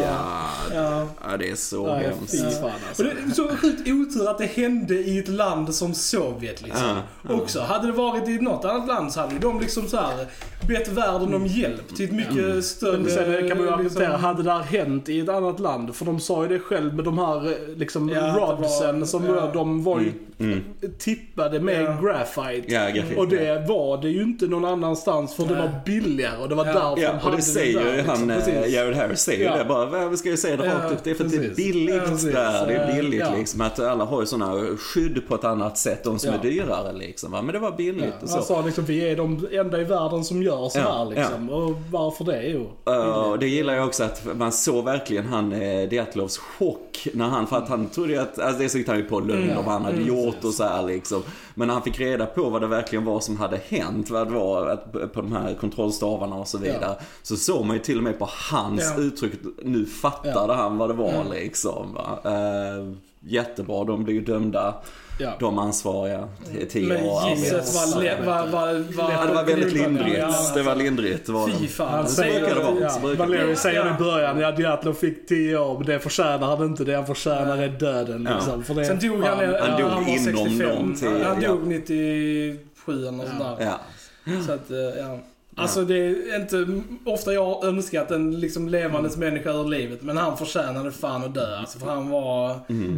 God. 0.70 0.78
Ja. 0.78 1.08
Ja, 1.32 1.38
det 1.38 1.50
är 1.50 1.56
så 1.56 1.88
Ja, 1.88 1.94
hemskt. 1.96 2.60
fan 2.62 2.72
alltså. 2.89 3.04
Och 3.04 3.10
det 3.10 3.32
är 3.32 3.34
så 3.36 3.48
sjukt 3.56 3.82
otur 3.88 4.30
att 4.30 4.38
det 4.38 4.46
hände 4.46 4.94
i 4.96 5.20
ett 5.20 5.28
land 5.28 5.76
som 5.76 5.94
Sovjet 5.94 6.62
liksom. 6.62 6.88
Ja, 6.88 6.96
ja. 7.30 7.36
Också. 7.36 7.60
Hade 7.62 7.88
det 7.88 7.94
varit 7.94 8.28
i 8.30 8.38
något 8.39 8.65
annat 8.65 8.88
land 8.88 9.12
så 9.13 9.20
hade 9.20 9.39
de 9.39 9.60
liksom 9.60 9.88
så 9.88 9.98
här 9.98 10.26
bett 10.68 10.88
världen 10.88 11.34
om 11.34 11.46
hjälp 11.46 11.96
till 11.96 12.06
ett 12.06 12.12
mycket 12.12 12.65
större... 12.65 12.98
Men 12.98 13.12
sen 13.12 13.50
kan 13.50 13.58
man 13.58 13.68
ju 13.68 13.74
argumentera, 13.74 14.08
liksom, 14.10 14.24
hade 14.24 14.44
det 14.44 14.52
här 14.52 14.62
hänt 14.63 15.10
i 15.10 15.20
ett 15.20 15.30
annat 15.30 15.60
land? 15.60 15.96
För 15.96 16.06
de 16.06 16.20
sa 16.20 16.44
ju 16.44 16.50
det 16.50 16.60
själv 16.60 16.94
med 16.96 17.06
de 17.06 17.18
här 17.18 17.58
liksom 17.78 18.10
Ja, 18.10 18.22
det 18.22 18.32
rodsen 18.63 19.00
var- 19.00 19.08
som 19.08 19.26
ja. 19.26 19.52
de 19.54 19.84
var 19.84 20.00
ju 20.00 20.12
Mm. 20.39 20.63
tippade 21.00 21.60
med 21.60 21.84
Ja. 21.84 21.98
graphite. 22.02 22.74
Ja, 22.74 22.89
grafik. 22.89 23.18
Och 23.18 23.28
det 23.28 23.68
var 23.68 24.02
det 24.02 24.10
ju 24.10 24.22
inte 24.22 24.48
någon 24.48 24.65
annanstans 24.65 25.36
för 25.36 25.46
det 25.46 25.54
var 25.56 25.72
billigare 25.86 26.38
och 26.41 26.50
det 26.50 26.56
var 26.56 26.65
Ja. 26.65 26.74
därför 26.74 27.02
Ja, 27.02 27.10
de 27.10 27.15
och 27.15 27.22
hade 27.22 27.36
det 27.36 27.41
säger 27.41 27.80
där, 27.84 27.91
ju 27.91 27.98
liksom. 27.98 28.30
han, 28.30 28.39
Precis. 28.39 28.74
Jared 28.74 28.96
Harris 28.96 29.20
säger 29.20 29.44
Ja. 29.45 29.58
det 29.58 29.65
bara, 29.65 29.86
"Vad 30.10 30.19
ska 30.19 30.29
jag 30.29 30.39
säga 30.39 30.58
det 30.58 30.65
Ja, 30.65 30.73
rakt 30.73 30.91
ut? 30.91 31.03
Det 31.03 31.10
är 31.12 31.15
för 31.15 31.25
att 31.25 31.31
det 31.31 31.38
är 31.38 31.41
precis. 31.41 31.55
billigt 31.55 31.95
Ja, 31.95 32.01
precis. 32.10 32.34
där. 32.34 32.67
Det 32.67 32.73
är 32.75 32.95
billigt 32.95 33.19
ja. 33.19 33.36
liksom. 33.38 33.62
Att 33.62 33.79
alla 33.79 34.05
har 34.05 34.21
ju 34.21 34.27
sådana 34.27 34.77
skydd 34.77 35.21
på 35.27 35.36
ett 35.36 35.43
annat 35.43 35.77
sätt, 35.77 36.03
de 36.03 36.19
som 36.19 36.29
Ja. 36.34 36.39
är 36.39 36.41
dyrare 36.41 36.93
liksom. 36.93 37.31
Va? 37.31 37.41
Men 37.41 37.53
det 37.53 37.60
var 37.60 37.71
billigt 37.71 38.13
och 38.23 38.29
så. 38.29 38.41
sa 38.41 38.62
liksom, 38.62 38.86
vi 38.86 39.10
är 39.10 39.15
de 39.15 39.47
enda 39.51 39.81
i 39.81 39.84
världen 39.84 40.23
som 40.23 40.43
gör 40.43 40.69
så 40.69 40.79
Ja, 40.79 40.97
här 40.97 41.05
liksom. 41.15 41.49
Och 41.49 41.73
varför 41.91 42.23
det? 42.25 42.43
Jo. 42.47 42.67
Uh, 42.89 42.97
och 43.08 43.39
det 43.39 43.47
gillar 43.47 43.73
jag 43.73 43.88
också 43.88 44.03
att 44.03 44.27
man 44.38 44.51
såg 44.51 44.86
verkligen 44.86 45.25
han 45.25 45.53
eh, 45.53 45.89
Diatlovs 45.89 46.38
chock 46.38 47.08
när 47.13 47.25
han, 47.25 47.47
för 47.47 47.58
att 47.58 47.69
han 47.69 47.88
trodde 47.89 48.13
ju 48.13 48.19
att, 48.19 48.39
alltså 48.39 48.62
det 48.62 48.69
tyckte 48.69 48.91
han 48.91 48.99
ju 48.99 49.05
på 49.10 49.19
lögn 49.19 49.43
Mm. 49.43 49.58
om 49.58 49.65
vad 49.65 49.73
han 49.73 49.86
hade 49.86 50.01
gjort 50.01 50.43
och 50.43 50.53
så 50.53 50.63
här 50.63 50.84
liksom. 50.84 51.23
Men 51.56 51.68
när 51.68 51.74
han 51.74 51.84
fick 51.84 52.00
reda 52.00 52.26
på 52.26 52.50
vad 52.50 52.62
det 52.62 52.68
verkligen 52.68 53.06
var 53.06 53.20
som 53.20 53.38
hade 53.38 53.58
hänt, 53.58 54.10
vad 54.10 54.28
det 54.28 54.34
var 54.34 54.76
på 55.08 55.22
de 55.22 55.32
här 55.34 55.54
kontrollstavarna 55.62 56.36
och 56.36 56.48
så 56.48 56.58
vidare. 56.58 56.96
Så 57.24 57.36
såg 57.38 57.65
man 57.65 57.76
ju 57.76 57.82
till 57.82 57.98
och 57.98 58.04
med 58.04 58.20
på 58.20 58.30
hans 58.52 58.94
Ja. 58.98 59.02
uttryck, 59.04 59.34
nu 59.63 59.86
fattade 59.86 60.54
han 60.54 60.78
vad 60.78 60.89
det 60.89 60.94
var 60.94 61.10
Mm. 61.13 61.32
liksom. 61.32 61.94
Va? 61.94 62.20
Uh, 62.32 62.94
jättebra, 63.20 63.84
de 63.84 64.04
blir 64.04 64.13
ju 64.15 64.22
dömda, 64.22 64.76
Ja. 65.19 65.34
de 65.39 65.60
ansvariga, 65.60 66.28
till 66.51 66.67
tio 66.69 66.88
Men 66.88 67.04
år 67.06 67.12
var, 67.13 68.01
le- 68.01 68.25
var, 68.25 68.47
var, 68.47 68.95
var... 68.95 69.12
Ja, 69.12 69.25
det 69.25 69.34
var 69.34 69.43
väldigt 69.43 69.73
lindrigt. 69.73 70.17
Ja, 70.17 70.51
Det 70.56 70.63
var 70.63 70.75
lindrigt. 70.75 71.30
Var 71.30 71.47
Fy 71.49 71.67
fan. 71.67 71.88
Han 71.91 72.08
så 72.08 72.15
säger, 72.15 72.39
brukar 72.39 72.56
det 72.56 72.63
vara, 72.63 72.80
ja, 72.80 73.15
Valeri 73.25 73.56
säger 73.56 73.86
Ja. 73.86 73.95
i 73.95 73.99
början, 74.04 74.39
ja 74.39 74.51
Diatlov 74.51 74.93
fick 74.93 75.28
10 75.28 75.58
år, 75.58 75.78
men 75.78 75.88
det 75.88 75.99
förtjänar 75.99 76.47
han 76.58 76.65
inte. 76.65 76.84
Det 76.84 76.95
han 76.95 77.06
förtjänar 77.06 77.58
är 77.58 77.67
döden 77.69 78.28
Ja. 78.30 78.36
liksom. 78.36 78.63
För 78.63 78.73
det, 78.73 78.86
Sen 78.86 78.99
dog 78.99 79.23
han, 79.23 79.43
ja, 79.51 79.58
han 79.67 79.82
dog 79.82 79.89
han 79.89 80.08
inom 80.08 80.23
65. 80.25 80.69
någon 80.69 80.95
tid, 80.95 81.10
Han 81.23 81.41
dog 81.41 81.67
97 81.67 83.08
eller. 83.08 83.25
Ja. 83.60 83.80
Så 84.45 84.51
att, 84.51 84.71
eh, 84.71 84.78
ja. 84.78 85.19
Alltså 85.58 85.82
det 85.86 85.96
är 85.98 86.41
inte 86.41 86.68
ofta 87.06 87.34
jag 87.34 87.46
har 87.46 87.65
önskat 87.68 88.12
en 88.12 88.39
liksom 88.39 88.70
levandes 88.70 89.18
människa 89.18 89.52
ur 89.52 89.68
livet, 89.70 90.02
men 90.02 90.18
han 90.18 90.38
förtjänade 90.38 90.91
fan 90.91 91.24
att 91.24 91.34
dö. 91.34 91.58
Alltså 91.58 91.80
för 91.80 91.88
han 91.88 92.10
var 92.10 92.54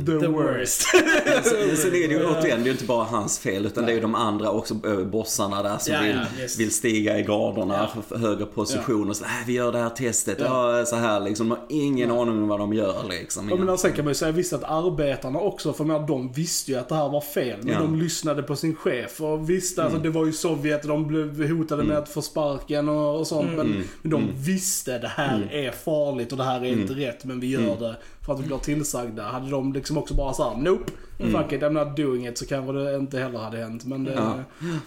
the, 0.05 0.19
the 0.19 0.27
worst. 0.27 0.83
Men 1.25 1.43
sen, 1.43 1.57
men 1.67 1.77
sen 1.77 1.87
är 1.95 2.07
det 2.07 2.13
ju 2.13 2.25
återigen, 2.25 2.63
det 2.63 2.69
är 2.69 2.71
inte 2.71 2.85
bara 2.85 3.03
hans 3.03 3.39
fel 3.39 3.65
utan 3.65 3.85
det 3.85 3.91
är 3.91 3.95
ju 3.95 4.01
de 4.01 4.15
andra 4.15 4.51
också, 4.51 4.73
äh, 4.85 4.99
bossarna 5.05 5.63
där 5.63 5.77
som 5.77 5.93
Ja, 5.93 6.01
vill, 6.01 6.19
ja, 6.39 6.47
vill 6.57 6.71
stiga 6.71 7.19
i 7.19 7.23
graderna 7.23 7.87
Ja. 8.09 8.17
högre 8.17 8.45
positioner. 8.45 9.13
Så, 9.13 9.23
äh, 9.23 9.29
vi 9.47 9.53
gör 9.53 9.71
det 9.71 9.77
här 9.79 9.89
testet, 9.89 10.37
ja. 10.39 10.85
så 10.85 10.95
här 10.95 11.19
liksom. 11.19 11.49
De 11.49 11.55
har 11.55 11.65
ingen 11.69 12.11
aning 12.11 12.41
om 12.41 12.47
vad 12.47 12.59
de 12.59 12.73
gör 12.73 12.95
liksom. 13.09 13.49
Jag 13.49 13.59
menar, 13.59 13.77
sen 13.77 13.93
kan 13.93 14.05
man 14.05 14.11
ju 14.11 14.15
säga 14.15 14.31
visst 14.31 14.53
att 14.53 14.63
arbetarna 14.63 15.39
också, 15.39 15.73
för 15.73 15.83
menar, 15.83 16.07
de 16.07 16.31
visste 16.31 16.71
ju 16.71 16.77
att 16.77 16.89
det 16.89 16.95
här 16.95 17.09
var 17.09 17.21
fel. 17.21 17.59
Men 17.61 17.73
Ja. 17.73 17.79
de 17.79 17.95
lyssnade 17.95 18.43
på 18.43 18.55
sin 18.55 18.75
chef. 18.75 19.21
Och 19.21 19.49
visst, 19.49 19.79
alltså, 19.79 19.99
det 19.99 20.09
var 20.09 20.25
ju 20.25 20.31
Sovjet 20.33 20.81
och 20.81 20.87
de 20.89 21.07
blev 21.07 21.49
hotade 21.49 21.83
med 21.83 21.97
att 21.97 22.09
få 22.09 22.21
sparken 22.21 22.46
och, 22.89 23.19
och 23.19 23.27
sånt. 23.27 23.49
Men, 23.57 23.83
men 24.01 24.11
de 24.11 24.27
visste 24.35 24.99
det 24.99 25.07
här 25.07 25.49
är 25.51 25.71
farligt 25.71 26.31
och 26.31 26.37
det 26.37 26.43
här 26.43 26.61
är 26.65 26.71
inte 26.71 26.93
rätt. 26.93 27.25
Men 27.25 27.39
vi 27.39 27.47
gör 27.47 27.79
det 27.79 27.95
för 28.25 28.33
att 28.33 28.39
vi 28.39 28.43
blir 28.47 28.57
tillsagda. 28.57 29.23
Hade 29.23 29.49
de 29.51 29.73
liksom 29.73 29.97
också 29.97 30.13
bara 30.13 30.33
såhär, 30.33 30.57
nope, 30.61 30.91
fuck 31.17 31.51
it, 31.51 31.61
I'm 31.61 31.85
not 31.85 31.97
doing 31.97 32.27
it. 32.27 32.37
Så 32.37 32.45
kanske 32.45 32.73
det 32.73 32.95
inte 32.95 33.19
heller 33.19 33.39
hade 33.39 33.57
hänt. 33.57 33.85
Men 33.85 34.03
det, 34.03 34.13
Ja. 34.13 34.33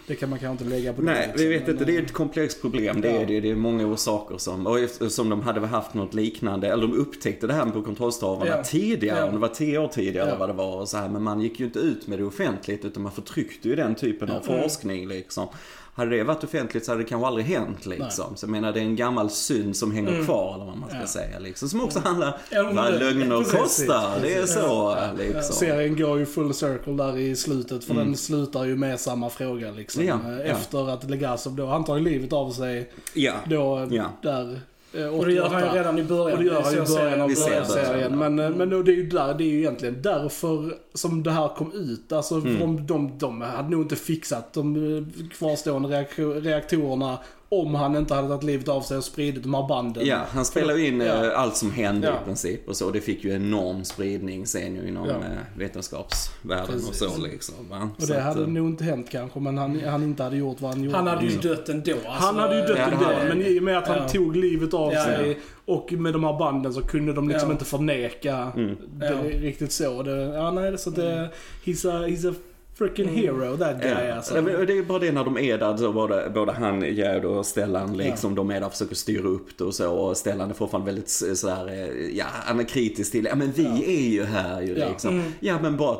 det 0.07 0.15
kan 0.15 0.31
man 0.31 0.39
kanske 0.39 0.65
inte 0.65 0.77
lägga 0.77 0.93
på 0.93 1.03
Nej, 1.03 1.15
det. 1.37 1.43
vi 1.45 1.49
liksom. 1.49 1.49
vet 1.49 1.61
inte. 1.61 1.85
Men, 1.85 1.95
Det 1.95 2.01
är 2.01 2.05
ett 2.05 2.13
komplext 2.13 2.61
problem. 2.61 3.01
Det 3.01 3.09
Ja. 3.11 3.17
är 3.21 3.27
det. 3.27 3.41
Det 3.41 3.51
är 3.51 3.55
många 3.55 3.87
orsaker 3.87 4.39
som, 4.39 4.67
och 4.67 4.79
eftersom 4.81 5.29
de 5.29 5.43
hade 5.43 5.67
haft 5.67 5.95
något 5.95 6.15
liknande, 6.15 6.69
eller 6.73 6.83
de 6.83 6.93
upptäckte 6.99 7.47
det 7.47 7.53
här 7.55 7.67
på 7.67 7.83
kontrollstavarna 7.83 8.47
Ja. 8.51 8.63
tidigare, 8.65 9.19
Ja. 9.19 9.25
om 9.27 9.33
det 9.33 9.39
var 9.39 9.49
tio 9.49 9.79
år 9.79 9.89
tidigare 9.89 10.27
Ja. 10.27 10.29
eller 10.29 10.39
vad 10.39 10.49
det 10.49 10.53
var 10.53 10.81
och 10.81 10.89
så 10.89 10.97
här. 10.97 11.09
Men 11.09 11.23
man 11.23 11.41
gick 11.41 11.61
ju 11.61 11.67
inte 11.67 11.79
ut 11.79 12.07
med 12.07 12.19
det 12.19 12.25
offentligt 12.25 12.85
utan 12.85 13.03
man 13.03 13.13
förtryckte 13.13 13.69
ju 13.69 13.77
den 13.77 13.95
typen 13.95 14.31
av 14.31 14.41
forskning 14.41 15.09
liksom. 15.09 15.49
Hade 15.95 16.17
det 16.17 16.23
varit 16.25 16.45
offentligt 16.45 16.85
så 16.85 16.93
hade 16.93 17.03
det 17.03 17.09
kanske 17.09 17.27
aldrig 17.27 17.47
hänt 17.47 17.87
liksom. 17.87 18.37
Så 18.37 18.45
jag 18.47 18.51
menar 18.51 18.73
det 18.73 18.81
är 18.81 18.85
en 18.85 18.97
gammal 18.97 19.31
synd 19.31 19.77
som 19.77 19.93
hänger 19.93 20.25
kvar 20.25 20.55
eller 20.55 20.65
vad 20.65 20.77
man 20.79 20.89
ska 20.89 20.99
Ja. 21.01 21.07
säga 21.07 21.39
liksom. 21.39 21.69
Som 21.69 21.81
också 21.85 21.99
handlar 21.99 22.39
Ja, 22.51 22.63
men 22.63 22.77
vad 22.77 22.93
det- 22.93 22.99
lögner 22.99 23.39
precis, 23.39 23.53
kostar. 23.61 24.21
Det 24.23 24.35
är 24.35 24.41
precis. 24.41 24.55
så 24.57 24.97
liksom. 25.19 25.57
Serien 25.57 25.97
går 25.97 26.19
ju 26.19 26.27
full 26.27 26.55
circle 26.55 26.93
där 26.93 27.19
i 27.19 27.37
slutet 27.37 27.85
för 27.85 27.95
den 27.95 28.17
slutar 28.17 28.65
ju 28.65 28.77
med 28.77 29.01
samma 29.01 29.31
fråga 29.31 29.71
liksom. 29.71 30.05
Ja, 30.05 30.15
Eh, 30.27 30.31
ja. 30.37 30.43
Efter 30.43 30.91
att 30.95 31.11
Legasov 31.11 31.53
då, 31.57 31.67
han 31.67 31.85
tar 31.85 31.97
ju 31.97 32.05
livet 32.05 32.33
av 32.33 32.51
sig 32.51 32.91
Ja. 33.15 33.33
då 33.47 33.79
eh, 33.79 33.87
Ja. 33.91 34.05
där 34.23 34.53
eh, 34.53 34.59
Och 34.93 35.27
det 35.27 35.33
gör 35.33 35.49
han 35.49 35.61
ju 35.61 35.67
88. 35.67 35.75
redan 35.79 35.99
i 35.99 36.03
början. 36.03 36.39
Och 36.39 36.45
det 36.45 36.51
gör 36.51 36.63
han 36.63 36.73
ju 36.73 36.83
i 36.83 36.87
början 36.87 37.21
av 37.21 37.29
serien. 37.65 38.19
Men, 38.19 38.39
eh, 38.39 38.51
men 38.51 38.71
det 38.71 38.93
är 38.93 38.97
ju 38.97 39.07
där, 39.09 39.35
det 39.35 39.45
är 39.45 39.49
ju 39.49 39.59
egentligen 39.59 40.03
därför 40.03 40.75
som 40.95 41.23
det 41.23 41.31
här 41.31 41.49
kom 41.57 41.73
ut. 41.73 42.13
Alltså 42.13 42.35
Mm. 42.35 42.59
de, 42.59 42.87
de, 42.87 43.19
de 43.19 43.41
hade 43.41 43.69
nog 43.71 43.83
inte 43.83 43.97
fixat 43.97 44.53
de 44.53 44.97
eh, 44.97 45.29
kvarstående 45.39 45.89
reaktor, 45.89 46.35
reaktorerna 46.35 47.19
om 47.53 47.75
han 47.75 47.97
inte 47.97 48.15
hade 48.15 48.29
tagit 48.29 48.43
livet 48.43 48.69
av 48.69 48.81
sig 48.81 48.97
och 48.97 49.05
spridit 49.05 49.43
de 49.43 49.55
här 49.55 49.69
banden. 49.69 50.07
Ja, 50.07 50.19
han 50.31 50.45
spelar 50.45 50.75
ju 50.77 50.87
in 50.87 51.01
Ja. 51.01 51.25
eh, 51.27 51.41
allt 51.41 51.57
som 51.57 51.71
hände 51.73 52.07
Ja. 52.07 52.15
i 52.23 52.25
princip 52.25 52.69
och 52.69 52.77
så. 52.77 52.91
Det 52.91 53.01
fick 53.01 53.25
ju 53.25 53.35
enorm 53.35 53.85
spridning 53.85 54.47
sen 54.47 54.77
ju 54.77 54.89
inom 54.89 55.09
Ja. 55.09 55.15
eh, 55.15 55.59
vetenskapsvärlden 55.59 56.65
och 56.77 56.89
Precis. 56.91 56.99
så 57.15 57.21
liksom. 57.23 57.55
Va? 57.71 57.91
Och 57.97 58.03
Så 58.03 58.13
det 58.13 58.19
att, 58.19 58.25
hade 58.25 58.43
eh, 58.43 58.49
nog 58.49 58.67
inte 58.69 58.85
hänt 58.85 59.11
kanske, 59.11 59.41
men 59.41 59.59
han, 59.59 59.81
han 59.81 60.03
inte 60.03 60.23
hade 60.23 60.37
gjort 60.37 60.61
vad 60.61 60.71
han 60.75 60.85
gjorde. 60.85 60.97
Han 60.97 61.07
hade 61.07 61.23
ju 61.25 61.31
liksom. 61.31 61.51
dött 61.51 61.69
ändå. 61.69 61.93
Alltså, 61.93 62.11
Han 62.11 62.37
hade 62.39 62.57
ju 62.61 62.67
dött 62.67 62.79
ändå, 62.93 63.07
men 63.29 63.43
i 63.47 63.59
och 63.59 63.63
med 63.63 63.79
att 63.79 63.89
han 63.89 63.97
Ja. 63.99 64.09
tog 64.09 64.37
livet 64.37 64.75
av 64.75 64.93
Ja, 64.93 65.05
sig 65.05 65.29
ja. 65.67 65.75
och 65.75 65.93
med 65.93 66.13
de 66.13 66.25
här 66.25 66.39
banden 66.39 66.75
så 66.75 66.83
kunde 66.83 67.13
de 67.13 67.29
liksom 67.29 67.49
Ja. 67.49 67.53
inte 67.53 67.65
förneka 67.65 68.53
Mm. 68.57 68.77
det 68.99 69.07
Ja. 69.07 69.39
riktigt 69.41 69.73
så. 69.73 70.03
Det, 70.03 70.21
ja, 70.23 70.51
nej, 70.51 70.79
så 70.79 70.91
det, 70.91 71.31
he's 71.65 71.89
a, 71.91 72.07
he's 72.07 72.31
a 72.31 72.35
freaking 72.81 73.09
hero 73.09 73.57
that 73.57 73.83
guy 73.83 73.91
Ja. 74.09 74.15
alltså. 74.15 74.35
Ja, 74.37 74.41
Det 74.43 74.79
är 74.79 74.83
bara 74.83 74.99
det 74.99 75.13
när 75.13 75.25
de 75.25 75.39
är 75.39 75.59
där, 75.59 75.77
så 75.77 75.93
både, 75.93 76.31
både 76.35 76.53
han, 76.53 76.81
Gerd 76.95 77.25
och 77.25 77.47
Stellan, 77.47 77.97
liksom, 77.97 78.35
de 78.35 78.51
är 78.51 78.61
där 78.61 78.67
och 78.67 78.73
försöker 78.73 78.95
styra 78.95 79.29
upp 79.29 79.59
det 79.59 79.65
och 79.65 79.75
så. 79.75 79.91
Och 79.93 80.17
Stellan 80.17 80.51
är 80.51 80.55
fortfarande 80.55 80.87
väldigt 80.87 81.07
s- 81.09 81.41
sådär, 81.41 81.69
eh, 81.69 82.17
ja, 82.17 82.25
han 82.31 82.61
är 82.61 82.65
kritisk 82.65 83.13
till, 83.13 83.25
ja 83.25 83.35
men 83.35 83.53
vi 83.53 83.67
är 83.97 84.11
ju 84.11 84.25
här 84.25 84.61
ju 84.63 84.79
Ja. 84.79 84.89
liksom. 84.89 85.11
Mm. 85.15 85.33
Ja 85.41 85.59
men 85.63 85.77
bara, 85.77 85.97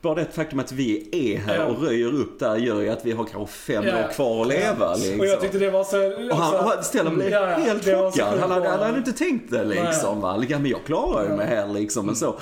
bara 0.00 0.14
det 0.14 0.26
faktum 0.32 0.60
att 0.60 0.72
vi 0.72 1.08
är 1.12 1.38
här 1.38 1.56
Ja. 1.56 1.64
och 1.66 1.82
röjer 1.82 2.14
upp 2.14 2.38
där 2.40 2.56
gör 2.56 2.80
ju 2.80 2.88
att 2.88 3.06
vi 3.06 3.12
har 3.12 3.24
kanske 3.24 3.54
fem 3.56 3.84
Ja. 3.86 4.04
år 4.08 4.12
kvar 4.12 4.40
att 4.42 4.48
leva 4.48 4.94
liksom. 4.94 5.20
Och 5.20 5.26
jag 5.26 5.40
tyckte 5.40 5.58
det 5.58 5.70
var 5.70 5.84
så... 5.84 6.30
Och 6.32 6.36
han, 6.38 6.78
och 6.78 6.84
Stellan 6.84 7.14
blev 7.14 7.30
Ja, 7.30 7.50
ja, 7.50 7.56
helt 7.56 7.84
chockad. 7.84 8.38
Han 8.40 8.50
han 8.50 8.62
hade 8.80 8.98
inte 8.98 9.12
tänkt 9.12 9.50
det 9.50 9.64
liksom. 9.64 10.20
Va? 10.20 10.44
Ja, 10.48 10.58
men 10.58 10.70
jag 10.70 10.80
klarar 10.86 11.30
ju 11.30 11.36
mig 11.36 11.46
här 11.46 11.68
liksom. 11.68 12.08
Och 12.08 12.16
så. 12.16 12.34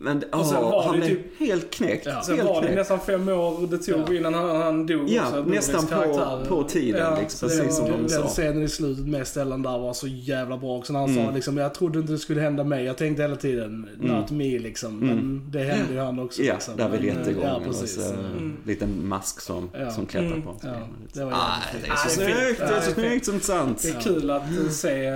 Men 0.00 0.22
Och 0.32 0.46
sen 0.46 0.56
åh, 0.58 0.70
var 0.70 0.82
han 0.82 0.92
det 1.00 1.06
blev 1.06 1.16
typ- 1.16 1.38
helt 1.40 1.70
knäckt. 1.70 2.06
Ja. 2.06 2.22
Sen 2.22 2.36
helt 2.36 2.48
var 2.48 2.54
det 2.54 2.60
knäckt. 2.66 2.76
nästan 2.78 3.00
fem 3.00 3.28
år 3.28 3.66
det 3.70 3.78
tog 3.78 4.00
Ja. 4.08 4.14
innan 4.14 4.34
han, 4.34 4.56
han 4.62 4.86
dog 4.86 5.08
Ja, 5.08 5.22
också. 5.28 5.42
nästan 5.44 5.86
på- 5.86 6.40
på 6.48 6.62
tiden, 6.62 7.18
liksom, 7.20 7.48
så 7.48 7.54
det 7.54 7.60
precis 7.62 7.76
som 7.76 7.86
de 7.90 7.96
den 7.98 8.08
sa. 8.08 8.26
scenen 8.26 8.62
i 8.62 8.68
slutet 8.68 9.06
med 9.06 9.26
Stellan 9.26 9.62
där 9.62 9.78
var 9.78 9.92
så 9.92 10.06
jävla 10.06 10.56
bra 10.56 10.76
också. 10.78 10.92
När 10.92 11.00
han 11.00 11.10
Mm. 11.10 11.26
sa 11.26 11.32
liksom, 11.34 11.56
jag 11.56 11.74
trodde 11.74 11.98
inte 11.98 12.12
det 12.12 12.18
skulle 12.18 12.40
hända 12.40 12.64
mig. 12.64 12.84
Jag 12.84 12.96
tänkte 12.96 13.22
hela 13.22 13.36
tiden, 13.36 13.88
not 14.00 14.30
me 14.30 14.58
liksom. 14.58 14.98
Men 14.98 15.42
det 15.50 15.58
hände 15.58 15.92
ju 15.92 15.98
han 15.98 16.18
också. 16.18 16.42
Ja, 16.42 16.52
liksom. 16.54 16.76
där 16.76 16.88
vid 16.88 17.10
eh, 17.10 17.14
rättegången. 17.16 17.48
Ja, 17.48 17.56
och 17.56 17.64
precis. 17.64 17.94
så, 17.94 18.12
Mm. 18.14 18.56
Liten 18.66 19.08
mask 19.08 19.40
som, 19.40 19.70
Ja. 19.72 19.90
som 19.90 20.06
klättrar 20.06 20.26
Mm. 20.28 20.42
på. 20.42 20.54
Ja, 20.62 20.68
det 21.12 21.24
var 21.24 21.32
Ah, 21.32 21.36
jävligt 21.66 21.90
det 21.90 21.90
fint. 21.90 22.06
är 22.06 22.08
så 22.10 22.20
Ja, 22.22 22.26
det 22.26 22.34
snyggt, 22.44 22.58
det 22.58 22.64
är 22.64 22.68
så 22.80 22.90
Ja, 22.90 22.94
det 22.96 23.08
snyggt 23.08 23.26
som 23.26 23.40
sant. 23.40 23.82
Det 23.82 23.88
är 23.88 24.00
kul 24.00 24.30
att 24.30 24.42
eh, 24.42 24.68
se 24.70 25.10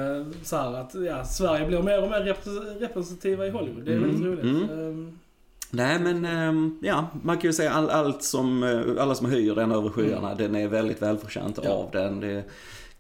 så 0.45 0.57
här 0.57 0.75
att 0.81 0.95
ja, 1.07 1.25
Sverige 1.25 1.67
blir 1.67 1.83
mer 1.83 2.03
och 2.03 2.11
mer 2.11 2.21
repre- 2.21 2.81
representativa 2.81 3.47
i 3.47 3.51
Hollywood. 3.51 3.85
Det 3.85 3.93
är 3.93 3.97
Mm, 3.97 4.09
väldigt 4.11 4.27
roligt. 4.45 4.66
Mm. 4.71 4.89
Ehm, 4.89 5.19
Nej 5.71 5.99
men, 5.99 6.25
ehm, 6.25 6.79
ja, 6.83 7.07
man 7.23 7.37
kan 7.39 7.49
ju 7.49 7.53
säga 7.53 7.73
all, 7.73 7.91
allt 7.91 8.23
som, 8.23 8.63
eh, 8.63 9.03
alla 9.03 9.15
som 9.15 9.27
höjer 9.27 9.55
den 9.55 9.73
över 9.73 9.89
skyarna, 9.91 10.35
den 10.35 10.55
är 10.55 10.69
väldigt 10.69 11.03
välförtjänt 11.03 11.59
Ja. 11.65 11.71
av 11.71 11.91
den. 11.93 12.21
Det 12.21 12.45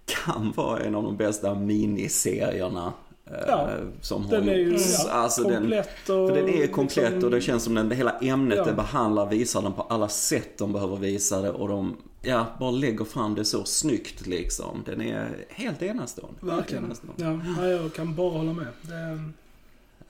kan 0.06 0.52
vara 0.56 0.80
en 0.80 0.94
av 0.94 1.02
de 1.02 1.16
bästa 1.16 1.54
miniserierna 1.54 2.92
eh, 3.26 3.32
Ja, 3.48 3.68
som 4.00 4.26
Den 4.30 4.48
är 4.48 4.54
ju 4.54 4.76
ja, 5.06 5.10
Alltså, 5.10 5.42
den, 5.42 5.60
komplett 5.62 6.00
och... 6.08 6.28
för 6.28 6.34
den 6.36 6.48
är 6.48 6.66
komplett 6.66 7.10
liksom- 7.12 7.24
och 7.24 7.30
det 7.30 7.40
känns 7.40 7.62
som 7.64 7.74
den, 7.74 7.90
hela 7.90 8.10
ämnet 8.18 8.58
Ja. 8.58 8.64
det 8.64 8.72
behandlar 8.72 9.26
visar 9.26 9.62
den 9.62 9.72
på 9.72 9.82
alla 9.82 10.08
sätt 10.08 10.58
de 10.58 10.72
behöver 10.72 10.96
visa 10.96 11.40
det 11.40 11.50
och 11.50 11.68
de, 11.68 11.96
ja, 12.22 12.46
bara 12.60 12.70
lägger 12.70 13.04
fram 13.04 13.34
det 13.34 13.44
så 13.44 13.64
snyggt 13.64 14.26
liksom. 14.26 14.82
Den 14.86 15.00
är 15.00 15.28
helt 15.48 15.82
enastående. 15.82 16.38
Helt 16.42 16.52
Verkligen. 16.58 16.84
enastående. 16.84 17.24
Ja, 17.56 17.62
ja, 17.62 17.68
jag 17.68 17.92
kan 17.94 18.14
bara 18.14 18.30
hålla 18.30 18.52
med. 18.52 18.66
Det 18.82 19.20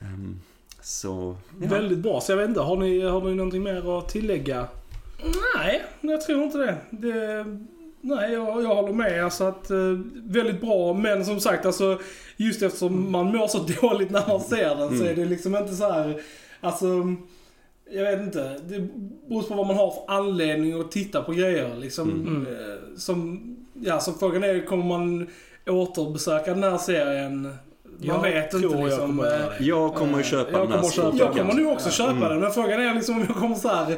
Ehm, 0.01 0.39
så, 0.87 1.35
ja. 1.61 1.67
väldigt 1.69 1.99
bra. 1.99 2.21
Så 2.21 2.31
jag 2.31 2.37
vet 2.37 2.47
inte, 2.49 2.61
har 2.61 2.77
ni, 2.77 3.01
har 3.01 3.21
ni 3.21 3.35
någonting 3.35 3.63
mer 3.63 3.97
att 3.99 4.09
tillägga? 4.09 4.67
Nej, 5.55 5.83
jag 6.01 6.21
tror 6.21 6.43
inte 6.43 6.57
det. 6.57 6.75
det 6.89 7.45
nej, 8.01 8.33
jag, 8.33 8.63
jag 8.63 8.75
håller 8.75 8.93
med. 8.93 9.23
Alltså 9.23 9.43
att, 9.43 9.69
eh, 9.69 9.77
väldigt 10.13 10.61
bra, 10.61 10.93
men 10.93 11.25
som 11.25 11.39
sagt, 11.39 11.65
alltså, 11.65 11.99
just 12.37 12.61
eftersom 12.61 13.11
man 13.11 13.25
mår 13.25 13.47
så 13.47 13.57
dåligt 13.81 14.09
när 14.11 14.27
man 14.27 14.39
ser 14.41 14.75
den 14.75 14.89
så 14.89 14.95
Mm. 15.03 15.07
är 15.07 15.15
det 15.15 15.25
liksom 15.25 15.55
inte 15.55 15.75
så 15.75 15.91
här. 15.91 16.21
Alltså, 16.61 16.85
jag 17.91 18.03
vet 18.03 18.21
inte. 18.21 18.59
Det 18.67 18.79
beror 19.29 19.41
på 19.41 19.53
vad 19.55 19.67
man 19.67 19.75
har 19.75 19.91
för 19.91 20.13
anledning 20.13 20.81
att 20.81 20.91
titta 20.91 21.21
på 21.23 21.31
grejer. 21.31 21.75
Liksom, 21.75 22.09
Mm. 22.11 22.47
eh, 22.47 22.97
som, 22.97 23.41
ja, 23.73 23.99
så 23.99 24.13
frågan 24.13 24.43
är, 24.43 24.65
kommer 24.65 24.85
man 24.85 25.27
återbesöka 25.67 26.53
den 26.53 26.63
här 26.63 26.77
serien? 26.77 27.53
Man 27.99 28.07
Jag 28.07 28.21
vet 28.21 28.53
inte 28.53 28.67
jag 28.67 28.83
liksom. 28.85 29.01
kommer 29.07 29.23
göra 29.25 29.43
eh, 29.43 29.49
det. 29.59 29.63
Jag 29.65 29.95
kommer 29.95 30.19
att 30.19 30.25
köpa 30.25 30.51
Jag 30.51 30.61
den 30.61 30.71
här 30.71 30.77
kommer 30.77 30.91
köpa 30.91 31.17
jag 31.17 31.33
kommer 31.33 31.53
nog 31.53 31.73
också 31.73 31.89
köpa 31.89 32.11
Mm. 32.11 32.29
den, 32.29 32.39
men 32.39 32.51
frågan 32.51 32.81
är 32.81 32.93
liksom 32.93 33.15
om 33.15 33.25
jag 33.27 33.35
kommer 33.37 33.55
så 33.55 33.67
här, 33.69 33.97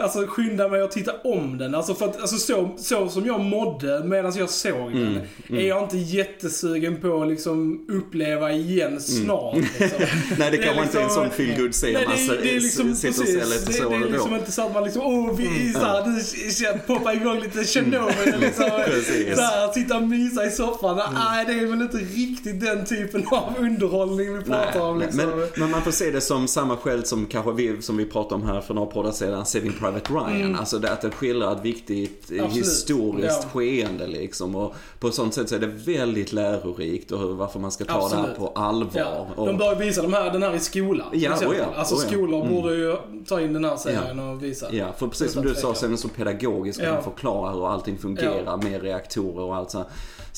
alltså 0.00 0.26
skynda 0.26 0.68
mig 0.68 0.82
att 0.82 0.90
titta 0.90 1.12
om 1.24 1.58
den. 1.58 1.74
Alltså 1.74 1.94
för 1.94 2.06
att, 2.06 2.20
alltså 2.20 2.36
så, 2.36 2.70
så 2.78 3.08
som 3.08 3.26
jag 3.26 3.40
mådde 3.40 4.04
medan 4.04 4.32
jag 4.36 4.50
såg 4.50 4.72
den, 4.92 4.98
Mm, 5.08 5.20
mm. 5.48 5.62
är 5.64 5.68
jag 5.68 5.82
inte 5.82 5.96
jättesugen 5.98 6.96
på 6.96 7.22
att 7.22 7.28
liksom 7.28 7.86
uppleva 7.88 8.52
igen 8.52 9.00
snart. 9.00 9.56
Liksom. 9.78 9.98
Nej, 10.38 10.50
det 10.50 10.56
Det 10.56 10.62
är 10.62 10.62
kanske 10.62 10.82
inte 10.82 10.98
är 10.98 11.02
en 11.02 11.06
liksom- 11.06 11.24
sån 11.24 11.30
feel 11.30 11.60
good 11.62 11.72
scen 11.72 11.92
Nej, 11.92 12.04
man 12.06 12.16
det, 12.16 12.32
är- 12.34 12.42
det 12.42 12.56
är 12.56 12.60
liksom 12.60 12.94
sitter 12.94 13.22
och 13.22 13.28
ser 13.28 13.34
lite 13.34 13.64
Det, 13.66 13.72
så 13.72 13.88
det 13.88 13.94
är 13.94 14.00
eller 14.00 14.10
liksom 14.12 14.34
inte 14.34 14.52
så 14.52 14.62
att 14.66 14.74
man 14.74 14.84
liksom, 14.84 15.02
åh, 15.02 15.36
vi, 15.36 15.72
så 15.72 15.78
här, 15.78 16.72
nu 16.74 16.78
poppar 16.86 17.12
igång 17.16 17.40
lite 17.40 17.64
Chernobyl 17.64 18.34
och 18.34 18.40
liksom, 18.40 18.70
Precis. 18.86 19.34
så 19.36 19.42
här, 19.42 19.72
sitta 19.72 19.96
och 19.96 20.02
mysa 20.02 20.44
i 20.46 20.50
soffan. 20.50 21.00
Nej, 21.14 21.44
det 21.46 21.52
är 21.52 21.66
väl 21.66 21.82
inte 21.82 21.96
riktigt 21.96 22.60
den 22.60 22.84
typen 22.84 23.26
av 23.30 23.54
underhållning 23.58 24.38
vi 24.38 24.44
pratar 24.44 24.80
om 24.80 24.98
liksom. 25.00 25.16
men, 25.30 25.48
men 25.56 25.70
man 25.70 25.82
får 25.82 25.90
se 25.90 26.10
det 26.10 26.20
som 26.20 26.48
samma 26.48 26.76
skäl 26.76 27.04
som 27.04 27.26
kanske 27.26 27.52
vi, 27.52 27.82
som 27.82 27.96
vi 27.96 28.04
pratade 28.04 28.34
om 28.34 28.42
här 28.48 28.60
för 28.60 28.74
några 28.74 28.90
poddar 28.90 29.12
sedan, 29.12 29.46
Saving 29.46 29.72
Private 29.72 29.87
Ryan. 29.92 30.56
Alltså 30.56 30.78
det 30.78 30.92
att 30.92 31.00
det 31.00 31.10
skildrar 31.10 31.52
ett 31.56 31.64
viktigt 31.64 32.30
eh, 32.32 32.44
Absolut. 32.44 32.66
historiskt 32.66 33.40
Ja. 33.42 33.48
skeende 33.60 34.06
liksom. 34.06 34.54
Och 34.54 34.74
på 35.00 35.08
ett 35.08 35.14
sånt 35.14 35.34
sätt 35.34 35.48
så 35.48 35.54
är 35.54 35.58
det 35.58 35.66
väldigt 35.66 36.32
lärorikt 36.32 37.12
och 37.12 37.20
varför 37.36 37.60
man 37.60 37.70
ska 37.72 37.84
ta 37.84 37.92
det 38.08 38.14
här 38.16 38.22
Absolut. 38.22 38.36
på 38.38 38.48
allvar. 38.48 38.90
Ja, 39.36 39.44
de 39.44 39.56
bör 39.56 39.74
visa 39.74 40.02
de 40.02 40.12
här, 40.12 40.30
den 40.32 40.42
här 40.42 40.54
i 40.54 40.60
skolan. 40.60 41.06
Ja, 41.12 41.36
oh 41.36 41.56
ja, 41.58 41.64
Alltså 41.76 41.94
oh 41.94 42.00
ja. 42.04 42.08
skolor 42.10 42.40
Mm. 42.42 42.54
borde 42.54 42.74
ju 42.74 42.96
ta 43.28 43.40
in 43.40 43.52
den 43.52 43.64
här 43.64 43.76
serien 43.76 44.18
och 44.20 44.42
visa. 44.42 44.66
Ja, 44.74 44.86
för 44.98 45.06
precis 45.08 45.32
som 45.32 45.42
du 45.42 45.54
sa 45.54 45.74
så 45.74 45.84
är 45.84 45.88
den 45.88 45.98
så 45.98 46.08
pedagogisk 46.08 46.80
och 46.80 46.86
Ja. 46.86 46.92
den 46.92 47.02
förklarar 47.02 47.52
hur 47.52 47.68
allting 47.72 47.98
fungerar 47.98 48.56
med 48.56 48.82
reaktorer 48.82 49.40
och 49.44 49.56
allt 49.56 49.70
så. 49.70 49.84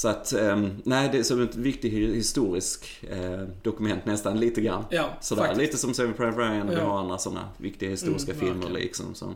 Så 0.00 0.08
att, 0.08 0.32
ehm, 0.32 0.70
nej 0.84 1.08
det 1.12 1.18
är 1.18 1.22
som 1.22 1.42
ett 1.42 1.56
viktigt 1.56 1.92
hi- 1.92 2.14
historisk 2.14 3.04
eh, 3.10 3.40
dokument 3.62 4.06
nästan 4.06 4.40
lite 4.40 4.60
grann. 4.60 4.84
Ja, 4.90 5.04
Sådär, 5.20 5.42
faktiskt. 5.42 5.60
lite 5.60 5.76
som 5.76 5.94
Saving 5.94 6.12
Private 6.14 6.38
Ryan 6.38 6.68
och 6.68 6.74
vi 6.74 6.78
Ja. 6.78 6.84
har 6.84 6.98
andra 6.98 7.18
sådana 7.18 7.40
viktiga 7.56 7.90
historiska 7.90 8.32
Mm, 8.32 8.46
filmer 8.46 8.70
liksom 8.78 9.14
som, 9.14 9.34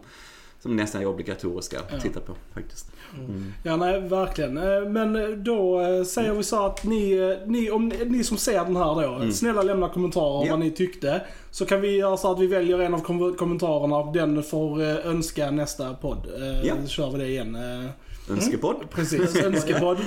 som 0.60 0.76
nästan 0.76 1.02
är 1.02 1.06
obligatoriska 1.06 1.78
att 1.80 1.92
Ja. 1.92 2.00
titta 2.00 2.20
på 2.20 2.32
faktiskt. 2.54 2.90
Mm. 3.18 3.52
Ja, 3.62 3.76
nej, 3.76 4.00
verkligen. 4.00 4.56
Eh, 4.56 4.88
Men 4.88 5.44
då 5.44 5.80
eh, 5.80 6.04
säger 6.04 6.32
vi 6.34 6.42
så 6.42 6.66
att 6.66 6.84
ni, 6.84 7.36
ni, 7.46 7.70
om 7.70 7.88
ni, 8.06 8.24
som 8.24 8.36
ser 8.36 8.64
den 8.64 8.76
här 8.76 9.24
då, 9.26 9.32
snälla 9.32 9.62
lämna 9.62 9.88
kommentarer 9.88 10.26
om 10.30 10.36
Mm. 10.42 10.46
Ja. 10.48 10.52
vad 10.56 10.60
ni 10.64 10.70
tyckte. 10.70 11.22
Så 11.50 11.66
kan 11.66 11.80
vi 11.80 11.96
göra 11.96 12.16
så 12.16 12.32
att 12.32 12.40
vi 12.40 12.46
väljer 12.46 12.78
en 12.78 12.94
av 12.94 12.98
kom- 13.00 13.34
kommentarerna 13.36 13.96
och 13.96 14.12
den 14.14 14.42
får 14.42 14.82
önska 14.82 15.50
nästa 15.50 15.94
podd. 15.94 16.26
Ja. 16.64 16.74
Så 16.82 16.88
kör 16.88 17.10
vi 17.10 17.18
det 17.18 17.28
igen. 17.28 17.58
Önskepodd. 18.28 18.76
Önskepodd. 18.76 18.76
Mm, 18.76 18.88
precis, 18.88 19.36
önskepodd. 19.36 19.98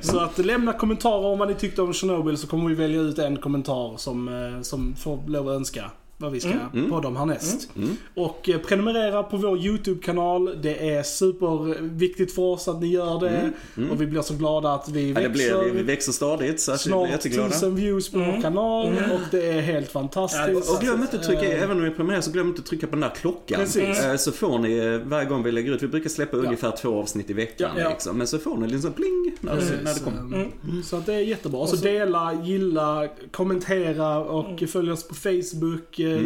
Så 0.00 0.18
att 0.18 0.38
lämna 0.38 0.72
kommentarer 0.72 1.26
om 1.26 1.38
vad 1.38 1.48
ni 1.48 1.54
tyckte 1.54 1.82
om 1.82 1.92
Chernobyl 1.92 2.36
så 2.36 2.46
kommer 2.46 2.68
vi 2.68 2.74
välja 2.74 3.00
ut 3.00 3.18
en 3.18 3.36
kommentar 3.36 3.96
som, 3.96 4.28
eh, 4.28 4.62
som 4.62 4.94
får 4.96 5.28
lov 5.28 5.48
att 5.48 5.56
önska 5.56 5.90
vad 6.20 6.32
vi 6.32 6.40
ska 6.40 6.50
mm. 6.72 6.90
podda 6.90 7.08
om 7.08 7.16
härnäst. 7.16 7.68
Mm. 7.76 7.96
Och 8.14 8.48
eh, 8.48 8.58
prenumerera 8.58 9.22
på 9.22 9.36
vår 9.36 9.58
YouTube-kanal. 9.58 10.58
Det 10.62 10.90
är 10.94 11.02
superviktigt 11.02 12.32
för 12.34 12.42
oss 12.42 12.68
att 12.68 12.80
ni 12.80 12.86
gör 12.86 13.20
det. 13.20 13.28
Mm, 13.28 13.52
mm. 13.76 13.90
Och 13.90 14.00
vi 14.00 14.06
blir 14.06 14.22
så 14.22 14.34
glada 14.34 14.72
att 14.72 14.88
vi 14.88 15.08
Ja, 15.08 15.14
växer. 15.14 15.28
det 15.28 15.60
blir, 15.64 15.72
vi, 15.72 15.82
växer 15.82 16.12
stadigt 16.12 16.60
så 16.60 16.72
att 16.72 16.86
vi 16.86 16.90
blir 16.90 17.30
Snart 17.30 17.52
tusen 17.52 17.74
views 17.76 18.10
på 18.12 18.18
vår 18.18 18.42
kanal 18.42 18.86
och 18.86 19.20
det 19.30 19.46
är 19.46 19.60
helt 19.60 19.90
fantastiskt. 19.92 20.68
Ja, 20.68 20.74
Och 20.74 20.80
glöm 20.80 21.02
inte 21.02 21.16
att 21.16 21.22
trycka, 21.22 21.38
Eh, 21.44 21.62
även 21.62 21.76
om 21.76 21.84
ni 21.84 21.90
prenumererar 21.90 22.20
så 22.22 22.30
glöm 22.30 22.48
inte 22.48 22.60
att 22.60 22.66
trycka 22.66 22.86
på 22.86 22.90
den 22.90 23.00
där 23.00 23.14
klockan. 23.14 23.60
Precis. 23.60 24.04
Eh, 24.04 24.16
Så 24.16 24.32
får 24.32 24.58
ni 24.58 24.98
varje 25.04 25.26
gång 25.26 25.42
vi 25.42 25.52
lägger 25.52 25.72
ut, 25.72 25.82
vi 25.82 25.88
brukar 25.88 26.10
släppa 26.10 26.36
ungefär 26.36 26.70
två 26.70 27.00
avsnitt 27.00 27.30
i 27.30 27.32
veckan 27.32 27.70
Ja. 27.78 27.88
liksom. 27.88 28.18
Men 28.18 28.26
så 28.26 28.38
får 28.38 28.56
ni 28.56 28.68
liksom 28.68 28.92
pling 28.92 29.36
när, 29.40 29.56
det, 29.56 29.62
när 29.84 29.94
det 29.94 30.00
kommer. 30.00 30.20
Mm. 30.20 30.82
Så 30.82 30.96
att 30.96 31.06
det 31.06 31.14
är 31.14 31.18
jättebra. 31.18 31.66
Så, 31.66 31.72
Och 31.72 31.78
så- 31.78 31.84
dela, 31.84 32.42
gilla, 32.44 33.08
kommentera 33.30 34.18
och 34.18 34.62
följ 34.68 34.92
oss 34.92 35.08
på 35.08 35.14
Facebook, 35.14 35.98
eh, 36.16 36.22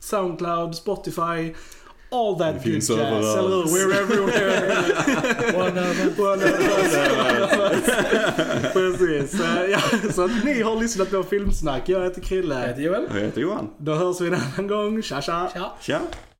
Soundcloud, 0.00 0.74
Spotify. 0.74 1.54
All 2.14 2.38
that 2.38 2.64
good 2.64 2.74
jazz, 2.74 2.90
eller 2.90 3.48
hur? 3.48 3.64
We're 3.64 3.92
everywhere. 4.02 4.84
One 5.56 5.78
of 5.90 5.96
them. 5.96 6.24
One 6.26 6.42
of 6.44 6.60
us. 6.60 7.82
Precis. 8.72 9.40
Eh, 9.40 9.70
Ja, 9.70 9.80
så 10.12 10.24
att 10.24 10.44
ni 10.44 10.62
har 10.62 10.80
lyssnat 10.80 11.10
på 11.10 11.22
Filmsnack. 11.22 11.88
Jag 11.88 12.02
heter 12.04 12.20
Jag 12.20 12.28
Krille. 12.28 12.54
heter 12.66 12.82
Joel. 12.82 13.06
Jag 13.14 13.20
heter 13.20 13.40
Johan. 13.40 13.70
Då 13.78 13.94
hörs 13.94 14.20
vi 14.20 14.26
en 14.26 14.34
annan 14.34 14.66
gång. 14.68 15.02
Tja 15.02 15.20
tja. 15.22 15.48
Tja. 15.54 15.72
Tja. 15.80 16.00